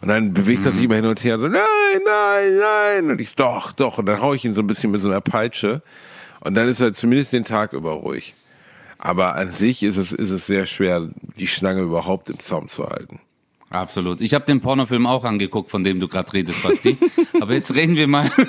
Und 0.02 0.08
dann 0.08 0.34
bewegt 0.34 0.60
mhm. 0.60 0.66
er 0.66 0.72
sich 0.72 0.84
immer 0.84 0.96
hin 0.96 1.06
und 1.06 1.24
her 1.24 1.36
und 1.36 1.40
so, 1.40 1.48
nein, 1.48 1.62
nein, 2.04 2.58
nein. 2.58 3.10
Und 3.10 3.20
ich, 3.20 3.34
doch, 3.34 3.72
doch. 3.72 3.98
Und 3.98 4.06
dann 4.06 4.20
hau 4.20 4.34
ich 4.34 4.44
ihn 4.44 4.54
so 4.54 4.60
ein 4.60 4.66
bisschen 4.66 4.90
mit 4.90 5.00
so 5.00 5.08
einer 5.08 5.20
Peitsche. 5.20 5.82
Und 6.40 6.54
dann 6.54 6.68
ist 6.68 6.80
er 6.80 6.92
zumindest 6.92 7.32
den 7.32 7.44
Tag 7.44 7.72
über 7.72 7.92
ruhig. 7.92 8.34
Aber 8.98 9.36
an 9.36 9.52
sich 9.52 9.82
ist 9.82 9.96
es, 9.96 10.12
ist 10.12 10.30
es 10.30 10.46
sehr 10.46 10.66
schwer, 10.66 11.08
die 11.38 11.46
Schlange 11.46 11.82
überhaupt 11.82 12.30
im 12.30 12.40
Zaum 12.40 12.68
zu 12.68 12.86
halten. 12.86 13.20
Absolut. 13.70 14.20
Ich 14.20 14.32
habe 14.32 14.44
den 14.44 14.60
Pornofilm 14.60 15.06
auch 15.06 15.24
angeguckt, 15.24 15.70
von 15.70 15.84
dem 15.84 16.00
du 16.00 16.08
gerade 16.08 16.32
redest, 16.32 16.62
Basti. 16.62 16.96
Aber 17.40 17.54
jetzt 17.54 17.74
reden 17.74 17.96
wir 17.96 18.06
mal. 18.06 18.30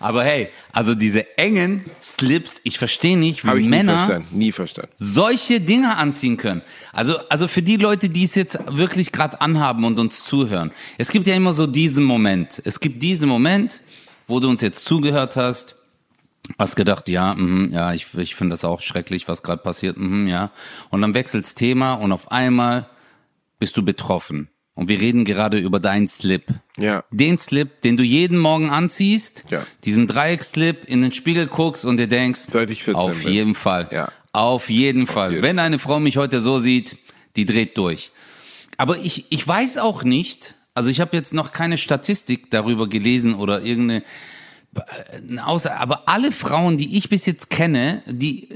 Aber 0.00 0.22
hey, 0.22 0.48
also 0.72 0.94
diese 0.94 1.36
engen 1.36 1.84
Slips, 2.00 2.60
ich 2.62 2.78
verstehe 2.78 3.18
nicht, 3.18 3.44
wie 3.44 3.68
Männer 3.68 3.92
nie 3.92 3.98
verstanden, 3.98 4.38
nie 4.38 4.52
verstanden. 4.52 4.92
solche 4.94 5.60
Dinge 5.60 5.96
anziehen 5.96 6.36
können. 6.36 6.62
Also, 6.92 7.18
also 7.28 7.48
für 7.48 7.62
die 7.62 7.76
Leute, 7.76 8.08
die 8.08 8.22
es 8.22 8.36
jetzt 8.36 8.58
wirklich 8.68 9.10
gerade 9.10 9.40
anhaben 9.40 9.84
und 9.84 9.98
uns 9.98 10.22
zuhören. 10.24 10.70
Es 10.98 11.10
gibt 11.10 11.26
ja 11.26 11.34
immer 11.34 11.52
so 11.52 11.66
diesen 11.66 12.04
Moment. 12.04 12.62
Es 12.64 12.78
gibt 12.78 13.02
diesen 13.02 13.28
Moment, 13.28 13.80
wo 14.28 14.38
du 14.38 14.48
uns 14.48 14.60
jetzt 14.60 14.84
zugehört 14.84 15.34
hast 15.34 15.77
Hast 16.58 16.76
gedacht, 16.76 17.08
ja, 17.08 17.34
mh, 17.34 17.74
ja, 17.74 17.92
ich, 17.92 18.06
ich 18.16 18.34
finde 18.34 18.52
das 18.54 18.64
auch 18.64 18.80
schrecklich, 18.80 19.28
was 19.28 19.42
gerade 19.42 19.62
passiert, 19.62 19.96
mh, 19.96 20.30
ja. 20.30 20.50
Und 20.90 21.02
dann 21.02 21.14
wechselt's 21.14 21.54
Thema 21.54 21.94
und 21.94 22.12
auf 22.12 22.30
einmal 22.30 22.88
bist 23.58 23.76
du 23.76 23.84
betroffen. 23.84 24.48
Und 24.74 24.88
wir 24.88 25.00
reden 25.00 25.24
gerade 25.24 25.58
über 25.58 25.80
deinen 25.80 26.06
Slip. 26.06 26.44
Ja. 26.78 27.02
Den 27.10 27.36
Slip, 27.36 27.82
den 27.82 27.96
du 27.96 28.04
jeden 28.04 28.38
Morgen 28.38 28.70
anziehst, 28.70 29.44
ja. 29.50 29.66
diesen 29.84 30.06
Dreieckslip, 30.06 30.84
in 30.84 31.02
den 31.02 31.12
Spiegel 31.12 31.48
guckst 31.48 31.84
und 31.84 31.96
dir 31.96 32.06
denkst, 32.06 32.42
Seit 32.48 32.70
ich 32.70 32.84
14 32.84 33.00
auf 33.00 33.24
bin. 33.24 33.32
jeden 33.32 33.54
Fall. 33.56 33.88
Ja. 33.90 34.12
Auf 34.32 34.70
jeden 34.70 35.02
auf 35.02 35.10
Fall. 35.10 35.30
Jeden. 35.32 35.42
Wenn 35.42 35.58
eine 35.58 35.80
Frau 35.80 35.98
mich 35.98 36.16
heute 36.16 36.40
so 36.40 36.60
sieht, 36.60 36.96
die 37.34 37.44
dreht 37.44 37.76
durch. 37.76 38.12
Aber 38.76 38.98
ich, 38.98 39.26
ich 39.30 39.46
weiß 39.46 39.78
auch 39.78 40.04
nicht, 40.04 40.54
also 40.74 40.90
ich 40.90 41.00
habe 41.00 41.16
jetzt 41.16 41.34
noch 41.34 41.50
keine 41.50 41.76
Statistik 41.76 42.52
darüber 42.52 42.88
gelesen 42.88 43.34
oder 43.34 43.62
irgendeine 43.62 44.04
Außer, 45.44 45.78
aber 45.78 46.08
alle 46.08 46.32
Frauen, 46.32 46.76
die 46.76 46.96
ich 46.96 47.08
bis 47.08 47.26
jetzt 47.26 47.50
kenne, 47.50 48.02
die 48.06 48.48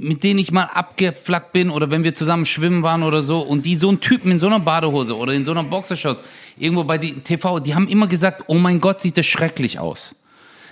mit 0.00 0.24
denen 0.24 0.38
ich 0.38 0.50
mal 0.50 0.64
abgeflackt 0.64 1.52
bin 1.52 1.70
oder 1.70 1.90
wenn 1.90 2.04
wir 2.04 2.14
zusammen 2.14 2.46
schwimmen 2.46 2.82
waren 2.82 3.02
oder 3.02 3.22
so 3.22 3.40
und 3.40 3.66
die 3.66 3.76
so 3.76 3.88
einen 3.88 4.00
Typen 4.00 4.30
in 4.30 4.38
so 4.38 4.46
einer 4.46 4.60
Badehose 4.60 5.16
oder 5.16 5.34
in 5.34 5.44
so 5.44 5.50
einer 5.50 5.62
Boxershorts 5.62 6.22
irgendwo 6.56 6.84
bei 6.84 6.96
die 6.96 7.20
TV, 7.20 7.60
die 7.60 7.74
haben 7.74 7.86
immer 7.86 8.06
gesagt, 8.06 8.44
oh 8.46 8.54
mein 8.54 8.80
Gott, 8.80 9.00
sieht 9.02 9.18
das 9.18 9.26
schrecklich 9.26 9.78
aus. 9.78 10.16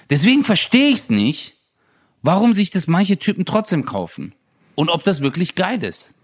Deswegen 0.08 0.44
verstehe 0.44 0.88
ich 0.88 1.00
es 1.00 1.10
nicht, 1.10 1.54
warum 2.22 2.54
sich 2.54 2.70
das 2.70 2.86
manche 2.86 3.18
Typen 3.18 3.44
trotzdem 3.44 3.84
kaufen 3.84 4.34
und 4.74 4.88
ob 4.88 5.04
das 5.04 5.20
wirklich 5.20 5.54
geil 5.54 5.82
ist. 5.84 6.14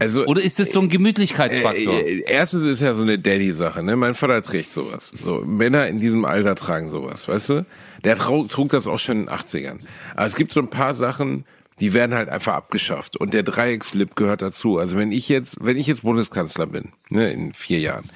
Also, 0.00 0.26
Oder 0.26 0.42
ist 0.42 0.60
das 0.60 0.70
so 0.70 0.80
ein 0.80 0.88
Gemütlichkeitsfaktor? 0.88 1.92
Äh, 1.92 2.18
äh, 2.18 2.24
erstens 2.26 2.64
ist 2.64 2.80
ja 2.80 2.94
so 2.94 3.02
eine 3.02 3.18
Daddy-Sache, 3.18 3.82
ne? 3.82 3.96
Mein 3.96 4.14
Vater 4.14 4.40
trägt 4.42 4.72
sowas. 4.72 5.12
So, 5.24 5.42
Männer 5.44 5.88
in 5.88 5.98
diesem 5.98 6.24
Alter 6.24 6.54
tragen 6.54 6.90
sowas, 6.90 7.26
weißt 7.26 7.48
du? 7.48 7.66
Der 8.04 8.14
trug, 8.14 8.48
trug 8.48 8.68
das 8.70 8.86
auch 8.86 9.00
schon 9.00 9.22
in 9.22 9.26
den 9.26 9.34
80ern. 9.34 9.78
Aber 10.14 10.26
es 10.26 10.36
gibt 10.36 10.52
so 10.52 10.60
ein 10.60 10.70
paar 10.70 10.94
Sachen, 10.94 11.44
die 11.80 11.94
werden 11.94 12.14
halt 12.14 12.28
einfach 12.28 12.54
abgeschafft. 12.54 13.16
Und 13.16 13.34
der 13.34 13.42
Dreieckslip 13.42 14.14
gehört 14.14 14.40
dazu. 14.40 14.78
Also 14.78 14.96
wenn 14.96 15.10
ich 15.10 15.28
jetzt, 15.28 15.56
wenn 15.60 15.76
ich 15.76 15.88
jetzt 15.88 16.02
Bundeskanzler 16.02 16.66
bin, 16.66 16.92
ne, 17.10 17.32
in 17.32 17.52
vier 17.52 17.80
Jahren, 17.80 18.08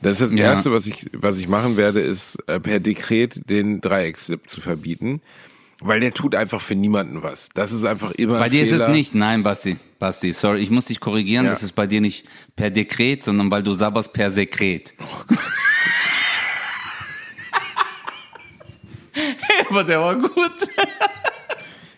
das 0.00 0.20
ist 0.20 0.32
das 0.32 0.38
ja. 0.38 0.46
Erste, 0.46 0.72
was 0.72 0.86
ich, 0.86 1.10
was 1.12 1.38
ich 1.38 1.48
machen 1.48 1.76
werde, 1.76 2.00
ist 2.00 2.38
äh, 2.46 2.60
per 2.60 2.80
Dekret 2.80 3.50
den 3.50 3.80
Dreieckslip 3.80 4.48
zu 4.48 4.60
verbieten. 4.60 5.20
Weil 5.80 6.00
der 6.00 6.12
tut 6.12 6.34
einfach 6.34 6.60
für 6.60 6.74
niemanden 6.74 7.22
was. 7.22 7.50
Das 7.54 7.72
ist 7.72 7.84
einfach 7.84 8.10
immer. 8.12 8.38
Bei 8.38 8.48
dir 8.48 8.64
Fehler. 8.64 8.76
ist 8.76 8.82
es 8.82 8.88
nicht, 8.88 9.14
nein, 9.14 9.44
Basti. 9.44 9.76
Basti, 9.98 10.32
sorry, 10.32 10.60
ich 10.60 10.70
muss 10.70 10.86
dich 10.86 11.00
korrigieren, 11.00 11.44
ja. 11.44 11.50
das 11.50 11.62
ist 11.62 11.72
bei 11.72 11.86
dir 11.86 12.00
nicht 12.00 12.26
per 12.56 12.70
Dekret, 12.70 13.24
sondern 13.24 13.50
weil 13.50 13.62
du 13.62 13.72
sabberst 13.72 14.12
per 14.12 14.30
Sekret. 14.30 14.94
Oh 15.00 15.24
Gott. 15.26 15.38
Aber 19.70 19.84
der 19.84 20.00
war 20.00 20.16
gut. 20.16 20.30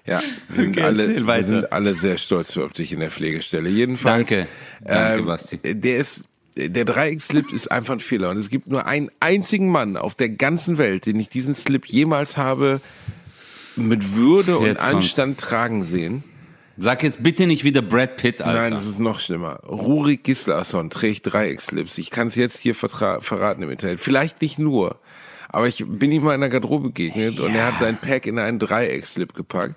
Ja, 0.07 0.22
wir 0.49 0.64
sind, 0.64 0.76
okay, 0.76 0.87
alle, 0.87 1.26
wir 1.26 1.45
sind 1.45 1.72
alle 1.72 1.95
sehr 1.95 2.18
stolz 2.18 2.57
auf 2.57 2.72
dich 2.72 2.93
in 2.93 3.01
der 3.01 3.11
Pflegestelle. 3.11 3.68
Jedenfalls. 3.68 4.28
Danke. 4.28 4.49
Danke, 4.83 5.20
ähm, 5.20 5.26
Basti. 5.26 5.59
Der 5.59 5.99
ist, 5.99 6.24
der 6.57 6.85
Dreieckslip 6.85 7.53
ist 7.53 7.70
einfach 7.70 7.95
ein 7.95 8.01
Fehler. 8.01 8.31
Und 8.31 8.39
es 8.39 8.51
gibt 8.51 8.66
nur 8.66 8.87
einen 8.87 9.11
einzigen 9.20 9.68
Mann 9.68 9.97
auf 9.97 10.14
der 10.14 10.31
ganzen 10.31 10.78
Welt, 10.78 11.07
den 11.07 11.20
ich 11.20 11.28
diesen 11.28 11.55
Slip 11.55 11.87
jemals 11.87 12.37
habe 12.37 12.81
mit 13.77 14.14
Würde 14.14 14.59
und 14.59 14.66
jetzt 14.66 14.83
Anstand 14.83 15.39
kommt's. 15.39 15.49
tragen 15.49 15.85
sehen. 15.85 16.25
Sag 16.77 17.03
jetzt 17.03 17.23
bitte 17.23 17.47
nicht 17.47 17.62
wieder 17.62 17.83
Brad 17.83 18.16
Pitt, 18.16 18.41
Alter. 18.41 18.62
Nein, 18.62 18.73
das 18.73 18.87
ist 18.87 18.99
noch 18.99 19.21
schlimmer. 19.21 19.61
Rurik 19.68 20.25
Gislason 20.25 20.89
trägt 20.89 21.31
Dreieckslips. 21.31 21.99
Ich 21.99 22.11
kann 22.11 22.29
es 22.29 22.37
jetzt 22.37 22.59
hier 22.59 22.75
verraten 22.75 23.62
im 23.62 23.71
Internet. 23.71 24.01
Vielleicht 24.01 24.41
nicht 24.41 24.59
nur, 24.59 24.99
aber 25.51 25.68
ich 25.68 25.85
bin 25.87 26.11
ihm 26.11 26.23
mal 26.23 26.35
in 26.35 26.41
der 26.41 26.49
Garderobe 26.49 26.89
begegnet 26.89 27.39
yeah. 27.39 27.47
und 27.47 27.55
er 27.55 27.66
hat 27.66 27.81
sein 27.81 27.99
Pack 27.99 28.27
in 28.27 28.39
einen 28.39 28.59
Dreieckslip 28.59 29.35
gepackt. 29.35 29.75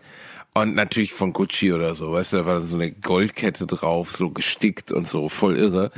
Und 0.54 0.76
natürlich 0.76 1.14
von 1.14 1.34
Gucci 1.34 1.74
oder 1.74 1.96
so, 1.96 2.12
weißt 2.12 2.34
du, 2.34 2.38
da 2.38 2.46
war 2.46 2.62
so 2.62 2.76
eine 2.76 2.91
Goldkette 2.91 3.66
drauf, 3.66 4.12
so 4.12 4.30
gestickt 4.30 4.91
und 4.91 5.08
so, 5.08 5.28
voll 5.28 5.58
irre. 5.58 5.91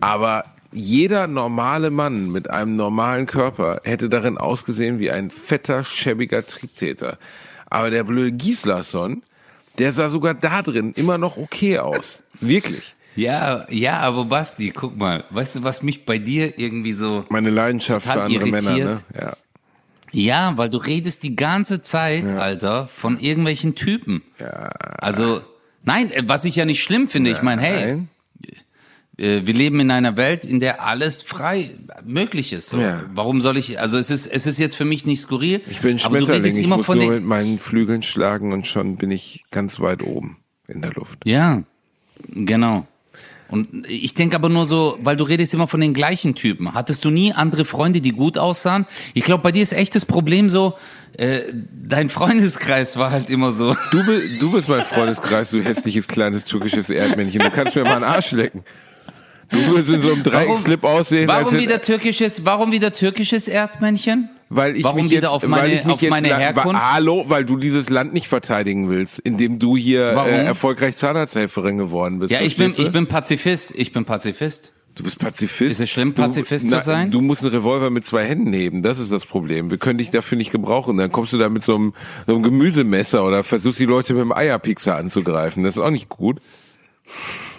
Aber 0.00 0.44
jeder 0.72 1.26
normale 1.26 1.90
Mann 1.90 2.30
mit 2.30 2.50
einem 2.50 2.76
normalen 2.76 3.26
Körper 3.26 3.80
hätte 3.84 4.08
darin 4.08 4.38
ausgesehen 4.38 4.98
wie 4.98 5.10
ein 5.10 5.30
fetter, 5.30 5.84
schäbiger 5.84 6.44
Triebtäter. 6.44 7.18
Aber 7.66 7.90
der 7.90 8.04
blöde 8.04 8.32
Gislason, 8.32 9.22
der 9.78 9.92
sah 9.92 10.10
sogar 10.10 10.34
da 10.34 10.62
drin 10.62 10.92
immer 10.94 11.18
noch 11.18 11.36
okay 11.36 11.78
aus. 11.78 12.18
Wirklich. 12.40 12.94
Ja, 13.16 13.66
ja, 13.68 13.98
aber 13.98 14.26
Basti, 14.26 14.70
guck 14.70 14.96
mal, 14.96 15.24
weißt 15.30 15.56
du, 15.56 15.62
was 15.64 15.82
mich 15.82 16.06
bei 16.06 16.18
dir 16.18 16.58
irgendwie 16.58 16.92
so. 16.92 17.24
Meine 17.30 17.50
Leidenschaft 17.50 18.06
für 18.06 18.22
andere 18.22 18.46
irritiert? 18.46 18.64
Männer, 18.64 18.94
ne? 18.94 19.00
Ja. 19.20 19.36
Ja, 20.12 20.52
weil 20.56 20.70
du 20.70 20.78
redest 20.78 21.22
die 21.22 21.36
ganze 21.36 21.82
Zeit, 21.82 22.24
ja. 22.24 22.36
Alter, 22.36 22.88
von 22.88 23.18
irgendwelchen 23.18 23.74
Typen. 23.74 24.22
Ja. 24.38 24.70
Also, 24.98 25.42
nein, 25.84 26.10
was 26.22 26.44
ich 26.44 26.56
ja 26.56 26.64
nicht 26.64 26.82
schlimm 26.82 27.08
finde. 27.08 27.30
Ich 27.30 27.42
meine, 27.42 27.60
hey, 27.60 27.90
äh, 27.90 27.98
wir 29.18 29.54
leben 29.54 29.80
in 29.80 29.90
einer 29.90 30.16
Welt, 30.16 30.44
in 30.44 30.60
der 30.60 30.82
alles 30.84 31.22
frei 31.22 31.72
möglich 32.04 32.52
ist. 32.52 32.68
So. 32.68 32.78
Ja. 32.78 33.02
Warum 33.12 33.40
soll 33.40 33.56
ich, 33.56 33.80
also 33.80 33.98
es 33.98 34.10
ist, 34.10 34.26
es 34.26 34.46
ist 34.46 34.58
jetzt 34.58 34.76
für 34.76 34.84
mich 34.84 35.06
nicht 35.06 35.20
skurril. 35.20 35.60
Ich 35.68 35.80
bin 35.80 36.00
aber 36.02 36.18
du 36.20 36.26
redest 36.26 36.58
ich 36.58 36.64
immer 36.64 36.76
muss 36.76 36.86
von 36.86 36.98
nur 36.98 37.12
mit 37.12 37.24
meinen 37.24 37.58
Flügeln 37.58 38.02
schlagen 38.04 38.52
und 38.52 38.66
schon 38.66 38.96
bin 38.96 39.10
ich 39.10 39.44
ganz 39.50 39.80
weit 39.80 40.02
oben 40.02 40.36
in 40.68 40.82
der 40.82 40.92
Luft. 40.92 41.18
Ja, 41.24 41.64
genau. 42.28 42.86
Und 43.48 43.90
ich 43.90 44.14
denke 44.14 44.36
aber 44.36 44.50
nur 44.50 44.66
so, 44.66 44.98
weil 45.02 45.16
du 45.16 45.24
redest 45.24 45.54
immer 45.54 45.66
von 45.66 45.80
den 45.80 45.94
gleichen 45.94 46.34
Typen. 46.34 46.74
Hattest 46.74 47.04
du 47.04 47.10
nie 47.10 47.32
andere 47.32 47.64
Freunde, 47.64 48.00
die 48.02 48.12
gut 48.12 48.36
aussahen? 48.36 48.86
Ich 49.14 49.24
glaube, 49.24 49.42
bei 49.42 49.52
dir 49.52 49.62
ist 49.62 49.72
echt 49.72 49.94
das 49.94 50.04
Problem 50.04 50.50
so, 50.50 50.74
äh, 51.16 51.40
dein 51.72 52.10
Freundeskreis 52.10 52.98
war 52.98 53.10
halt 53.10 53.30
immer 53.30 53.52
so. 53.52 53.74
Du, 53.90 54.02
du 54.38 54.52
bist 54.52 54.68
mein 54.68 54.82
Freundeskreis, 54.82 55.50
du 55.50 55.62
hässliches 55.62 56.06
kleines 56.06 56.44
türkisches 56.44 56.90
Erdmännchen. 56.90 57.40
Du 57.40 57.50
kannst 57.50 57.74
mir 57.74 57.84
mal 57.84 57.94
einen 57.94 58.04
Arsch 58.04 58.32
lecken. 58.32 58.64
Du 59.50 59.66
würdest 59.66 59.90
in 59.90 60.02
so 60.02 60.12
einem 60.12 60.22
Dreieckslip 60.22 60.84
aussehen. 60.84 61.28
Warum 61.28 61.58
wieder 61.58 61.80
türkisches, 61.80 62.44
warum 62.44 62.72
wieder 62.72 62.92
türkisches 62.92 63.48
Erdmännchen? 63.48 64.30
Weil 64.50 64.76
ich 64.76 64.84
Warum 64.84 65.02
mich 65.02 65.10
wieder 65.10 65.14
jetzt, 65.14 65.26
auf 65.26 65.46
meine, 65.46 65.62
weil 65.62 65.72
ich 65.72 65.84
mich 65.84 65.94
auf 65.94 66.08
meine 66.08 66.28
jetzt, 66.28 66.38
Herkunft? 66.38 66.80
Wa, 66.80 66.92
hallo, 66.92 67.24
weil 67.28 67.44
du 67.44 67.58
dieses 67.58 67.90
Land 67.90 68.14
nicht 68.14 68.28
verteidigen 68.28 68.88
willst, 68.88 69.18
indem 69.18 69.58
du 69.58 69.76
hier 69.76 70.12
äh, 70.26 70.46
erfolgreich 70.46 70.96
Zahnarzthelferin 70.96 71.76
geworden 71.76 72.18
bist. 72.18 72.32
Ja, 72.32 72.40
ich 72.40 72.56
bin, 72.56 72.72
ich 72.74 72.90
bin 72.90 73.06
Pazifist. 73.06 73.74
Ich 73.76 73.92
bin 73.92 74.06
Pazifist. 74.06 74.72
Du 74.94 75.04
bist 75.04 75.18
Pazifist. 75.18 75.72
Ist 75.72 75.80
es 75.80 75.90
schlimm, 75.90 76.14
Pazifist 76.14 76.64
du, 76.64 76.78
zu 76.78 76.84
sein? 76.84 77.10
du 77.10 77.20
musst 77.20 77.42
einen 77.42 77.52
Revolver 77.52 77.90
mit 77.90 78.04
zwei 78.04 78.24
Händen 78.24 78.52
heben. 78.52 78.82
Das 78.82 78.98
ist 78.98 79.12
das 79.12 79.26
Problem. 79.26 79.70
Wir 79.70 79.76
können 79.76 79.98
dich 79.98 80.10
dafür 80.10 80.38
nicht 80.38 80.50
gebrauchen. 80.50 80.96
Dann 80.96 81.12
kommst 81.12 81.32
du 81.34 81.38
da 81.38 81.48
mit 81.50 81.62
so 81.62 81.76
einem, 81.76 81.94
so 82.26 82.34
einem 82.34 82.42
Gemüsemesser 82.42 83.24
oder 83.24 83.44
versuchst 83.44 83.78
die 83.78 83.84
Leute 83.84 84.14
mit 84.14 84.22
einem 84.22 84.32
Eierpixer 84.32 84.96
anzugreifen. 84.96 85.62
Das 85.62 85.76
ist 85.76 85.82
auch 85.82 85.90
nicht 85.90 86.08
gut. 86.08 86.40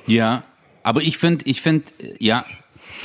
Ja, 0.05 0.43
aber 0.89 1.03
ich 1.03 1.19
finde, 1.19 1.45
ich 1.45 1.61
finde, 1.61 1.85
ja, 2.17 2.45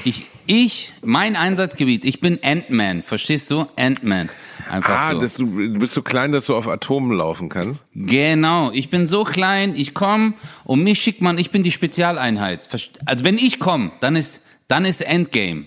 ich, 0.07 0.23
ich, 0.47 0.95
mein 1.03 1.37
Einsatzgebiet, 1.37 2.07
ich 2.07 2.19
bin 2.19 2.39
Ant-Man, 2.43 3.03
verstehst 3.03 3.51
du? 3.51 3.67
Ant-Man. 3.77 4.31
Einfach 4.71 4.99
ah, 4.99 5.13
so. 5.13 5.21
Dass 5.21 5.35
du, 5.35 5.45
du 5.45 5.79
bist 5.79 5.93
so 5.93 6.01
klein, 6.01 6.33
dass 6.33 6.47
du 6.47 6.57
auf 6.57 6.67
Atomen 6.67 7.15
laufen 7.15 7.51
kannst? 7.51 7.85
Genau, 7.95 8.71
ich 8.73 8.89
bin 8.89 9.07
so 9.07 9.25
klein, 9.25 9.75
ich 9.77 9.93
komme 9.93 10.33
und 10.65 10.83
mich 10.83 10.99
schickt 10.99 11.21
man, 11.21 11.37
ich 11.37 11.51
bin 11.51 11.63
die 11.63 11.73
Spezialeinheit. 11.73 12.71
Also 13.05 13.23
wenn 13.23 13.37
ich 13.37 13.59
komme, 13.59 13.93
dann 14.01 14.17
ist, 14.17 14.41
dann 14.67 14.87
ist 14.87 15.03
Endgame. 15.03 15.67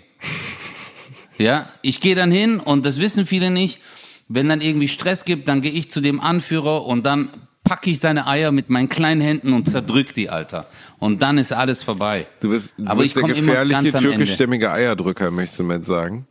ja, 1.37 1.69
ich 1.83 1.99
gehe 1.99 2.15
dann 2.15 2.31
hin 2.31 2.59
und 2.59 2.83
das 2.83 2.99
wissen 2.99 3.27
viele 3.27 3.51
nicht. 3.51 3.79
Wenn 4.27 4.49
dann 4.49 4.61
irgendwie 4.61 4.87
Stress 4.87 5.23
gibt, 5.23 5.47
dann 5.49 5.61
gehe 5.61 5.71
ich 5.71 5.91
zu 5.91 6.01
dem 6.01 6.19
Anführer 6.19 6.83
und 6.83 7.05
dann 7.05 7.29
packe 7.67 7.89
ich 7.89 7.99
seine 7.99 8.27
Eier 8.27 8.51
mit 8.51 8.69
meinen 8.69 8.87
kleinen 8.87 9.19
Händen 9.19 9.53
und 9.53 9.69
zerdrück 9.69 10.13
die, 10.13 10.29
Alter. 10.29 10.67
Und 10.99 11.21
dann 11.21 11.37
ist 11.37 11.51
alles 11.51 11.83
vorbei. 11.83 12.25
Du 12.39 12.49
bist, 12.49 12.73
du 12.77 12.87
Aber 12.87 13.03
bist 13.03 13.17
ich 13.17 13.23
der 13.23 13.33
gefährliche 13.33 13.91
türkischstämmige 13.91 14.71
Eierdrücker, 14.71 15.31
möchtest 15.31 15.59
du 15.59 15.63
mir 15.63 15.81
sagen? 15.81 16.25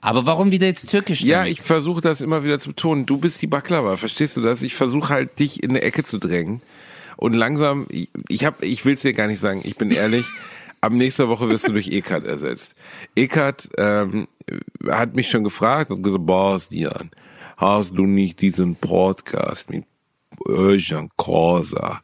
Aber 0.00 0.24
warum 0.26 0.50
wieder 0.50 0.66
jetzt 0.66 0.88
türkisch? 0.90 1.22
Ja, 1.22 1.44
ich 1.44 1.60
versuche 1.60 2.00
das 2.00 2.22
immer 2.22 2.42
wieder 2.42 2.58
zu 2.58 2.70
betonen. 2.70 3.06
Du 3.06 3.18
bist 3.18 3.40
die 3.42 3.46
Baklava, 3.46 3.96
verstehst 3.96 4.36
du 4.36 4.40
das? 4.40 4.62
Ich 4.62 4.74
versuche 4.74 5.10
halt 5.10 5.38
dich 5.38 5.62
in 5.62 5.70
eine 5.70 5.82
Ecke 5.82 6.04
zu 6.04 6.18
drängen. 6.18 6.62
Und 7.16 7.34
langsam, 7.34 7.86
ich, 7.88 8.08
ich 8.28 8.44
hab, 8.44 8.62
ich 8.62 8.84
will 8.84 8.94
es 8.94 9.02
dir 9.02 9.12
gar 9.12 9.26
nicht 9.26 9.40
sagen, 9.40 9.60
ich 9.64 9.76
bin 9.76 9.90
ehrlich, 9.90 10.26
ab 10.80 10.92
nächster 10.92 11.28
Woche 11.28 11.48
wirst 11.50 11.68
du 11.68 11.72
durch 11.72 11.88
Ekat 11.88 12.24
ersetzt. 12.24 12.74
Ekat 13.14 13.68
ähm, 13.76 14.26
hat 14.88 15.14
mich 15.14 15.28
schon 15.28 15.44
gefragt 15.44 15.90
und 15.90 16.02
gesagt, 16.02 16.26
boah, 16.26 16.58
Dian, 16.70 17.10
hast 17.58 17.90
du 17.90 18.06
nicht 18.06 18.40
diesen 18.40 18.74
Podcast 18.74 19.70
mit 19.70 19.84
Özcan 20.48 21.10
Korsa, 21.16 22.00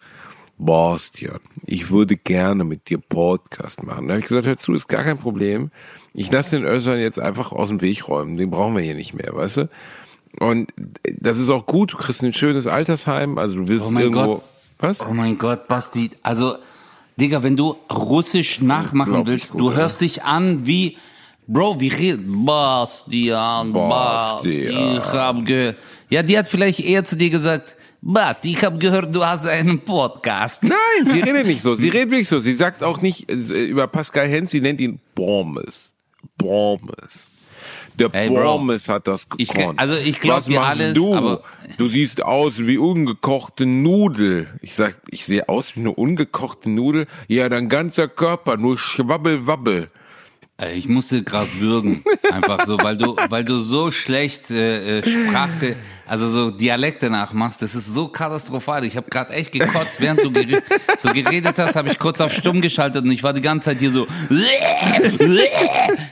Bastian, 0.58 1.40
ich 1.66 1.90
würde 1.90 2.16
gerne 2.16 2.64
mit 2.64 2.88
dir 2.88 2.98
Podcast 2.98 3.82
machen. 3.82 4.08
Da 4.08 4.14
habe 4.14 4.20
ich 4.20 4.28
gesagt, 4.28 4.46
hör 4.46 4.56
zu, 4.56 4.74
ist 4.74 4.88
gar 4.88 5.04
kein 5.04 5.18
Problem. 5.18 5.70
Ich 6.14 6.30
lasse 6.30 6.56
den 6.56 6.64
Özcan 6.66 6.98
jetzt 6.98 7.20
einfach 7.20 7.52
aus 7.52 7.68
dem 7.68 7.80
Weg 7.80 8.08
räumen. 8.08 8.36
Den 8.36 8.50
brauchen 8.50 8.74
wir 8.74 8.82
hier 8.82 8.96
nicht 8.96 9.14
mehr, 9.14 9.34
weißt 9.34 9.58
du? 9.58 9.70
Und 10.40 10.72
das 11.20 11.38
ist 11.38 11.50
auch 11.50 11.66
gut. 11.66 11.92
Du 11.92 11.96
kriegst 11.96 12.22
ein 12.22 12.32
schönes 12.32 12.66
Altersheim. 12.66 13.38
Also 13.38 13.56
du 13.56 13.68
wirst 13.68 13.86
oh 13.86 13.98
irgendwo. 13.98 14.24
Gott. 14.36 14.42
Was? 14.78 15.00
Oh 15.00 15.12
mein 15.12 15.38
Gott, 15.38 15.66
Basti. 15.66 16.10
Also, 16.22 16.56
Digga, 17.16 17.42
wenn 17.42 17.56
du 17.56 17.76
Russisch 17.90 18.60
nachmachen 18.60 19.26
willst, 19.26 19.52
gut, 19.52 19.60
du 19.60 19.72
hörst 19.74 20.00
dich 20.00 20.22
an 20.22 20.66
wie, 20.66 20.96
Bro, 21.48 21.80
wie 21.80 21.88
redet 21.88 22.20
Bastian, 22.26 23.72
Bastian. 23.72 24.96
Ich 24.96 25.12
hab 25.12 25.44
gehört. 25.44 25.76
Ja, 26.10 26.22
die 26.22 26.38
hat 26.38 26.46
vielleicht 26.46 26.80
eher 26.80 27.04
zu 27.04 27.16
dir 27.16 27.30
gesagt, 27.30 27.76
Basti, 28.00 28.52
ich 28.52 28.64
habe 28.64 28.78
gehört, 28.78 29.14
du 29.14 29.24
hast 29.24 29.46
einen 29.46 29.80
Podcast. 29.80 30.62
Nein, 30.62 31.04
sie 31.04 31.20
redet 31.24 31.46
nicht 31.46 31.62
so. 31.62 31.74
Sie 31.74 31.88
redet 31.88 32.10
wirklich 32.10 32.28
so. 32.28 32.38
Sie 32.38 32.54
sagt 32.54 32.82
auch 32.82 33.00
nicht 33.00 33.30
äh, 33.30 33.34
über 33.34 33.86
Pascal 33.88 34.28
Hens, 34.28 34.50
sie 34.50 34.60
nennt 34.60 34.80
ihn 34.80 35.00
Bormes. 35.14 35.94
Bormes. 36.36 37.30
Der 37.98 38.10
hey, 38.12 38.28
Bormes 38.28 38.88
hat 38.88 39.08
das 39.08 39.28
gekonnt. 39.28 39.40
Ich, 39.74 39.78
also 39.80 39.96
ich 39.96 40.20
glaube 40.20 40.48
dir 40.48 40.62
alles, 40.62 40.94
du? 40.94 41.14
aber 41.14 41.42
du 41.78 41.88
siehst 41.88 42.22
aus 42.22 42.58
wie 42.58 42.78
ungekochte 42.78 43.66
Nudel. 43.66 44.46
Ich 44.62 44.74
sag, 44.74 44.96
ich 45.10 45.24
sehe 45.24 45.48
aus 45.48 45.74
wie 45.74 45.80
eine 45.80 45.92
ungekochte 45.92 46.70
Nudel. 46.70 47.06
Ja, 47.26 47.48
dein 47.48 47.68
ganzer 47.68 48.06
Körper 48.06 48.56
nur 48.56 48.78
schwabbel-wabbel. 48.78 49.90
Äh, 50.60 50.74
ich 50.74 50.88
musste 50.88 51.22
gerade 51.22 51.48
würgen, 51.60 52.02
einfach 52.32 52.66
so, 52.66 52.78
weil 52.78 52.96
du, 52.96 53.16
weil 53.28 53.44
du 53.44 53.60
so 53.60 53.90
schlecht 53.90 54.50
äh, 54.50 54.98
äh, 54.98 55.08
Sprache, 55.08 55.76
also 56.06 56.28
so 56.28 56.50
Dialekte 56.50 57.10
nachmachst. 57.10 57.62
Das 57.62 57.74
ist 57.74 57.86
so 57.86 58.08
katastrophal. 58.08 58.84
Ich 58.84 58.96
habe 58.96 59.08
gerade 59.08 59.32
echt 59.32 59.52
gekotzt, 59.52 60.00
während 60.00 60.24
du 60.24 60.32
gere 60.32 60.62
so 60.96 61.10
geredet 61.10 61.58
hast, 61.58 61.76
habe 61.76 61.88
ich 61.90 61.98
kurz 61.98 62.20
auf 62.20 62.32
Stumm 62.32 62.60
geschaltet 62.60 63.04
und 63.04 63.10
ich 63.12 63.22
war 63.22 63.32
die 63.32 63.40
ganze 63.40 63.66
Zeit 63.66 63.78
hier 63.78 63.92
so. 63.92 64.06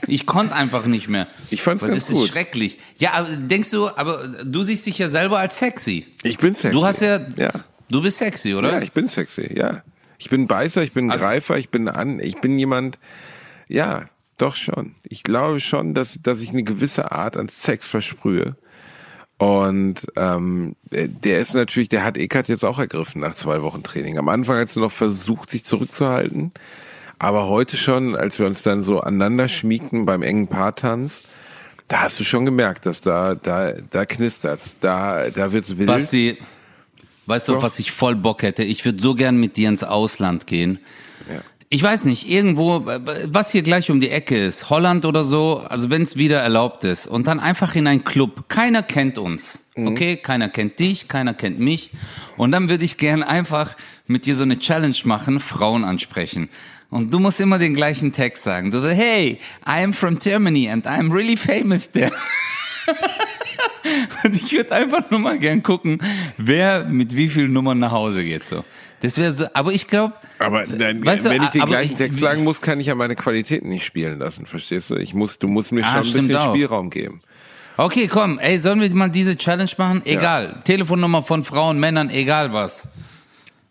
Ich 0.07 0.27
konnte 0.27 0.55
einfach 0.55 0.87
nicht 0.87 1.09
mehr. 1.09 1.27
Ich 1.51 1.63
fand's 1.63 1.83
weil 1.83 1.91
ganz 1.91 2.07
das 2.07 2.15
gut. 2.15 2.25
ist 2.25 2.33
schrecklich. 2.33 2.79
Ja, 2.99 3.13
aber 3.15 3.29
denkst 3.29 3.71
du, 3.71 3.89
aber 3.89 4.23
du 4.45 4.63
siehst 4.63 4.87
dich 4.87 4.99
ja 4.99 5.09
selber 5.09 5.39
als 5.39 5.59
sexy. 5.59 6.07
Ich 6.23 6.39
bin 6.39 6.55
sexy. 6.55 6.73
Du 6.73 6.85
hast 6.85 7.01
ja, 7.01 7.21
ja. 7.37 7.51
du 7.89 8.03
bist 8.03 8.19
sexy, 8.19 8.55
oder? 8.55 8.73
Ja, 8.73 8.81
ich 8.83 8.93
bin 8.93 9.09
sexy. 9.09 9.51
Ja, 9.57 9.83
ich 10.19 10.31
bin 10.31 10.47
Beißer, 10.47 10.83
ich 10.83 10.93
bin 10.93 11.11
also, 11.11 11.25
Greifer, 11.25 11.59
ich 11.59 11.71
bin 11.71 11.89
an, 11.89 12.21
ich 12.21 12.41
bin 12.41 12.59
jemand. 12.59 12.99
Ja, 13.69 14.05
doch 14.37 14.57
schon. 14.57 14.95
Ich 15.03 15.23
glaube 15.23 15.61
schon, 15.61 15.95
dass, 15.95 16.19
dass 16.23 16.41
ich 16.41 16.51
eine 16.51 16.63
gewisse 16.63 17.13
Art 17.13 17.37
an 17.37 17.49
Sex 17.49 17.89
versprühe. 17.89 18.57
Und 19.39 20.07
ähm, 20.17 20.77
der 20.91 21.41
ist 21.41 21.55
natürlich, 21.55 21.91
der 21.91 22.05
hat 22.05 22.17
Eckart 22.17 22.49
jetzt 22.49 22.65
auch 22.65 22.79
ergriffen 22.79 23.21
nach 23.21 23.35
zwei 23.35 23.63
Wochen 23.63 23.83
Training. 23.83 24.19
Am 24.19 24.29
Anfang 24.29 24.59
hat 24.59 24.75
du 24.75 24.81
noch 24.81 24.93
versucht, 24.93 25.51
sich 25.51 25.65
zurückzuhalten. 25.65 26.53
Aber 27.19 27.47
heute 27.49 27.77
schon, 27.77 28.17
als 28.17 28.39
wir 28.39 28.47
uns 28.47 28.63
dann 28.63 28.83
so 28.83 29.01
aneinander 29.01 29.49
schmiegten 29.49 30.07
beim 30.07 30.23
engen 30.23 30.49
Paartanz, 30.49 31.23
da 31.89 32.01
hast 32.01 32.19
du 32.19 32.25
schon 32.25 32.45
gemerkt, 32.45 32.87
dass 32.87 33.01
da, 33.01 33.35
da, 33.35 33.73
da 33.73 34.07
knistert's, 34.07 34.77
da, 34.81 35.31
da 35.31 35.53
wird's 35.53 35.77
wild. 35.79 35.87
Basti, 35.87 36.37
weißt 37.27 37.49
du, 37.49 37.63
was 37.63 37.79
ich 37.79 37.93
voll 37.93 38.17
Bock 38.17 38.43
hätte? 38.43 38.65
Ich 38.65 38.85
würde 38.85 39.01
so 39.01 39.15
gern 39.15 39.39
mit 39.39 39.57
dir 39.57 39.69
ins 39.69 39.85
Ausland 39.85 40.47
gehen. 40.47 40.79
Ich 41.69 41.83
weiß 41.83 42.05
nicht, 42.05 42.29
irgendwo, 42.29 42.87
was 42.87 43.51
hier 43.51 43.63
gleich 43.63 43.91
um 43.91 44.01
die 44.01 44.11
Ecke 44.11 44.39
ist, 44.39 44.71
Holland 44.71 45.05
oder 45.05 45.25
so, 45.25 45.59
also 45.59 45.91
wenn 45.91 46.03
es 46.03 46.17
wieder 46.17 46.39
erlaubt 46.39 46.85
ist 46.85 47.09
und 47.09 47.27
dann 47.27 47.41
einfach 47.41 47.75
in 47.75 47.89
einen 47.89 48.05
Club. 48.05 48.49
Keiner 48.49 48.85
kennt 48.85 49.19
uns, 49.19 49.65
mhm. 49.75 49.89
okay? 49.89 50.17
Keiner 50.17 50.49
kennt 50.49 50.79
dich, 50.79 51.09
keiner 51.09 51.35
kennt 51.35 51.59
mich. 51.59 51.91
Und 52.37 52.53
dann 52.53 52.69
würde 52.69 52.85
ich 52.85 52.99
gern 52.99 53.25
einfach 53.25 53.75
mit 54.07 54.27
dir 54.27 54.37
so 54.37 54.45
eine 54.45 54.61
Challenge 54.61 54.97
machen, 55.05 55.41
Frauen 55.41 55.85
ansprechen. 55.85 56.51
Und 56.89 57.13
du 57.13 57.19
musst 57.19 57.41
immer 57.41 57.59
den 57.59 57.75
gleichen 57.75 58.13
Text 58.13 58.45
sagen. 58.45 58.71
Du 58.71 58.81
sagst, 58.81 58.97
hey, 58.97 59.41
I 59.67 59.83
am 59.83 59.93
from 59.93 60.21
Germany 60.21 60.71
and 60.71 60.87
I'm 60.87 61.13
really 61.13 61.37
famous 61.37 61.91
there. 61.91 62.13
und 64.25 64.37
ich 64.37 64.53
würde 64.53 64.73
einfach 64.73 65.11
nur 65.11 65.19
mal 65.19 65.39
gern 65.39 65.65
gucken, 65.65 65.99
wer 66.37 66.85
mit 66.85 67.17
wie 67.17 67.29
vielen 67.29 67.53
Nummern 67.53 67.81
nach 67.81 67.91
Hause 67.91 68.25
geht 68.25 68.47
so. 68.47 68.65
Das 69.07 69.19
wäre 69.19 69.33
so, 69.33 69.47
aber 69.55 69.73
ich 69.73 69.87
glaube, 69.87 70.15
aber 70.41 70.67
dann, 70.67 71.05
weißt 71.05 71.27
du, 71.27 71.31
wenn 71.31 71.43
ich 71.45 71.51
den 71.51 71.65
gleichen 71.65 71.93
ich, 71.93 71.97
Text 71.97 72.19
sagen 72.19 72.43
muss, 72.43 72.61
kann 72.61 72.81
ich 72.81 72.89
ja 72.89 72.97
meine 72.97 73.15
Qualitäten 73.15 73.69
nicht 73.69 73.87
spielen 73.87 74.19
lassen, 74.19 74.47
verstehst 74.47 74.91
du? 74.91 74.97
Ich 74.97 75.15
muss, 75.15 75.39
du 75.39 75.47
musst 75.47 75.71
mir 75.71 75.85
ah, 75.85 76.03
schon 76.03 76.13
ein 76.13 76.13
bisschen 76.13 76.37
auch. 76.37 76.55
Spielraum 76.55 76.91
geben. 76.91 77.21
Okay, 77.77 78.09
komm, 78.09 78.41
ey, 78.41 78.59
sollen 78.59 78.81
wir 78.81 78.93
mal 78.97 79.11
diese 79.11 79.37
Challenge 79.37 79.71
machen? 79.79 80.03
Egal. 80.05 80.55
Ja. 80.57 80.63
Telefonnummer 80.63 81.23
von 81.23 81.45
Frauen, 81.45 81.79
Männern, 81.79 82.11
egal 82.11 82.53
was. 82.53 82.89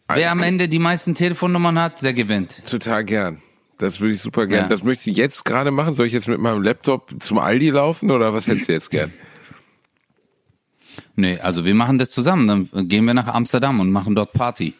Wer 0.08 0.32
am 0.32 0.42
Ende 0.42 0.70
die 0.70 0.80
meisten 0.80 1.16
Telefonnummern 1.16 1.82
hat, 1.82 2.02
der 2.02 2.14
gewinnt. 2.14 2.64
Total 2.66 3.04
gern. 3.04 3.42
Das 3.78 4.00
würde 4.00 4.14
ich 4.14 4.22
super 4.22 4.48
gern. 4.48 4.64
Ja. 4.64 4.70
Das 4.70 4.84
möchte 4.84 5.10
ich 5.10 5.18
jetzt 5.18 5.44
gerade 5.44 5.72
machen. 5.72 5.96
Soll 5.96 6.08
ich 6.08 6.14
jetzt 6.14 6.30
mit 6.30 6.40
meinem 6.40 6.62
Laptop 6.62 7.14
zum 7.20 7.40
Aldi 7.40 7.72
laufen 7.72 8.10
oder 8.10 8.34
was 8.34 8.48
hättest 8.48 8.70
du 8.70 8.74
jetzt 8.74 8.90
gern? 8.90 9.12
Nee, 11.18 11.40
also 11.40 11.66
wir 11.66 11.76
machen 11.76 11.98
das 11.98 12.12
zusammen. 12.12 12.48
Dann 12.48 12.88
gehen 12.88 13.06
wir 13.06 13.14
nach 13.14 13.28
Amsterdam 13.28 13.80
und 13.80 13.92
machen 13.92 14.16
dort 14.16 14.34
Party. 14.34 14.74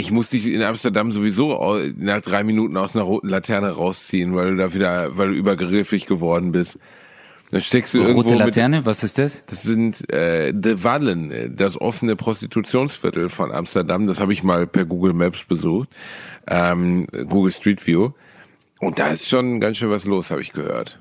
Ich 0.00 0.10
muss 0.10 0.30
dich 0.30 0.46
in 0.46 0.62
Amsterdam 0.62 1.12
sowieso 1.12 1.78
nach 1.96 2.22
drei 2.22 2.42
Minuten 2.42 2.76
aus 2.76 2.96
einer 2.96 3.04
roten 3.04 3.28
Laterne 3.28 3.70
rausziehen, 3.70 4.34
weil 4.34 4.52
du 4.52 4.56
da 4.56 4.72
wieder, 4.72 5.16
weil 5.16 5.28
du 5.28 5.34
übergriffig 5.34 6.06
geworden 6.06 6.52
bist. 6.52 6.78
Dann 7.50 7.60
steckst 7.60 7.94
du 7.94 7.98
Rote 7.98 8.10
irgendwo 8.10 8.34
Laterne, 8.38 8.78
mit, 8.78 8.86
was 8.86 9.04
ist 9.04 9.18
das? 9.18 9.44
Das 9.46 9.62
sind 9.62 10.08
äh, 10.10 10.52
De 10.54 10.84
Wallen, 10.84 11.54
das 11.54 11.80
offene 11.80 12.16
Prostitutionsviertel 12.16 13.28
von 13.28 13.52
Amsterdam. 13.52 14.06
Das 14.06 14.20
habe 14.20 14.32
ich 14.32 14.42
mal 14.42 14.66
per 14.66 14.84
Google 14.86 15.12
Maps 15.12 15.44
besucht, 15.44 15.88
ähm, 16.46 17.06
Google 17.28 17.52
Street 17.52 17.86
View. 17.86 18.12
Und 18.78 18.98
da 18.98 19.08
ist 19.08 19.28
schon 19.28 19.60
ganz 19.60 19.76
schön 19.76 19.90
was 19.90 20.04
los, 20.04 20.30
habe 20.30 20.40
ich 20.40 20.52
gehört. 20.52 20.98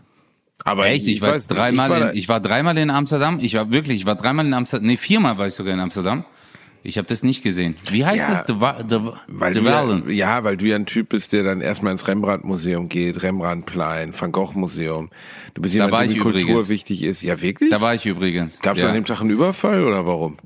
Aber 0.65 0.87
echt, 0.87 1.07
ich, 1.07 1.15
ich 1.15 1.21
war 1.21 1.33
jetzt 1.33 1.47
dreimal, 1.47 1.89
ich 1.89 1.99
war, 1.99 2.11
in, 2.11 2.17
ich 2.17 2.29
war 2.29 2.39
dreimal 2.41 2.77
in 2.77 2.89
Amsterdam. 2.89 3.37
Ich 3.39 3.53
war 3.53 3.71
wirklich, 3.71 3.99
ich 4.01 4.05
war 4.05 4.15
dreimal 4.15 4.45
in 4.45 4.53
Amsterdam. 4.53 4.87
Nee, 4.87 4.97
viermal 4.97 5.37
war 5.37 5.47
ich 5.47 5.53
sogar 5.53 5.73
in 5.73 5.79
Amsterdam. 5.79 6.25
Ich 6.83 6.97
habe 6.97 7.07
das 7.07 7.23
nicht 7.23 7.43
gesehen. 7.43 7.75
Wie 7.89 8.05
heißt 8.05 8.29
ja, 8.29 8.39
es? 8.39 8.47
The, 8.47 8.53
the, 8.87 8.99
weil 9.27 9.53
the 9.53 9.59
ja, 9.59 9.99
ja, 10.07 10.43
weil 10.43 10.57
du 10.57 10.65
ja 10.65 10.75
ein 10.75 10.85
Typ 10.85 11.09
bist, 11.09 11.33
der 11.33 11.43
dann 11.43 11.61
erstmal 11.61 11.91
ins 11.91 12.07
Rembrandt-Museum 12.07 12.87
geht, 12.87 13.21
Rembrandtplein, 13.21 14.13
Van 14.17 14.31
Gogh-Museum. 14.31 15.09
Du 15.53 15.61
bist 15.61 15.75
jemand, 15.75 15.93
der 15.93 16.17
Kultur 16.19 16.41
übrigens. 16.41 16.69
wichtig 16.69 17.03
ist. 17.03 17.21
Ja, 17.21 17.41
wirklich? 17.41 17.69
Da 17.69 17.81
war 17.81 17.93
ich 17.95 18.05
übrigens. 18.05 18.59
Gab 18.59 18.77
es 18.77 18.83
ja. 18.83 18.89
an 18.89 18.95
dem 18.95 19.05
Tag 19.05 19.19
einen 19.19 19.29
Überfall 19.29 19.83
oder 19.83 20.05
warum? 20.05 20.37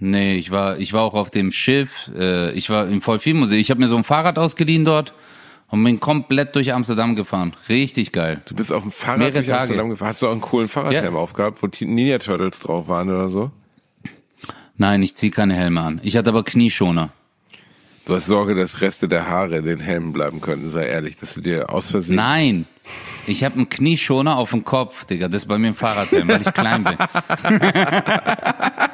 Nee, 0.00 0.36
ich 0.36 0.50
war, 0.50 0.78
ich 0.78 0.92
war 0.92 1.02
auch 1.02 1.14
auf 1.14 1.30
dem 1.30 1.52
Schiff. 1.52 2.10
Äh, 2.16 2.52
ich 2.52 2.70
war 2.70 2.88
im 2.88 3.00
Vollviehmuseum. 3.00 3.60
Ich 3.60 3.70
habe 3.70 3.80
mir 3.80 3.88
so 3.88 3.96
ein 3.96 4.04
Fahrrad 4.04 4.38
ausgeliehen 4.38 4.84
dort 4.84 5.14
und 5.68 5.84
bin 5.84 6.00
komplett 6.00 6.54
durch 6.56 6.72
Amsterdam 6.72 7.16
gefahren. 7.16 7.54
Richtig 7.68 8.12
geil. 8.12 8.42
Du 8.46 8.54
bist 8.54 8.72
auf 8.72 8.82
dem 8.82 8.92
Fahrrad 8.92 9.18
Mehrere 9.18 9.34
durch 9.34 9.46
Tage. 9.46 9.60
Amsterdam 9.60 9.90
gefahren. 9.90 10.08
Hast 10.08 10.22
du 10.22 10.26
auch 10.26 10.32
einen 10.32 10.40
coolen 10.40 10.68
Fahrradhelm 10.68 11.14
ja. 11.14 11.20
aufgehabt, 11.20 11.62
wo 11.62 11.68
Ninja 11.84 12.18
Turtles 12.18 12.60
drauf 12.60 12.88
waren 12.88 13.08
oder 13.08 13.28
so? 13.28 13.50
Nein, 14.80 15.02
ich 15.02 15.14
ziehe 15.14 15.30
keine 15.30 15.52
Helme 15.52 15.82
an. 15.82 16.00
Ich 16.02 16.16
hatte 16.16 16.30
aber 16.30 16.42
Knieschoner. 16.42 17.10
Du 18.06 18.14
hast 18.14 18.24
Sorge, 18.24 18.54
dass 18.54 18.80
Reste 18.80 19.08
der 19.08 19.28
Haare 19.28 19.58
in 19.58 19.66
den 19.66 19.78
Helmen 19.78 20.14
bleiben 20.14 20.40
könnten, 20.40 20.70
sei 20.70 20.86
ehrlich, 20.86 21.18
dass 21.18 21.34
du 21.34 21.42
dir 21.42 21.68
aus 21.68 21.90
Versehen. 21.90 22.16
Nein, 22.16 22.64
ich 23.26 23.44
habe 23.44 23.56
einen 23.56 23.68
Knieschoner 23.68 24.38
auf 24.38 24.52
dem 24.52 24.64
Kopf, 24.64 25.04
Digga. 25.04 25.28
Das 25.28 25.42
ist 25.42 25.48
bei 25.48 25.58
mir 25.58 25.66
ein 25.66 25.74
Fahrradhelm, 25.74 26.28
weil 26.28 26.40
ich 26.40 26.54
klein 26.54 26.84
bin. 26.84 26.96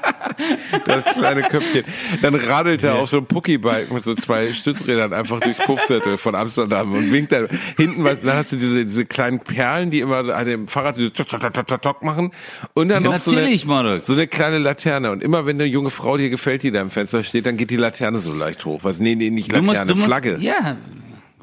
Das 0.85 1.05
kleine 1.05 1.43
Köpfchen. 1.43 1.85
Dann 2.23 2.35
radelt 2.35 2.83
er 2.85 2.97
auf 2.97 3.11
so 3.11 3.19
einem 3.19 3.27
Puckybike 3.27 3.93
mit 3.93 4.03
so 4.03 4.15
zwei 4.15 4.53
Stützrädern 4.53 5.13
einfach 5.13 5.41
durchs 5.41 5.59
Puffviertel 5.59 6.17
von 6.17 6.35
Amsterdam 6.35 6.93
und 6.93 7.13
winkt 7.13 7.33
dann 7.33 7.49
hinten, 7.77 8.05
was, 8.05 8.23
dann 8.23 8.35
hast 8.35 8.53
du 8.53 8.57
diese, 8.57 8.85
diese 8.85 9.05
kleinen 9.05 9.41
Perlen, 9.41 9.91
die 9.91 10.01
immer 10.01 10.35
an 10.35 10.47
dem 10.47 10.69
Fahrrad 10.69 10.97
diese 10.97 11.13
tok, 11.13 11.29
tok, 11.29 11.53
tok, 11.53 11.83
tok 11.83 12.03
machen. 12.03 12.33
Und 12.75 12.89
dann 12.89 13.05
ja, 13.05 13.11
noch 13.11 13.19
so 13.19 13.37
eine, 13.37 14.03
so 14.03 14.13
eine 14.13 14.27
kleine 14.27 14.59
Laterne. 14.59 15.11
Und 15.11 15.23
immer 15.23 15.47
wenn 15.47 15.57
eine 15.57 15.65
junge 15.65 15.91
Frau 15.91 16.17
dir 16.17 16.31
gefällt, 16.31 16.63
die 16.63 16.71
da 16.71 16.81
im 16.81 16.91
Fenster 16.91 17.23
steht, 17.23 17.47
dann 17.47 17.57
geht 17.57 17.71
die 17.71 17.77
Laterne 17.77 18.19
so 18.19 18.33
leicht 18.33 18.65
hoch. 18.65 18.81
Was, 18.83 18.99
nee, 18.99 19.15
nee, 19.15 19.31
nicht 19.31 19.53
Laterne, 19.53 19.87
du 19.87 19.95
musst, 19.95 20.07
du 20.07 20.09
Flagge. 20.09 20.33
Musst, 20.33 20.43
ja, 20.43 20.77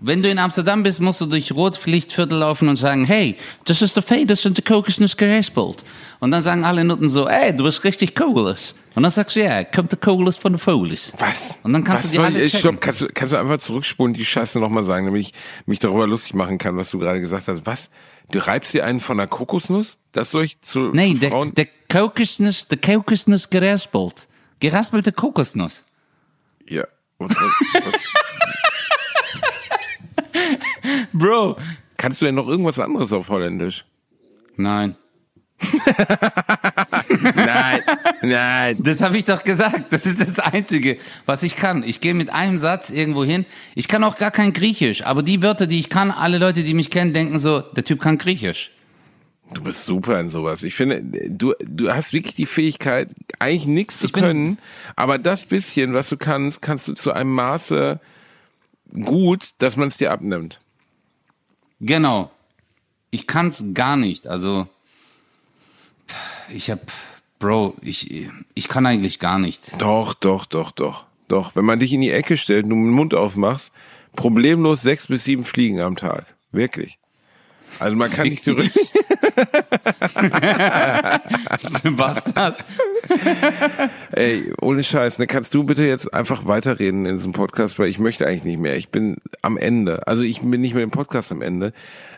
wenn 0.06 0.22
du 0.22 0.30
in 0.30 0.38
Amsterdam 0.38 0.84
bist, 0.84 1.00
musst 1.00 1.22
du 1.22 1.26
durch 1.26 1.54
Rotpflichtviertel 1.54 2.38
laufen 2.38 2.68
und 2.68 2.76
sagen, 2.76 3.06
hey, 3.06 3.38
das 3.64 3.82
ist 3.82 3.96
der 3.96 4.04
Fee, 4.04 4.26
das 4.26 4.42
sind 4.42 4.58
die 4.58 4.62
Kokosnuss 4.62 5.16
geraspelt. 5.16 5.86
Und 6.20 6.32
dann 6.32 6.42
sagen 6.42 6.66
alle 6.66 6.84
Nutten 6.84 7.08
so, 7.08 7.28
ey, 7.28 7.56
du 7.56 7.64
bist 7.64 7.86
richtig 7.86 8.14
Kogeles. 8.14 8.76
Und 8.96 9.04
dann 9.04 9.12
sagst 9.12 9.38
du, 9.38 9.44
ja, 9.44 9.64
kommt 9.64 9.94
der 9.94 10.00
Kogeles 10.00 10.36
von 10.36 10.52
der 10.52 10.60
Folis. 10.60 11.14
Was? 11.20 11.58
Und 11.64 11.72
dann 11.72 11.86
kannst 11.86 12.06
was 12.06 12.12
du 12.12 12.18
die 12.18 12.24
alle 12.24 12.44
ich, 12.44 12.58
stopp, 12.60 12.82
kannst, 12.82 13.00
du, 13.00 13.08
kannst 13.14 13.34
du 13.34 13.38
einfach 13.38 13.60
zurückspulen, 13.60 14.14
die 14.14 14.26
Scheiße 14.26 14.60
nochmal 14.60 14.84
sagen, 14.84 15.06
damit 15.06 15.22
ich 15.22 15.34
mich 15.66 15.80
darüber 15.80 16.06
lustig 16.06 16.34
machen 16.34 16.58
kann, 16.58 16.76
was 16.76 16.92
du 16.92 17.00
gerade 17.00 17.22
gesagt 17.22 17.48
hast. 17.48 17.66
Was? 17.66 17.90
Du 18.30 18.40
reibst 18.40 18.74
dir 18.74 18.86
einen 18.86 19.00
von 19.00 19.18
der 19.18 19.28
Kokosnuss? 19.28 19.96
Das 20.12 20.32
soll 20.32 20.44
ich 20.44 20.60
zu 20.60 20.92
Nee, 20.92 21.14
der, 21.14 21.46
der 21.46 21.68
Kokosnuss, 21.90 22.68
der 22.68 22.78
Kokosnuss 22.78 23.50
geraspelt. 23.50 24.28
Geraspelte 24.60 25.14
Kokosnuss. 25.14 25.86
Ja. 26.68 26.84
Und, 27.18 27.34
was, 27.36 28.06
Bro. 31.14 31.58
Kannst 31.98 32.22
du 32.22 32.26
denn 32.26 32.36
noch 32.36 32.48
irgendwas 32.48 32.80
anderes 32.80 33.14
auf 33.14 33.30
Holländisch? 33.30 33.86
Nein. 34.56 34.96
nein, 37.36 37.82
nein. 38.22 38.78
Das 38.80 39.02
habe 39.02 39.18
ich 39.18 39.26
doch 39.26 39.44
gesagt. 39.44 39.92
Das 39.92 40.06
ist 40.06 40.20
das 40.20 40.40
Einzige, 40.40 40.98
was 41.26 41.44
ich 41.44 41.56
kann. 41.56 41.84
Ich 41.84 42.02
gehe 42.02 42.14
mit 42.14 42.32
einem 42.32 42.58
Satz 42.58 42.90
irgendwo 42.90 43.24
hin. 43.24 43.46
Ich 43.76 43.88
kann 43.88 44.04
auch 44.04 44.18
gar 44.18 44.32
kein 44.32 44.54
Griechisch, 44.54 45.06
aber 45.06 45.24
die 45.24 45.42
Wörter, 45.42 45.68
die 45.68 45.80
ich 45.80 45.90
kann, 45.90 46.12
alle 46.12 46.38
Leute, 46.38 46.64
die 46.64 46.74
mich 46.74 46.90
kennen, 46.90 47.14
denken 47.14 47.40
so, 47.40 47.62
der 47.62 47.84
Typ 47.84 48.02
kann 48.02 48.18
Griechisch. 48.18 48.72
Du 49.54 49.62
bist 49.62 49.86
super 49.86 50.20
in 50.20 50.30
sowas. 50.30 50.64
Ich 50.64 50.74
finde, 50.74 51.02
du, 51.30 51.54
du 51.60 51.94
hast 51.94 52.12
wirklich 52.12 52.36
die 52.36 52.46
Fähigkeit, 52.46 53.10
eigentlich 53.40 53.68
nichts 53.68 54.00
zu 54.00 54.10
können, 54.10 54.58
aber 54.96 55.20
das 55.20 55.46
bisschen, 55.46 55.94
was 55.94 56.10
du 56.10 56.18
kannst, 56.18 56.62
kannst 56.62 56.88
du 56.88 56.94
zu 56.94 57.12
einem 57.12 57.32
Maße 57.32 58.00
gut, 59.06 59.52
dass 59.60 59.78
man 59.78 59.90
es 59.90 59.98
dir 59.98 60.12
abnimmt. 60.12 60.60
Genau. 61.84 62.32
Ich 63.12 63.28
kann's 63.28 63.64
gar 63.74 63.98
nicht. 63.98 64.28
Also 64.28 64.68
ich 66.50 66.72
hab, 66.72 66.80
Bro, 67.40 67.76
ich, 67.82 68.30
ich 68.54 68.68
kann 68.68 68.86
eigentlich 68.86 69.20
gar 69.20 69.38
nichts. 69.38 69.78
Doch, 69.78 70.14
doch, 70.14 70.46
doch, 70.46 70.72
doch. 70.72 71.06
Doch, 71.28 71.56
wenn 71.56 71.66
man 71.66 71.80
dich 71.80 71.94
in 71.94 72.02
die 72.02 72.12
Ecke 72.12 72.38
stellt 72.38 72.66
und 72.66 72.72
du 72.72 72.76
den 72.76 72.90
Mund 72.90 73.14
aufmachst, 73.14 73.72
problemlos 74.16 74.82
sechs 74.82 75.08
bis 75.08 75.26
sieben 75.26 75.44
Fliegen 75.44 75.82
am 75.82 75.96
Tag. 75.96 76.26
Wirklich. 76.52 76.98
Also 77.80 77.96
man 77.96 78.12
kann 78.12 78.30
nicht 78.30 78.44
zurück. 78.44 78.72
Bastard. 81.98 82.64
Ey, 84.12 84.52
ohne 84.62 84.84
Scheiß, 84.84 85.20
ne, 85.20 85.28
kannst 85.28 85.54
du 85.54 85.64
bitte 85.64 85.86
jetzt 85.86 86.14
einfach 86.14 86.46
weiterreden 86.46 87.06
in 87.06 87.18
diesem 87.18 87.34
Podcast, 87.34 87.80
weil 87.80 87.90
ich 87.90 88.00
möchte 88.00 88.26
eigentlich 88.26 88.44
nicht 88.44 88.60
mehr. 88.60 88.76
Ich 88.78 88.90
bin 88.90 89.18
am 89.42 89.58
Ende. 89.58 90.08
Also 90.08 90.22
ich 90.22 90.42
bin 90.42 90.62
nicht 90.62 90.74
mehr 90.74 90.84
im 90.84 90.92
Podcast 90.92 91.32
am 91.32 91.42
Ende. 91.42 91.74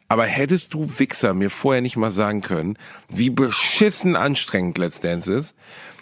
Aber 0.07 0.25
hättest 0.25 0.73
du 0.73 0.87
Wichser 0.99 1.33
mir 1.33 1.49
vorher 1.49 1.81
nicht 1.81 1.97
mal 1.97 2.11
sagen 2.11 2.41
können, 2.41 2.77
wie 3.09 3.29
beschissen 3.29 4.15
anstrengend 4.15 4.77
Let's 4.77 4.99
Dance 4.99 5.31
ist? 5.31 5.55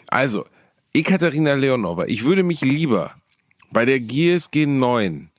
Also, 0.08 0.46
Ekaterina 0.94 1.54
Leonova, 1.54 2.06
ich 2.06 2.26
würde 2.26 2.44
mich 2.44 2.62
lieber 2.62 3.16
bei 3.72 3.86
der 3.86 4.00
GSG 4.00 4.66
9 4.66 5.30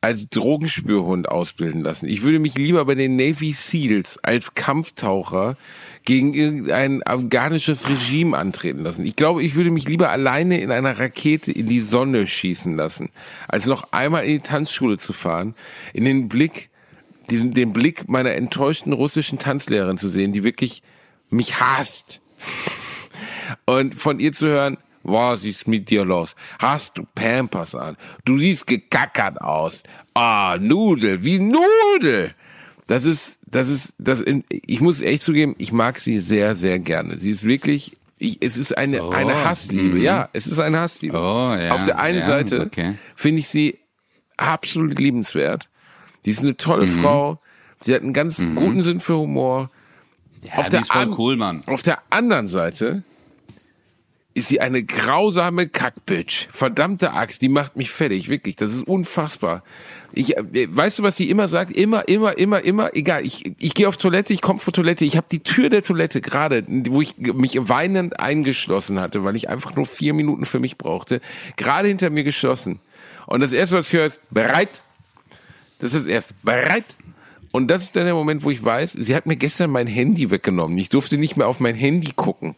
als 0.00 0.28
Drogenspürhund 0.28 1.28
ausbilden 1.28 1.82
lassen. 1.82 2.08
Ich 2.08 2.22
würde 2.22 2.38
mich 2.38 2.56
lieber 2.56 2.84
bei 2.84 2.94
den 2.94 3.16
Navy 3.16 3.52
Seals 3.52 4.18
als 4.22 4.54
Kampftaucher 4.54 5.56
gegen 6.06 6.34
irgendein 6.34 7.02
afghanisches 7.04 7.88
Regime 7.88 8.38
antreten 8.38 8.82
lassen. 8.82 9.04
Ich 9.04 9.16
glaube, 9.16 9.42
ich 9.42 9.56
würde 9.56 9.70
mich 9.70 9.86
lieber 9.86 10.08
alleine 10.08 10.60
in 10.60 10.70
einer 10.70 10.98
Rakete 10.98 11.52
in 11.52 11.66
die 11.66 11.80
Sonne 11.80 12.26
schießen 12.26 12.74
lassen, 12.74 13.10
als 13.48 13.66
noch 13.66 13.92
einmal 13.92 14.24
in 14.24 14.34
die 14.34 14.40
Tanzschule 14.40 14.96
zu 14.98 15.12
fahren, 15.12 15.54
in 15.92 16.04
den 16.04 16.28
Blick, 16.28 16.70
diesen, 17.28 17.52
den 17.52 17.72
Blick 17.72 18.08
meiner 18.08 18.32
enttäuschten 18.32 18.92
russischen 18.92 19.38
Tanzlehrerin 19.38 19.98
zu 19.98 20.08
sehen, 20.08 20.32
die 20.32 20.44
wirklich 20.44 20.82
mich 21.28 21.60
hasst. 21.60 22.20
Und 23.64 23.96
von 23.96 24.20
ihr 24.20 24.32
zu 24.32 24.46
hören, 24.46 24.78
was 25.02 25.44
ist 25.44 25.66
mit 25.66 25.90
dir 25.90 26.04
los? 26.04 26.36
Hast 26.60 26.98
du 26.98 27.06
Pampers 27.16 27.74
an? 27.74 27.96
Du 28.24 28.38
siehst 28.38 28.66
gekackert 28.66 29.40
aus. 29.40 29.82
Ah, 30.14 30.56
Nudel, 30.60 31.24
wie 31.24 31.40
Nudel. 31.40 32.34
Das 32.86 33.04
ist, 33.04 33.35
das 33.46 33.68
ist, 33.68 33.94
das, 33.98 34.24
ich 34.48 34.80
muss 34.80 35.00
echt 35.00 35.22
zugeben, 35.22 35.54
ich 35.58 35.72
mag 35.72 36.00
sie 36.00 36.20
sehr, 36.20 36.56
sehr 36.56 36.78
gerne. 36.78 37.18
Sie 37.18 37.30
ist 37.30 37.44
wirklich, 37.44 37.96
ich, 38.18 38.38
es 38.42 38.56
ist 38.56 38.76
eine, 38.76 39.04
oh, 39.04 39.10
eine 39.10 39.44
Hassliebe. 39.44 39.98
Mm. 39.98 40.02
Ja, 40.02 40.28
es 40.32 40.46
ist 40.46 40.58
eine 40.58 40.80
Hassliebe. 40.80 41.16
Oh, 41.16 41.54
ja, 41.54 41.74
Auf 41.74 41.84
der 41.84 42.00
einen 42.00 42.18
ja, 42.18 42.26
Seite 42.26 42.62
okay. 42.62 42.94
finde 43.14 43.40
ich 43.40 43.48
sie 43.48 43.78
absolut 44.36 44.98
liebenswert. 44.98 45.68
Die 46.24 46.30
ist 46.30 46.42
eine 46.42 46.56
tolle 46.56 46.86
mhm. 46.86 47.00
Frau. 47.00 47.40
Sie 47.82 47.94
hat 47.94 48.02
einen 48.02 48.12
ganz 48.12 48.40
mhm. 48.40 48.56
guten 48.56 48.82
Sinn 48.82 49.00
für 49.00 49.16
Humor. 49.16 49.70
Ja, 50.42 50.54
auf 50.54 50.68
der 50.68 50.80
ist 50.80 50.92
voll 50.92 51.14
cool, 51.16 51.36
Mann. 51.36 51.62
Auf 51.66 51.82
der 51.82 51.98
anderen 52.10 52.48
Seite 52.48 53.04
ist 54.36 54.48
sie 54.48 54.60
eine 54.60 54.82
grausame 54.82 55.66
Kackbitch. 55.66 56.48
Verdammte 56.50 57.14
Axt, 57.14 57.40
die 57.40 57.48
macht 57.48 57.76
mich 57.76 57.90
fertig, 57.90 58.28
wirklich. 58.28 58.54
Das 58.54 58.74
ist 58.74 58.86
unfassbar. 58.86 59.62
Ich, 60.12 60.36
äh, 60.36 60.68
weißt 60.68 60.98
du, 60.98 61.02
was 61.02 61.16
sie 61.16 61.30
immer 61.30 61.48
sagt? 61.48 61.74
Immer, 61.74 62.06
immer, 62.06 62.36
immer, 62.36 62.62
immer, 62.62 62.94
egal. 62.94 63.24
Ich, 63.24 63.50
ich 63.58 63.72
gehe 63.72 63.88
auf 63.88 63.96
Toilette, 63.96 64.34
ich 64.34 64.42
komme 64.42 64.58
vor 64.58 64.74
Toilette. 64.74 65.06
Ich 65.06 65.16
habe 65.16 65.26
die 65.30 65.42
Tür 65.42 65.70
der 65.70 65.82
Toilette 65.82 66.20
gerade, 66.20 66.64
wo 66.68 67.00
ich 67.00 67.16
mich 67.16 67.56
weinend 67.68 68.20
eingeschlossen 68.20 69.00
hatte, 69.00 69.24
weil 69.24 69.36
ich 69.36 69.48
einfach 69.48 69.74
nur 69.74 69.86
vier 69.86 70.12
Minuten 70.12 70.44
für 70.44 70.60
mich 70.60 70.76
brauchte, 70.76 71.22
gerade 71.56 71.88
hinter 71.88 72.10
mir 72.10 72.22
geschlossen. 72.22 72.80
Und 73.26 73.40
das 73.40 73.54
erste, 73.54 73.78
was 73.78 73.88
ich 73.88 73.94
höre, 73.94 74.06
ist 74.06 74.20
bereit. 74.30 74.82
Das 75.78 75.94
ist 75.94 76.04
das 76.04 76.12
erste. 76.12 76.34
Bereit. 76.42 76.96
Und 77.52 77.68
das 77.68 77.84
ist 77.84 77.96
dann 77.96 78.04
der 78.04 78.14
Moment, 78.14 78.44
wo 78.44 78.50
ich 78.50 78.62
weiß, 78.62 78.92
sie 78.92 79.14
hat 79.16 79.24
mir 79.24 79.36
gestern 79.36 79.70
mein 79.70 79.86
Handy 79.86 80.30
weggenommen. 80.30 80.76
Ich 80.76 80.90
durfte 80.90 81.16
nicht 81.16 81.38
mehr 81.38 81.48
auf 81.48 81.58
mein 81.58 81.74
Handy 81.74 82.12
gucken. 82.14 82.54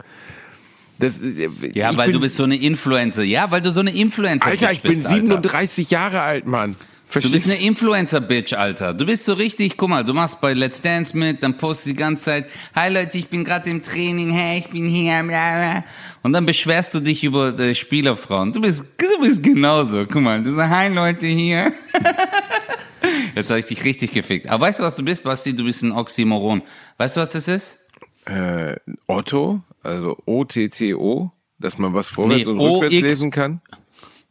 Das, 0.99 1.21
äh, 1.21 1.49
ja, 1.75 1.97
weil 1.97 2.13
du 2.13 2.21
bist 2.21 2.37
so 2.37 2.45
eine 2.45 2.57
Influencer. 2.57 3.23
Ja, 3.23 3.51
weil 3.51 3.61
du 3.61 3.71
so 3.71 3.81
eine 3.81 3.91
Influencer 3.91 4.51
bist. 4.51 4.63
Alter, 4.63 4.73
ich 4.73 4.83
bin 4.83 4.95
37 4.95 5.87
Alter. 5.87 5.93
Jahre 5.93 6.21
alt, 6.23 6.47
Mann. 6.47 6.77
Verstehst? 7.09 7.33
Du 7.33 7.39
bist 7.39 7.51
eine 7.51 7.67
Influencer-Bitch, 7.67 8.53
Alter. 8.53 8.93
Du 8.93 9.07
bist 9.07 9.25
so 9.25 9.33
richtig, 9.33 9.79
guck 9.79 9.89
mal, 9.89 10.05
du 10.05 10.13
machst 10.13 10.43
bei 10.43 10.53
Let's 10.53 10.83
Dance 10.83 11.17
mit, 11.17 11.43
dann 11.43 11.57
postest 11.57 11.87
du 11.87 11.91
die 11.93 11.97
ganze 11.97 12.25
Zeit, 12.25 12.47
hi 12.75 12.93
Leute, 12.93 13.17
ich 13.17 13.29
bin 13.29 13.45
gerade 13.45 13.71
im 13.71 13.83
Training, 13.83 14.31
hey, 14.31 14.59
ich 14.59 14.67
bin 14.67 14.89
hier, 14.89 15.23
bla 15.23 15.23
bla. 15.23 15.85
Und 16.23 16.35
dann 16.35 16.45
beschwerst 16.45 16.93
du 16.93 17.01
dich 17.01 17.25
über 17.25 17.59
äh, 17.59 17.75
Spielerfrauen. 17.75 18.53
Du 18.53 18.61
bist, 18.61 18.85
du 18.99 19.21
bist 19.23 19.43
genauso. 19.43 20.05
Guck 20.05 20.21
mal, 20.21 20.43
du 20.43 20.51
sagst, 20.51 20.71
hi 20.71 20.89
Leute, 20.89 21.27
hier. 21.27 21.73
Jetzt 23.35 23.49
habe 23.49 23.61
ich 23.61 23.67
dich 23.67 23.83
richtig 23.85 24.13
gefickt. 24.13 24.47
Aber 24.51 24.67
weißt 24.67 24.81
du, 24.81 24.85
was 24.85 24.95
du 24.95 25.03
bist, 25.03 25.25
Basti? 25.25 25.57
Du 25.57 25.65
bist 25.65 25.83
ein 25.83 25.93
Oxymoron. 25.93 26.61
Weißt 26.99 27.17
du, 27.17 27.21
was 27.23 27.31
das 27.31 27.49
ist? 27.49 27.79
Äh, 28.27 28.77
Otto, 29.07 29.63
also 29.89 30.17
O-T-T-O, 30.27 31.31
dass 31.59 31.79
man 31.79 31.95
was 31.95 32.09
vorwärts 32.09 32.45
nee, 32.45 32.51
und 32.51 32.61
rückwärts 32.61 32.95
lesen 32.95 33.31
kann? 33.31 33.61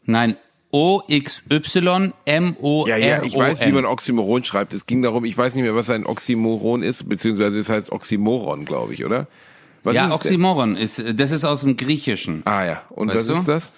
Nein, 0.05 0.37
O-X-Y-M-O-R-O-N. 0.71 2.19
Ja, 2.89 2.97
ja, 2.97 3.23
ich 3.23 3.35
weiß, 3.35 3.61
wie 3.61 3.71
man 3.71 3.85
Oxymoron 3.85 4.43
schreibt. 4.43 4.73
Es 4.73 4.85
ging 4.85 5.01
darum, 5.01 5.25
ich 5.25 5.37
weiß 5.37 5.55
nicht 5.55 5.63
mehr, 5.63 5.75
was 5.75 5.89
ein 5.89 6.05
Oxymoron 6.05 6.83
ist, 6.83 7.07
beziehungsweise 7.07 7.59
es 7.59 7.69
heißt 7.69 7.91
Oxymoron, 7.91 8.65
glaube 8.65 8.93
ich, 8.93 9.03
oder? 9.05 9.27
Was 9.83 9.95
ja, 9.95 10.07
ist 10.07 10.13
Oxymoron 10.13 10.75
ist, 10.75 11.03
das 11.15 11.31
ist 11.31 11.45
aus 11.45 11.61
dem 11.61 11.77
Griechischen. 11.77 12.41
Ah 12.45 12.65
ja, 12.65 12.83
und 12.89 13.13
was 13.13 13.27
du? 13.27 13.33
ist 13.33 13.47
das? 13.47 13.71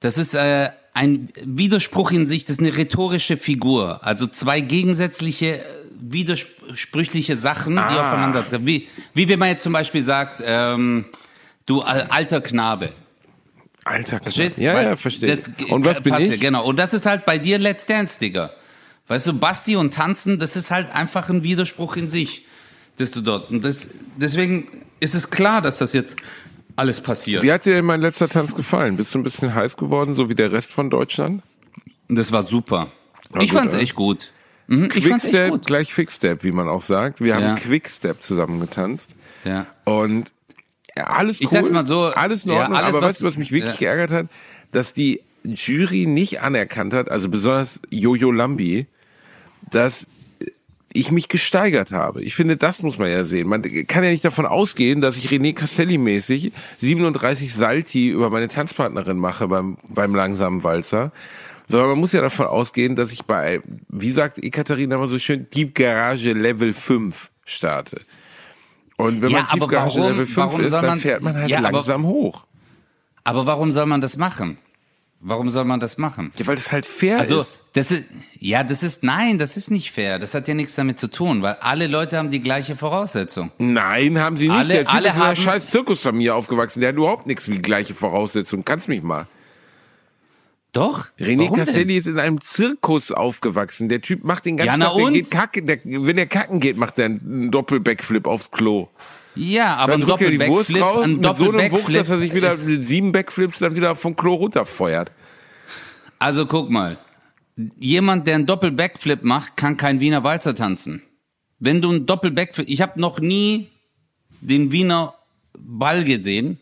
Das 0.00 0.16
ist 0.16 0.32
äh, 0.34 0.70
ein 0.94 1.28
Widerspruch 1.44 2.10
in 2.10 2.24
sich, 2.24 2.44
das 2.46 2.56
ist 2.56 2.60
eine 2.60 2.76
rhetorische 2.76 3.36
Figur. 3.36 4.00
Also 4.02 4.26
zwei 4.26 4.60
gegensätzliche, 4.60 5.60
widersprüchliche 6.00 7.36
Sachen, 7.36 7.78
ah. 7.78 7.88
die 7.88 7.98
aufeinander 7.98 8.48
treffen. 8.48 8.66
Wie, 8.66 8.88
wie 9.14 9.28
wenn 9.28 9.38
man 9.38 9.48
jetzt 9.48 9.62
zum 9.62 9.72
Beispiel 9.72 10.02
sagt, 10.02 10.42
ähm, 10.44 11.06
du 11.66 11.82
alter 11.82 12.40
Knabe. 12.40 12.90
Alter 13.84 14.20
Verstehst? 14.20 14.58
Ja, 14.58 14.74
Weil 14.74 14.86
ja, 14.86 14.96
verstehe. 14.96 15.38
Und 15.68 15.84
was 15.84 16.00
bin 16.00 16.14
ich? 16.14 16.40
Genau. 16.40 16.64
Und 16.64 16.78
das 16.78 16.94
ist 16.94 17.06
halt 17.06 17.24
bei 17.24 17.38
dir 17.38 17.58
Let's 17.58 17.86
Dance, 17.86 18.18
Digga. 18.18 18.50
Weißt 19.08 19.26
du, 19.26 19.32
Basti 19.32 19.74
und 19.76 19.92
Tanzen, 19.92 20.38
das 20.38 20.54
ist 20.54 20.70
halt 20.70 20.90
einfach 20.92 21.28
ein 21.30 21.42
Widerspruch 21.42 21.96
in 21.96 22.08
sich, 22.08 22.46
dass 22.96 23.10
du 23.10 23.20
dort. 23.20 23.50
Und 23.50 23.64
das, 23.64 23.88
deswegen 24.16 24.68
ist 25.00 25.14
es 25.14 25.30
klar, 25.30 25.60
dass 25.62 25.78
das 25.78 25.92
jetzt 25.94 26.16
alles 26.76 27.00
passiert. 27.00 27.42
Wie 27.42 27.50
hat 27.50 27.66
dir 27.66 27.74
denn 27.74 27.84
mein 27.84 28.00
letzter 28.00 28.28
Tanz 28.28 28.54
gefallen? 28.54 28.96
Bist 28.96 29.14
du 29.14 29.18
ein 29.18 29.24
bisschen 29.24 29.54
heiß 29.54 29.76
geworden, 29.76 30.14
so 30.14 30.28
wie 30.28 30.34
der 30.34 30.52
Rest 30.52 30.72
von 30.72 30.90
Deutschland? 30.90 31.42
Das 32.08 32.30
war 32.30 32.42
super. 32.42 32.92
War 33.30 33.42
ich 33.42 33.50
gut, 33.50 33.58
fand's 33.58 33.74
echt 33.74 33.94
gut. 33.94 34.32
Mhm, 34.70 34.88
Quickstep, 34.88 35.66
gleich 35.66 35.90
Quickstep, 35.90 36.44
wie 36.44 36.52
man 36.52 36.68
auch 36.68 36.82
sagt. 36.82 37.20
Wir 37.20 37.34
haben 37.34 37.42
ja. 37.42 37.54
Quickstep 37.56 38.22
zusammen 38.22 38.60
getanzt. 38.60 39.16
Ja. 39.44 39.66
Und 39.84 40.32
ja, 40.96 41.08
alles 41.08 41.40
cool. 41.40 41.44
Ich 41.44 41.50
sag's 41.50 41.70
mal 41.70 41.84
so. 41.84 42.04
Alles 42.04 42.44
in 42.44 42.52
Ordnung, 42.52 42.78
ja, 42.78 42.84
alles, 42.84 42.96
aber 42.96 43.06
weißt 43.06 43.20
du, 43.20 43.24
was 43.24 43.36
mich 43.36 43.50
wirklich 43.50 43.74
ja. 43.74 43.78
geärgert 43.80 44.12
hat? 44.12 44.26
Dass 44.70 44.92
die 44.92 45.22
Jury 45.42 46.06
nicht 46.06 46.40
anerkannt 46.40 46.94
hat, 46.94 47.10
also 47.10 47.28
besonders 47.28 47.80
Jojo 47.90 48.30
Lambi, 48.30 48.86
dass 49.72 50.06
ich 50.92 51.10
mich 51.10 51.28
gesteigert 51.28 51.90
habe. 51.90 52.22
Ich 52.22 52.36
finde, 52.36 52.56
das 52.56 52.84
muss 52.84 52.96
man 52.96 53.10
ja 53.10 53.24
sehen. 53.24 53.48
Man 53.48 53.62
kann 53.88 54.04
ja 54.04 54.10
nicht 54.10 54.24
davon 54.24 54.46
ausgehen, 54.46 55.00
dass 55.00 55.16
ich 55.16 55.28
René 55.30 55.52
Castelli 55.52 55.98
mäßig 55.98 56.52
37 56.78 57.52
Salti 57.52 58.10
über 58.10 58.30
meine 58.30 58.46
Tanzpartnerin 58.46 59.18
mache 59.18 59.48
beim, 59.48 59.78
beim 59.88 60.14
langsamen 60.14 60.62
Walzer. 60.62 61.10
Sondern 61.70 61.90
man 61.90 61.98
muss 61.98 62.12
ja 62.12 62.20
davon 62.20 62.46
ausgehen, 62.46 62.96
dass 62.96 63.12
ich 63.12 63.24
bei, 63.24 63.60
wie 63.88 64.10
sagt 64.10 64.38
Ekaterina 64.38 64.96
immer 64.96 65.08
so 65.08 65.18
schön, 65.18 65.48
Deep 65.50 65.74
Garage 65.74 66.32
Level 66.32 66.72
5 66.72 67.30
starte. 67.44 68.00
Und 68.96 69.22
wenn 69.22 69.30
ja, 69.30 69.38
man 69.38 69.46
Tiefgarage 69.46 70.00
warum, 70.00 70.12
Level 70.12 70.26
5 70.26 70.58
ist, 70.58 70.72
dann 70.72 70.98
fährt 70.98 71.22
man 71.22 71.34
halt 71.34 71.48
ja, 71.48 71.60
langsam 71.60 72.04
aber, 72.04 72.12
hoch. 72.12 72.44
Aber 73.24 73.46
warum 73.46 73.72
soll 73.72 73.86
man 73.86 74.00
das 74.00 74.16
machen? 74.16 74.58
Warum 75.22 75.50
soll 75.50 75.64
man 75.64 75.80
das 75.80 75.98
machen? 75.98 76.32
Ja, 76.36 76.46
weil 76.46 76.56
das 76.56 76.72
halt 76.72 76.86
fair 76.86 77.18
also, 77.18 77.40
ist. 77.40 77.60
Das 77.74 77.90
ist. 77.90 78.04
Ja, 78.38 78.64
das 78.64 78.82
ist, 78.82 79.04
nein, 79.04 79.38
das 79.38 79.58
ist 79.58 79.70
nicht 79.70 79.90
fair. 79.90 80.18
Das 80.18 80.32
hat 80.32 80.48
ja 80.48 80.54
nichts 80.54 80.74
damit 80.74 80.98
zu 80.98 81.08
tun, 81.10 81.42
weil 81.42 81.56
alle 81.60 81.88
Leute 81.88 82.16
haben 82.16 82.30
die 82.30 82.40
gleiche 82.40 82.74
Voraussetzung. 82.74 83.50
Nein, 83.58 84.18
haben 84.18 84.38
sie 84.38 84.48
nicht. 84.48 84.56
Alle, 84.56 84.74
der 84.74 84.84
typ 84.86 84.94
alle 84.94 85.10
ist 85.10 85.20
einer 85.20 85.36
scheiß 85.36 85.70
Zirkusfamilie 85.70 86.34
aufgewachsen. 86.34 86.80
Der 86.80 86.88
hat 86.88 86.96
überhaupt 86.96 87.26
nichts 87.26 87.48
wie 87.48 87.56
die 87.56 87.62
gleiche 87.62 87.94
Voraussetzung. 87.94 88.64
Kannst 88.64 88.88
mich 88.88 89.02
mal. 89.02 89.28
Doch. 90.72 91.06
René 91.18 91.44
Warum 91.44 91.56
Castelli 91.56 91.86
denn? 91.86 91.98
ist 91.98 92.06
in 92.06 92.18
einem 92.18 92.40
Zirkus 92.40 93.10
aufgewachsen. 93.10 93.88
Der 93.88 94.00
Typ 94.00 94.22
macht 94.24 94.44
den 94.44 94.56
ganzen 94.56 94.80
ja, 94.80 94.88
Tag, 94.88 94.96
der 94.96 95.10
geht 95.10 95.30
kacken, 95.30 95.66
der, 95.66 95.78
wenn 95.84 96.18
er 96.18 96.26
kacken 96.26 96.60
geht, 96.60 96.76
macht 96.76 96.98
er 96.98 97.06
einen 97.06 97.50
Doppelbackflip 97.50 98.26
aufs 98.26 98.50
Klo. 98.50 98.88
Ja, 99.34 99.76
aber 99.76 99.92
dann 99.92 100.02
ein 100.02 100.08
Doppelbackflip, 100.08 100.82
raus, 100.82 101.04
ein 101.04 101.16
mit 101.16 101.36
so 101.36 101.50
einem 101.50 101.72
Wucht, 101.72 101.94
dass 101.94 102.10
er 102.10 102.18
sich 102.18 102.34
wieder 102.34 102.50
mit 102.50 102.84
sieben 102.84 103.12
Backflips 103.12 103.58
dann 103.60 103.74
wieder 103.74 103.94
vom 103.94 104.14
Klo 104.14 104.34
runterfeuert. 104.34 105.10
Also 106.18 106.46
guck 106.46 106.70
mal, 106.70 106.98
jemand, 107.78 108.26
der 108.26 108.36
einen 108.36 108.46
Doppelbackflip 108.46 109.22
macht, 109.22 109.56
kann 109.56 109.76
kein 109.76 110.00
Wiener 110.00 110.22
Walzer 110.24 110.54
tanzen. 110.54 111.02
Wenn 111.58 111.80
du 111.82 111.90
einen 111.90 112.06
Doppelbackflip, 112.06 112.68
ich 112.68 112.80
habe 112.80 113.00
noch 113.00 113.18
nie 113.20 113.68
den 114.40 114.72
Wiener 114.72 115.14
Ball 115.58 116.04
gesehen, 116.04 116.58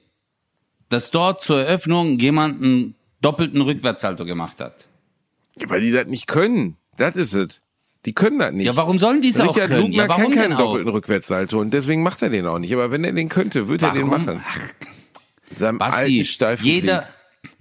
dass 0.89 1.11
dort 1.11 1.43
zur 1.43 1.61
Eröffnung 1.63 2.19
jemand 2.19 2.63
einen 2.63 2.95
doppelten 3.21 3.61
Rückwärtssalto 3.61 4.25
gemacht 4.25 4.61
hat. 4.61 4.89
Ja, 5.57 5.69
weil 5.71 5.81
die 5.81 5.93
das 5.93 6.07
nicht 6.07 6.27
können. 6.27 6.77
Das 6.97 7.17
ist 7.17 7.35
es. 7.35 7.61
Die 8.05 8.13
können 8.13 8.39
das 8.39 8.53
nicht. 8.53 8.67
Ja, 8.67 8.77
warum 8.77 8.99
sollen 8.99 9.21
die 9.21 9.31
es 9.31 9.41
auch 9.41 9.55
können? 9.55 9.81
Lugner 9.81 10.05
ja, 10.05 10.09
warum 10.09 10.25
kann 10.25 10.35
keinen 10.35 10.59
doppelten 10.59 10.91
Rückwärtssalto 10.91 11.61
und 11.61 11.73
deswegen 11.73 12.03
macht 12.03 12.23
er 12.23 12.31
den 12.31 12.47
auch 12.47 12.59
nicht. 12.59 12.73
Aber 12.73 12.91
wenn 12.91 13.05
er 13.05 13.13
den 13.13 13.29
könnte, 13.29 13.69
würde 13.69 13.87
er 13.87 13.93
den 13.93 14.07
machen. 14.07 14.43
Ach, 14.45 14.61
Seinem 15.55 15.79
Basti, 15.79 16.27
alten 16.41 16.65
jeder, 16.65 17.01
Glied. 17.01 17.53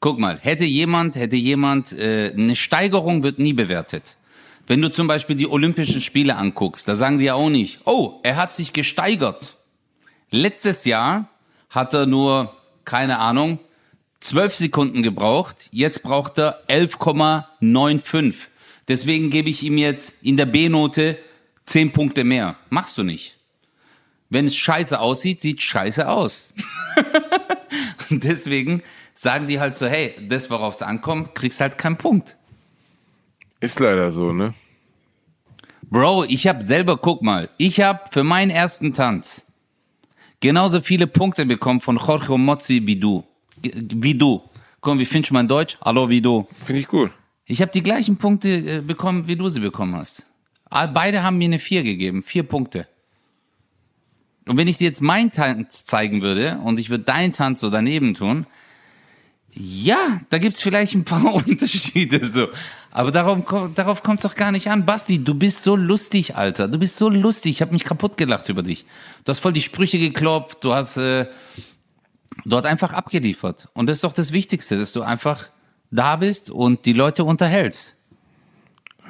guck 0.00 0.18
mal, 0.18 0.38
hätte 0.40 0.64
jemand, 0.64 1.16
hätte 1.16 1.36
jemand, 1.36 1.92
äh, 1.92 2.32
eine 2.36 2.56
Steigerung 2.56 3.22
wird 3.22 3.38
nie 3.38 3.52
bewertet. 3.52 4.16
Wenn 4.66 4.82
du 4.82 4.90
zum 4.90 5.06
Beispiel 5.06 5.36
die 5.36 5.48
Olympischen 5.48 6.00
Spiele 6.00 6.36
anguckst, 6.36 6.88
da 6.88 6.96
sagen 6.96 7.18
die 7.18 7.26
ja 7.26 7.34
auch 7.34 7.48
nicht, 7.50 7.80
oh, 7.84 8.20
er 8.22 8.36
hat 8.36 8.54
sich 8.54 8.72
gesteigert. 8.72 9.56
Letztes 10.30 10.84
Jahr 10.84 11.30
hat 11.70 11.94
er 11.94 12.06
nur, 12.06 12.54
keine 12.84 13.18
Ahnung, 13.18 13.60
zwölf 14.20 14.54
Sekunden 14.54 15.02
gebraucht, 15.02 15.68
jetzt 15.72 16.02
braucht 16.02 16.38
er 16.38 16.64
11,95. 16.68 18.48
Deswegen 18.88 19.30
gebe 19.30 19.50
ich 19.50 19.62
ihm 19.62 19.78
jetzt 19.78 20.14
in 20.22 20.36
der 20.36 20.46
B-Note 20.46 21.18
zehn 21.66 21.92
Punkte 21.92 22.24
mehr. 22.24 22.56
Machst 22.70 22.98
du 22.98 23.04
nicht. 23.04 23.36
Wenn 24.30 24.46
es 24.46 24.56
scheiße 24.56 24.98
aussieht, 24.98 25.40
sieht 25.40 25.62
scheiße 25.62 26.08
aus. 26.08 26.54
Deswegen 28.10 28.82
sagen 29.14 29.46
die 29.46 29.60
halt 29.60 29.76
so, 29.76 29.86
hey, 29.86 30.14
das, 30.28 30.50
worauf 30.50 30.74
es 30.74 30.82
ankommt, 30.82 31.34
kriegst 31.34 31.60
halt 31.60 31.78
keinen 31.78 31.98
Punkt. 31.98 32.36
Ist 33.60 33.80
leider 33.80 34.12
so, 34.12 34.32
ne? 34.32 34.54
Bro, 35.82 36.24
ich 36.24 36.46
hab 36.46 36.62
selber, 36.62 36.98
guck 36.98 37.22
mal, 37.22 37.48
ich 37.56 37.80
hab 37.80 38.12
für 38.12 38.22
meinen 38.22 38.50
ersten 38.50 38.92
Tanz 38.92 39.46
genauso 40.40 40.80
viele 40.80 41.06
Punkte 41.06 41.46
bekommen 41.46 41.80
von 41.80 41.96
Jorge 41.96 42.36
Mozzi 42.36 42.86
wie 42.86 42.96
du 42.96 43.24
wie 43.62 44.14
du. 44.14 44.42
Komm, 44.80 44.98
wie 44.98 45.06
findest 45.06 45.30
du 45.30 45.34
mein 45.34 45.48
Deutsch? 45.48 45.76
Hallo, 45.82 46.08
wie 46.08 46.20
du. 46.20 46.46
Finde 46.62 46.80
ich 46.80 46.88
gut. 46.88 47.10
Ich 47.46 47.62
habe 47.62 47.72
die 47.72 47.82
gleichen 47.82 48.16
Punkte 48.16 48.48
äh, 48.48 48.80
bekommen, 48.80 49.26
wie 49.26 49.36
du 49.36 49.48
sie 49.48 49.60
bekommen 49.60 49.96
hast. 49.96 50.26
Beide 50.70 51.22
haben 51.22 51.38
mir 51.38 51.46
eine 51.46 51.58
4 51.58 51.82
gegeben. 51.82 52.22
Vier 52.22 52.42
Punkte. 52.42 52.86
Und 54.46 54.56
wenn 54.56 54.68
ich 54.68 54.76
dir 54.78 54.84
jetzt 54.84 55.00
meinen 55.00 55.32
Tanz 55.32 55.84
zeigen 55.84 56.22
würde 56.22 56.58
und 56.62 56.78
ich 56.78 56.90
würde 56.90 57.04
deinen 57.04 57.32
Tanz 57.32 57.60
so 57.60 57.70
daneben 57.70 58.14
tun, 58.14 58.46
ja, 59.52 60.20
da 60.30 60.38
gibt's 60.38 60.60
vielleicht 60.60 60.94
ein 60.94 61.04
paar 61.04 61.34
Unterschiede 61.46 62.24
so. 62.24 62.48
Aber 62.90 63.10
darauf, 63.12 63.72
darauf 63.74 64.02
kommt 64.02 64.20
es 64.20 64.22
doch 64.22 64.34
gar 64.34 64.52
nicht 64.52 64.70
an. 64.70 64.86
Basti, 64.86 65.22
du 65.22 65.34
bist 65.34 65.62
so 65.62 65.76
lustig, 65.76 66.36
Alter. 66.36 66.68
Du 66.68 66.78
bist 66.78 66.96
so 66.96 67.08
lustig. 67.08 67.52
Ich 67.52 67.60
habe 67.60 67.72
mich 67.72 67.84
kaputt 67.84 68.16
gelacht 68.16 68.48
über 68.48 68.62
dich. 68.62 68.86
Du 69.24 69.30
hast 69.30 69.40
voll 69.40 69.52
die 69.52 69.60
Sprüche 69.60 69.98
geklopft. 69.98 70.64
Du 70.64 70.72
hast 70.72 70.96
äh, 70.96 71.26
dort 72.48 72.66
einfach 72.66 72.92
abgeliefert. 72.92 73.68
Und 73.74 73.88
das 73.88 73.98
ist 73.98 74.04
doch 74.04 74.12
das 74.12 74.32
Wichtigste, 74.32 74.78
dass 74.78 74.92
du 74.92 75.02
einfach 75.02 75.48
da 75.90 76.16
bist 76.16 76.50
und 76.50 76.86
die 76.86 76.92
Leute 76.92 77.24
unterhältst. 77.24 77.96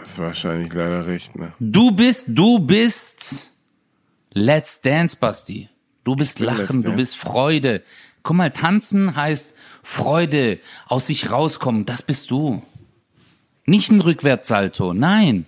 Das 0.01 0.11
ist 0.11 0.19
wahrscheinlich 0.19 0.73
leider 0.73 1.07
recht, 1.07 1.37
ne? 1.37 1.53
Du 1.59 1.91
bist, 1.91 2.27
du 2.29 2.59
bist 2.61 3.51
Let's 4.33 4.81
Dance, 4.81 5.17
Basti. 5.19 5.69
Du 6.05 6.17
bist 6.17 6.39
Lachen, 6.39 6.83
du 6.83 6.93
bist 6.93 7.17
Freude. 7.17 7.83
Guck 8.23 8.37
mal, 8.37 8.51
tanzen 8.51 9.17
heißt 9.17 9.55
Freude, 9.83 10.59
aus 10.87 11.09
sich 11.09 11.31
rauskommen, 11.31 11.87
das 11.87 12.03
bist 12.03 12.31
du. 12.31 12.63
Nicht 13.67 13.91
ein 13.91 14.01
Rückwärtssalto, 14.01 14.95
nein. 14.95 15.47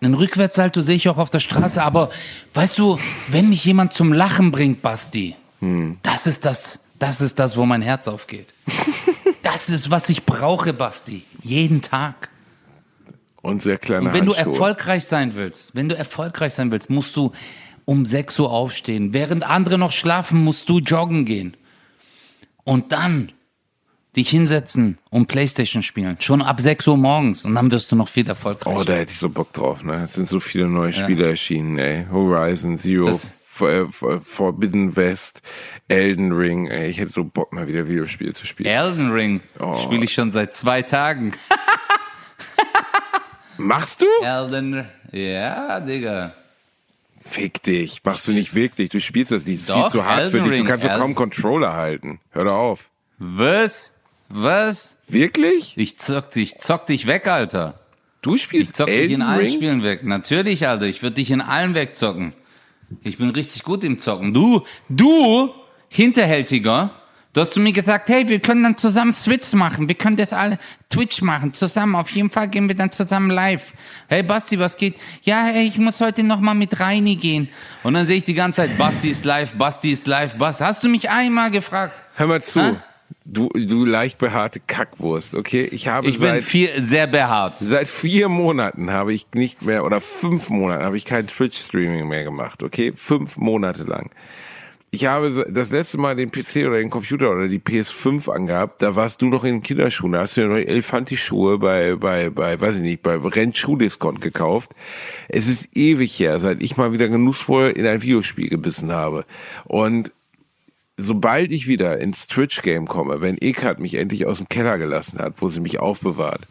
Ein 0.00 0.14
Rückwärtssalto 0.14 0.80
sehe 0.80 0.96
ich 0.96 1.08
auch 1.08 1.18
auf 1.18 1.30
der 1.30 1.40
Straße, 1.40 1.82
aber 1.82 2.10
weißt 2.54 2.78
du, 2.78 2.98
wenn 3.28 3.48
mich 3.48 3.64
jemand 3.64 3.92
zum 3.92 4.12
Lachen 4.12 4.50
bringt, 4.50 4.82
Basti, 4.82 5.36
hm. 5.62 5.96
Das 6.02 6.26
ist 6.26 6.44
das, 6.44 6.80
das 6.98 7.20
ist 7.20 7.38
das, 7.38 7.56
wo 7.56 7.64
mein 7.64 7.82
Herz 7.82 8.08
aufgeht. 8.08 8.52
das 9.42 9.68
ist, 9.68 9.90
was 9.90 10.08
ich 10.08 10.24
brauche, 10.26 10.72
Basti. 10.72 11.24
Jeden 11.42 11.80
Tag. 11.80 12.28
Und 13.42 13.62
sehr 13.62 13.78
kleine 13.78 14.06
Und 14.08 14.14
wenn 14.14 14.26
Handschuhe. 14.26 14.44
du 14.44 14.50
erfolgreich 14.50 15.04
sein 15.04 15.34
willst, 15.34 15.74
wenn 15.74 15.88
du 15.88 15.96
erfolgreich 15.96 16.52
sein 16.54 16.70
willst, 16.70 16.90
musst 16.90 17.16
du 17.16 17.32
um 17.84 18.06
6 18.06 18.38
Uhr 18.40 18.50
aufstehen. 18.52 19.12
Während 19.12 19.44
andere 19.44 19.78
noch 19.78 19.90
schlafen, 19.92 20.44
musst 20.44 20.68
du 20.68 20.78
joggen 20.78 21.24
gehen. 21.24 21.56
Und 22.64 22.92
dann 22.92 23.32
dich 24.14 24.28
hinsetzen 24.28 24.98
und 25.10 25.26
Playstation 25.26 25.82
spielen. 25.82 26.16
Schon 26.20 26.42
ab 26.42 26.60
6 26.60 26.86
Uhr 26.86 26.96
morgens. 26.96 27.44
Und 27.44 27.54
dann 27.56 27.70
wirst 27.72 27.90
du 27.90 27.96
noch 27.96 28.08
viel 28.08 28.28
erfolgreicher. 28.28 28.78
Oh, 28.78 28.84
da 28.84 28.92
hätte 28.92 29.12
ich 29.12 29.18
so 29.18 29.28
Bock 29.28 29.52
drauf, 29.52 29.82
ne? 29.82 30.04
Es 30.04 30.12
sind 30.14 30.28
so 30.28 30.38
viele 30.38 30.68
neue 30.68 30.92
Spiele 30.92 31.26
erschienen, 31.28 31.78
ey. 31.78 32.06
Horizon, 32.12 32.78
Zero, 32.78 33.06
Das- 33.06 33.34
Forbidden 33.54 34.96
West, 34.96 35.42
Elden 35.88 36.32
Ring, 36.32 36.66
ey. 36.68 36.88
Ich 36.90 36.98
hätte 36.98 37.12
so 37.12 37.22
Bock, 37.24 37.52
mal 37.52 37.68
wieder 37.68 37.86
Videospiele 37.88 38.32
zu 38.32 38.46
spielen. 38.46 38.68
Elden 38.70 39.12
Ring 39.12 39.40
Oh. 39.58 39.74
spiele 39.76 40.04
ich 40.04 40.12
schon 40.14 40.30
seit 40.30 40.54
zwei 40.54 40.82
Tagen. 40.82 41.32
Machst 43.58 44.00
du? 44.02 44.06
Elden, 44.24 44.86
ja, 45.12 45.80
Digga. 45.80 46.34
Fick 47.24 47.62
dich. 47.62 48.02
Machst 48.04 48.26
du 48.26 48.32
nicht 48.32 48.54
wirklich. 48.54 48.88
Du 48.88 49.00
spielst 49.00 49.30
das 49.30 49.46
nicht. 49.46 49.68
Das 49.68 49.76
ist 49.76 49.82
Doch, 49.84 49.92
viel 49.92 50.00
zu 50.00 50.04
hart 50.06 50.30
für 50.30 50.38
Elden 50.38 50.44
dich. 50.44 50.52
Du 50.52 50.58
Ring, 50.58 50.66
kannst 50.66 50.84
doch 50.84 50.90
Elden- 50.90 51.00
kaum 51.02 51.14
Controller 51.14 51.72
halten. 51.74 52.20
Hör 52.30 52.44
doch 52.44 52.54
auf. 52.56 52.88
Was? 53.18 53.94
Was? 54.28 54.98
Wirklich? 55.08 55.74
Ich 55.76 55.98
zock 55.98 56.30
dich, 56.30 56.58
zock 56.58 56.86
dich 56.86 57.06
weg, 57.06 57.28
Alter. 57.28 57.78
Du 58.22 58.36
spielst 58.36 58.70
Ich 58.70 58.74
zock 58.76 58.86
dich 58.86 58.96
in 58.96 59.02
Elden 59.20 59.22
allen 59.22 59.40
Ring? 59.40 59.50
Spielen 59.54 59.82
weg. 59.82 60.02
Natürlich, 60.04 60.66
Alter. 60.66 60.86
Ich 60.86 61.02
würde 61.02 61.14
dich 61.16 61.30
in 61.30 61.40
allen 61.42 61.74
wegzocken. 61.74 62.32
Ich 63.02 63.18
bin 63.18 63.30
richtig 63.30 63.62
gut 63.62 63.84
im 63.84 63.98
Zocken. 63.98 64.34
Du, 64.34 64.62
du, 64.88 65.50
Hinterhältiger, 65.88 66.90
du 67.32 67.40
hast 67.40 67.52
zu 67.52 67.60
mir 67.60 67.72
gesagt, 67.72 68.08
hey, 68.08 68.28
wir 68.28 68.40
können 68.40 68.62
dann 68.62 68.76
zusammen 68.76 69.12
Switch 69.12 69.52
machen. 69.52 69.88
Wir 69.88 69.94
können 69.94 70.16
das 70.16 70.32
alle 70.32 70.58
Twitch 70.88 71.22
machen. 71.22 71.54
Zusammen. 71.54 71.94
Auf 71.94 72.10
jeden 72.10 72.30
Fall 72.30 72.48
gehen 72.48 72.68
wir 72.68 72.74
dann 72.74 72.92
zusammen 72.92 73.30
live. 73.30 73.72
Hey, 74.08 74.22
Basti, 74.22 74.58
was 74.58 74.76
geht? 74.76 74.96
Ja, 75.22 75.44
hey, 75.44 75.66
ich 75.66 75.78
muss 75.78 76.00
heute 76.00 76.22
noch 76.22 76.40
mal 76.40 76.54
mit 76.54 76.78
Reini 76.80 77.16
gehen. 77.16 77.48
Und 77.82 77.94
dann 77.94 78.06
sehe 78.06 78.18
ich 78.18 78.24
die 78.24 78.34
ganze 78.34 78.62
Zeit, 78.62 78.78
Basti 78.78 79.08
ist 79.08 79.24
live, 79.24 79.54
Basti 79.54 79.92
ist 79.92 80.06
live, 80.06 80.36
Basti. 80.36 80.64
Hast 80.64 80.82
du 80.84 80.88
mich 80.88 81.10
einmal 81.10 81.50
gefragt? 81.50 82.04
Hör 82.14 82.26
mal 82.26 82.42
zu. 82.42 82.62
Hä? 82.62 82.76
Du, 83.24 83.48
du 83.48 83.84
leicht 83.84 84.18
behaarte 84.18 84.60
Kackwurst, 84.60 85.34
okay? 85.34 85.64
Ich 85.70 85.88
habe 85.88 86.08
Ich 86.08 86.18
bin 86.18 86.28
seit, 86.28 86.42
viel, 86.42 86.70
sehr 86.80 87.06
behaart. 87.06 87.58
seit 87.58 87.88
vier 87.88 88.28
Monaten 88.28 88.90
habe 88.90 89.12
ich 89.12 89.26
nicht 89.34 89.62
mehr, 89.62 89.84
oder 89.84 90.00
fünf 90.00 90.48
Monaten 90.50 90.84
habe 90.84 90.96
ich 90.96 91.04
kein 91.04 91.26
Twitch-Streaming 91.26 92.06
mehr 92.08 92.24
gemacht, 92.24 92.62
okay? 92.62 92.92
Fünf 92.96 93.36
Monate 93.36 93.84
lang. 93.84 94.10
Ich 94.94 95.06
habe 95.06 95.46
das 95.48 95.70
letzte 95.70 95.96
Mal 95.96 96.16
den 96.16 96.30
PC 96.30 96.66
oder 96.66 96.76
den 96.76 96.90
Computer 96.90 97.30
oder 97.30 97.48
die 97.48 97.60
PS5 97.60 98.30
angehabt, 98.30 98.82
da 98.82 98.94
warst 98.94 99.22
du 99.22 99.26
noch 99.30 99.42
in 99.42 99.62
Kinderschuhen, 99.62 100.12
da 100.12 100.20
hast 100.20 100.36
du 100.36 100.42
dir 100.42 100.48
neue 100.48 100.66
Elefanti-Schuhe 100.66 101.58
bei, 101.58 101.96
bei, 101.96 102.28
bei, 102.28 102.60
weiß 102.60 102.74
ich 102.74 102.82
nicht, 102.82 103.02
bei 103.02 103.16
Rennschuhdiscount 103.16 104.20
gekauft. 104.20 104.72
Es 105.30 105.48
ist 105.48 105.74
ewig 105.74 106.20
her, 106.20 106.40
seit 106.40 106.60
ich 106.60 106.76
mal 106.76 106.92
wieder 106.92 107.08
genussvoll 107.08 107.70
in 107.70 107.86
ein 107.86 108.02
Videospiel 108.02 108.50
gebissen 108.50 108.92
habe. 108.92 109.24
Und 109.64 110.12
sobald 111.02 111.52
ich 111.52 111.66
wieder 111.68 111.98
ins 111.98 112.26
Twitch-Game 112.26 112.86
komme, 112.86 113.20
wenn 113.20 113.36
Ekat 113.40 113.78
mich 113.78 113.94
endlich 113.94 114.26
aus 114.26 114.38
dem 114.38 114.48
Keller 114.48 114.78
gelassen 114.78 115.18
hat, 115.18 115.34
wo 115.38 115.48
sie 115.48 115.60
mich 115.60 115.80
aufbewahrt, 115.80 116.42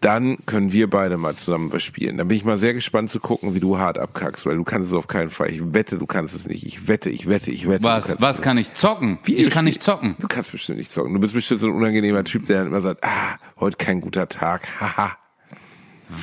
dann 0.00 0.38
können 0.46 0.72
wir 0.72 0.88
beide 0.88 1.18
mal 1.18 1.34
zusammen 1.36 1.70
was 1.74 1.82
spielen. 1.82 2.16
Dann 2.16 2.28
bin 2.28 2.36
ich 2.38 2.44
mal 2.44 2.56
sehr 2.56 2.72
gespannt 2.72 3.10
zu 3.10 3.20
gucken, 3.20 3.52
wie 3.54 3.60
du 3.60 3.78
hart 3.78 3.98
abkackst, 3.98 4.46
weil 4.46 4.56
du 4.56 4.64
kannst 4.64 4.88
es 4.88 4.94
auf 4.94 5.08
keinen 5.08 5.28
Fall. 5.28 5.50
Ich 5.50 5.60
wette, 5.74 5.98
du 5.98 6.06
kannst 6.06 6.34
es 6.34 6.48
nicht. 6.48 6.64
Ich 6.64 6.88
wette, 6.88 7.10
ich 7.10 7.28
wette, 7.28 7.50
ich 7.50 7.68
wette. 7.68 7.84
Was, 7.84 8.14
was 8.18 8.40
kann 8.40 8.56
ich 8.56 8.72
zocken? 8.72 9.18
Ich 9.26 9.34
Videospiel- 9.34 9.50
kann 9.50 9.64
nicht 9.66 9.82
zocken. 9.82 10.16
Du 10.18 10.26
kannst 10.26 10.52
bestimmt 10.52 10.78
nicht 10.78 10.90
zocken. 10.90 11.12
Du 11.12 11.20
bist 11.20 11.34
bestimmt 11.34 11.60
so 11.60 11.66
ein 11.66 11.74
unangenehmer 11.74 12.24
Typ, 12.24 12.46
der 12.46 12.58
dann 12.60 12.68
immer 12.68 12.80
sagt, 12.80 13.04
ah, 13.04 13.36
heute 13.58 13.76
kein 13.76 14.00
guter 14.00 14.26
Tag, 14.28 14.66
haha. 14.80 15.18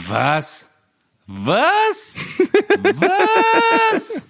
Was? 0.07 0.71
Was? 1.27 2.17
Was? 2.95 4.25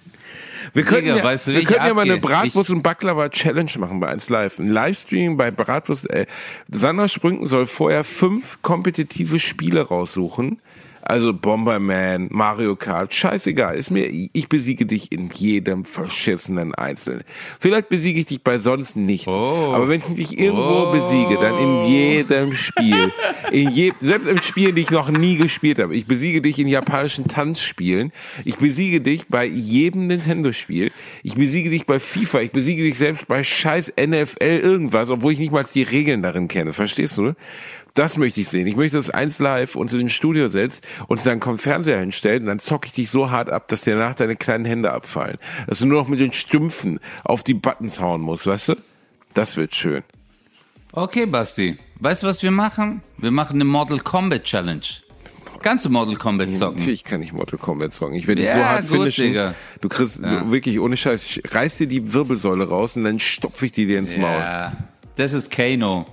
Wir 0.72 0.84
könnten, 0.84 1.06
Digga, 1.06 1.16
ja, 1.16 1.24
weißt 1.24 1.48
du, 1.48 1.52
wir 1.52 1.64
könnten 1.64 1.86
ja 1.86 1.94
mal 1.94 2.02
eine? 2.02 2.18
Bratwurst 2.18 2.70
und 2.70 2.82
Baklava 2.82 3.28
Challenge 3.28 3.70
machen 3.78 4.00
bei 4.00 4.08
1 4.08 4.28
Live. 4.28 4.58
Ein 4.58 4.68
Livestream 4.68 5.36
bei 5.36 5.50
Bratwurst. 5.50 6.08
Äh, 6.10 6.26
Sandra 6.70 7.08
Sprünken 7.08 7.46
soll 7.46 7.66
vorher 7.66 8.04
fünf 8.04 8.60
kompetitive 8.62 9.38
Spiele 9.38 9.82
raussuchen. 9.82 10.60
Also 11.08 11.32
Bomberman, 11.32 12.28
Mario 12.30 12.76
Kart, 12.76 13.14
scheißegal, 13.14 13.76
ist 13.76 13.90
mir, 13.90 14.10
ich 14.10 14.48
besiege 14.50 14.84
dich 14.84 15.10
in 15.10 15.30
jedem 15.30 15.86
verschissenen 15.86 16.74
Einzelnen. 16.74 17.22
Vielleicht 17.58 17.88
besiege 17.88 18.20
ich 18.20 18.26
dich 18.26 18.42
bei 18.42 18.58
sonst 18.58 18.94
nichts. 18.94 19.26
Oh. 19.26 19.72
Aber 19.74 19.88
wenn 19.88 20.02
ich 20.02 20.28
dich 20.28 20.38
irgendwo 20.38 20.92
besiege, 20.92 21.38
dann 21.40 21.56
in 21.56 21.84
jedem 21.86 22.52
Spiel. 22.52 23.10
In 23.50 23.70
je, 23.70 23.92
selbst 24.00 24.28
im 24.28 24.42
Spiel, 24.42 24.72
die 24.72 24.82
ich 24.82 24.90
noch 24.90 25.08
nie 25.08 25.36
gespielt 25.36 25.78
habe. 25.78 25.96
Ich 25.96 26.06
besiege 26.06 26.42
dich 26.42 26.58
in 26.58 26.68
japanischen 26.68 27.26
Tanzspielen. 27.26 28.12
Ich 28.44 28.56
besiege 28.56 29.00
dich 29.00 29.28
bei 29.28 29.46
jedem 29.46 30.08
Nintendo-Spiel. 30.08 30.92
Ich 31.22 31.36
besiege 31.36 31.70
dich 31.70 31.86
bei 31.86 32.00
FIFA. 32.00 32.42
Ich 32.42 32.52
besiege 32.52 32.82
dich 32.82 32.98
selbst 32.98 33.26
bei 33.28 33.42
scheiß 33.42 33.94
NFL 33.98 34.60
irgendwas, 34.62 35.08
obwohl 35.08 35.32
ich 35.32 35.38
nicht 35.38 35.52
mal 35.52 35.64
die 35.74 35.84
Regeln 35.84 36.20
darin 36.20 36.48
kenne. 36.48 36.74
Verstehst 36.74 37.16
du? 37.16 37.32
Das 37.98 38.16
möchte 38.16 38.40
ich 38.40 38.48
sehen. 38.48 38.64
Ich 38.68 38.76
möchte, 38.76 38.96
dass 38.96 39.10
eins 39.10 39.40
live 39.40 39.74
uns 39.74 39.92
in 39.92 39.98
den 39.98 40.08
Studio 40.08 40.48
setzt 40.48 40.86
und 41.08 41.26
dann 41.26 41.40
kommt 41.40 41.60
Fernseher 41.60 41.98
hinstellt 41.98 42.42
und 42.42 42.46
dann 42.46 42.60
zocke 42.60 42.86
ich 42.86 42.92
dich 42.92 43.10
so 43.10 43.32
hart 43.32 43.50
ab, 43.50 43.66
dass 43.66 43.80
dir 43.82 43.96
danach 43.96 44.14
deine 44.14 44.36
kleinen 44.36 44.64
Hände 44.64 44.92
abfallen. 44.92 45.36
Dass 45.66 45.80
du 45.80 45.86
nur 45.86 46.02
noch 46.02 46.08
mit 46.08 46.20
den 46.20 46.30
Stümpfen 46.30 47.00
auf 47.24 47.42
die 47.42 47.54
Buttons 47.54 47.98
hauen 47.98 48.20
musst, 48.20 48.46
weißt 48.46 48.68
du? 48.68 48.74
Das 49.34 49.56
wird 49.56 49.74
schön. 49.74 50.04
Okay, 50.92 51.26
Basti. 51.26 51.76
Weißt 51.98 52.22
du, 52.22 52.28
was 52.28 52.40
wir 52.44 52.52
machen? 52.52 53.02
Wir 53.16 53.32
machen 53.32 53.56
eine 53.56 53.64
Mortal 53.64 53.98
Kombat 53.98 54.44
Challenge. 54.44 54.80
Kannst 55.60 55.84
du 55.84 55.90
Mortal 55.90 56.14
Kombat 56.14 56.54
zocken? 56.54 56.76
Natürlich 56.78 57.02
kann 57.02 57.20
ich 57.20 57.32
Mortal 57.32 57.58
Kombat 57.58 57.92
zocken. 57.92 58.14
Ich 58.14 58.28
werde 58.28 58.42
dich 58.42 58.48
Ja, 58.48 58.58
so 58.58 58.64
hart 58.64 58.88
gut, 58.88 58.98
finishen. 59.00 59.24
Digga. 59.24 59.54
Du 59.80 59.88
kriegst 59.88 60.22
wirklich 60.22 60.78
ohne 60.78 60.96
Scheiß, 60.96 61.26
ich 61.26 61.42
reiß 61.52 61.78
dir 61.78 61.88
die 61.88 62.12
Wirbelsäule 62.12 62.68
raus 62.68 62.96
und 62.96 63.02
dann 63.02 63.18
stopfe 63.18 63.66
ich 63.66 63.72
die 63.72 63.86
dir 63.86 63.98
ins 63.98 64.16
Maul. 64.16 64.38
Ja, 64.38 64.72
das 65.16 65.32
ist 65.32 65.50
Kano. 65.50 66.06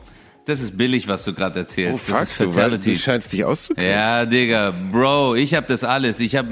Das 0.46 0.62
ist 0.62 0.78
billig, 0.78 1.08
was 1.08 1.24
du 1.24 1.34
gerade 1.34 1.60
erzählst. 1.60 1.94
Oh 1.96 1.98
fuck, 1.98 2.20
das 2.20 2.32
ist 2.32 2.40
du, 2.40 2.52
Fatality. 2.52 2.94
du 2.94 3.00
scheinst 3.00 3.34
dich 3.34 3.44
auszukennen. 3.44 3.90
Ja, 3.90 4.26
Digga, 4.26 4.74
Bro, 4.92 5.36
ich 5.36 5.56
hab 5.56 5.68
das 5.68 5.84
alles. 5.84 6.20
Ich 6.20 6.36
hab, 6.36 6.46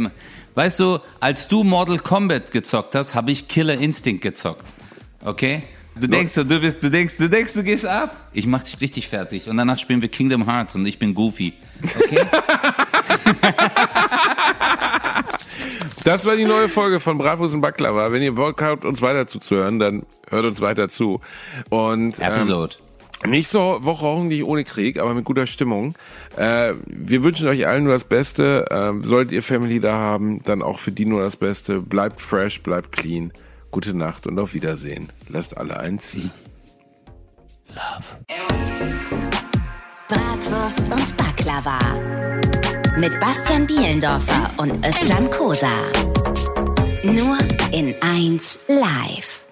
weißt 0.55 0.79
du, 0.79 0.99
als 1.19 1.47
du 1.47 1.63
Mortal 1.63 1.99
Kombat 1.99 2.51
gezockt 2.51 2.95
hast, 2.95 3.13
habe 3.13 3.31
ich 3.31 3.47
Killer 3.47 3.77
Instinct 3.77 4.23
gezockt. 4.23 4.73
Okay? 5.23 5.63
Du 5.95 6.07
denkst, 6.07 6.33
so, 6.33 6.43
du 6.43 6.59
bist, 6.59 6.81
du 6.81 6.89
denkst, 6.89 7.17
du 7.17 7.29
denkst, 7.29 7.53
du 7.53 7.63
gehst 7.63 7.85
ab. 7.85 8.29
Ich 8.33 8.47
mach 8.47 8.63
dich 8.63 8.81
richtig 8.81 9.09
fertig. 9.09 9.47
Und 9.47 9.57
danach 9.57 9.77
spielen 9.77 10.01
wir 10.01 10.09
Kingdom 10.09 10.49
Hearts 10.49 10.73
und 10.75 10.87
ich 10.87 10.97
bin 10.97 11.13
Goofy. 11.13 11.53
Okay? 11.83 12.19
Das 16.03 16.25
war 16.25 16.35
die 16.35 16.43
neue 16.43 16.67
Folge 16.67 16.99
von 16.99 17.17
Bravos 17.17 17.53
und 17.53 17.61
Baklava. 17.61 18.11
Wenn 18.11 18.21
ihr 18.21 18.33
Bock 18.35 18.61
habt, 18.61 18.83
uns 18.83 19.01
weiter 19.01 19.25
zuzuhören, 19.25 19.79
dann 19.79 20.03
hört 20.29 20.43
uns 20.43 20.59
weiter 20.59 20.89
zu. 20.89 21.21
Und 21.69 22.19
ähm, 22.19 22.33
Episode. 22.33 22.75
Nächste 23.25 23.57
Woche 23.57 24.05
hoffentlich 24.05 24.43
ohne 24.43 24.63
Krieg, 24.63 24.99
aber 24.99 25.13
mit 25.13 25.25
guter 25.25 25.47
Stimmung. 25.47 25.95
Äh, 26.35 26.73
wir 26.85 27.23
wünschen 27.23 27.47
euch 27.47 27.67
allen 27.67 27.83
nur 27.83 27.93
das 27.93 28.03
Beste. 28.03 28.65
Ähm, 28.71 29.01
solltet 29.01 29.31
ihr 29.31 29.43
Family 29.43 29.79
da 29.79 29.93
haben, 29.93 30.41
dann 30.43 30.61
auch 30.61 30.79
für 30.79 30.91
die 30.91 31.05
nur 31.05 31.21
das 31.21 31.35
Beste. 31.35 31.81
Bleibt 31.81 32.19
fresh, 32.19 32.61
bleibt 32.61 32.91
clean. 32.91 33.31
Gute 33.71 33.95
Nacht 33.95 34.27
und 34.27 34.37
auf 34.39 34.53
Wiedersehen. 34.53 35.09
Lasst 35.27 35.57
alle 35.57 35.79
einziehen. 35.79 36.31
Bratwurst 40.07 40.79
und 40.79 41.17
Baklava. 41.17 41.79
Mit 42.99 43.19
Bastian 43.19 43.65
Bielendorfer 43.65 44.51
und 44.57 44.85
Özcan 44.85 45.31
Kosa. 45.31 45.71
Nur 47.03 47.37
in 47.71 47.95
1 48.01 48.59
Live. 48.67 49.42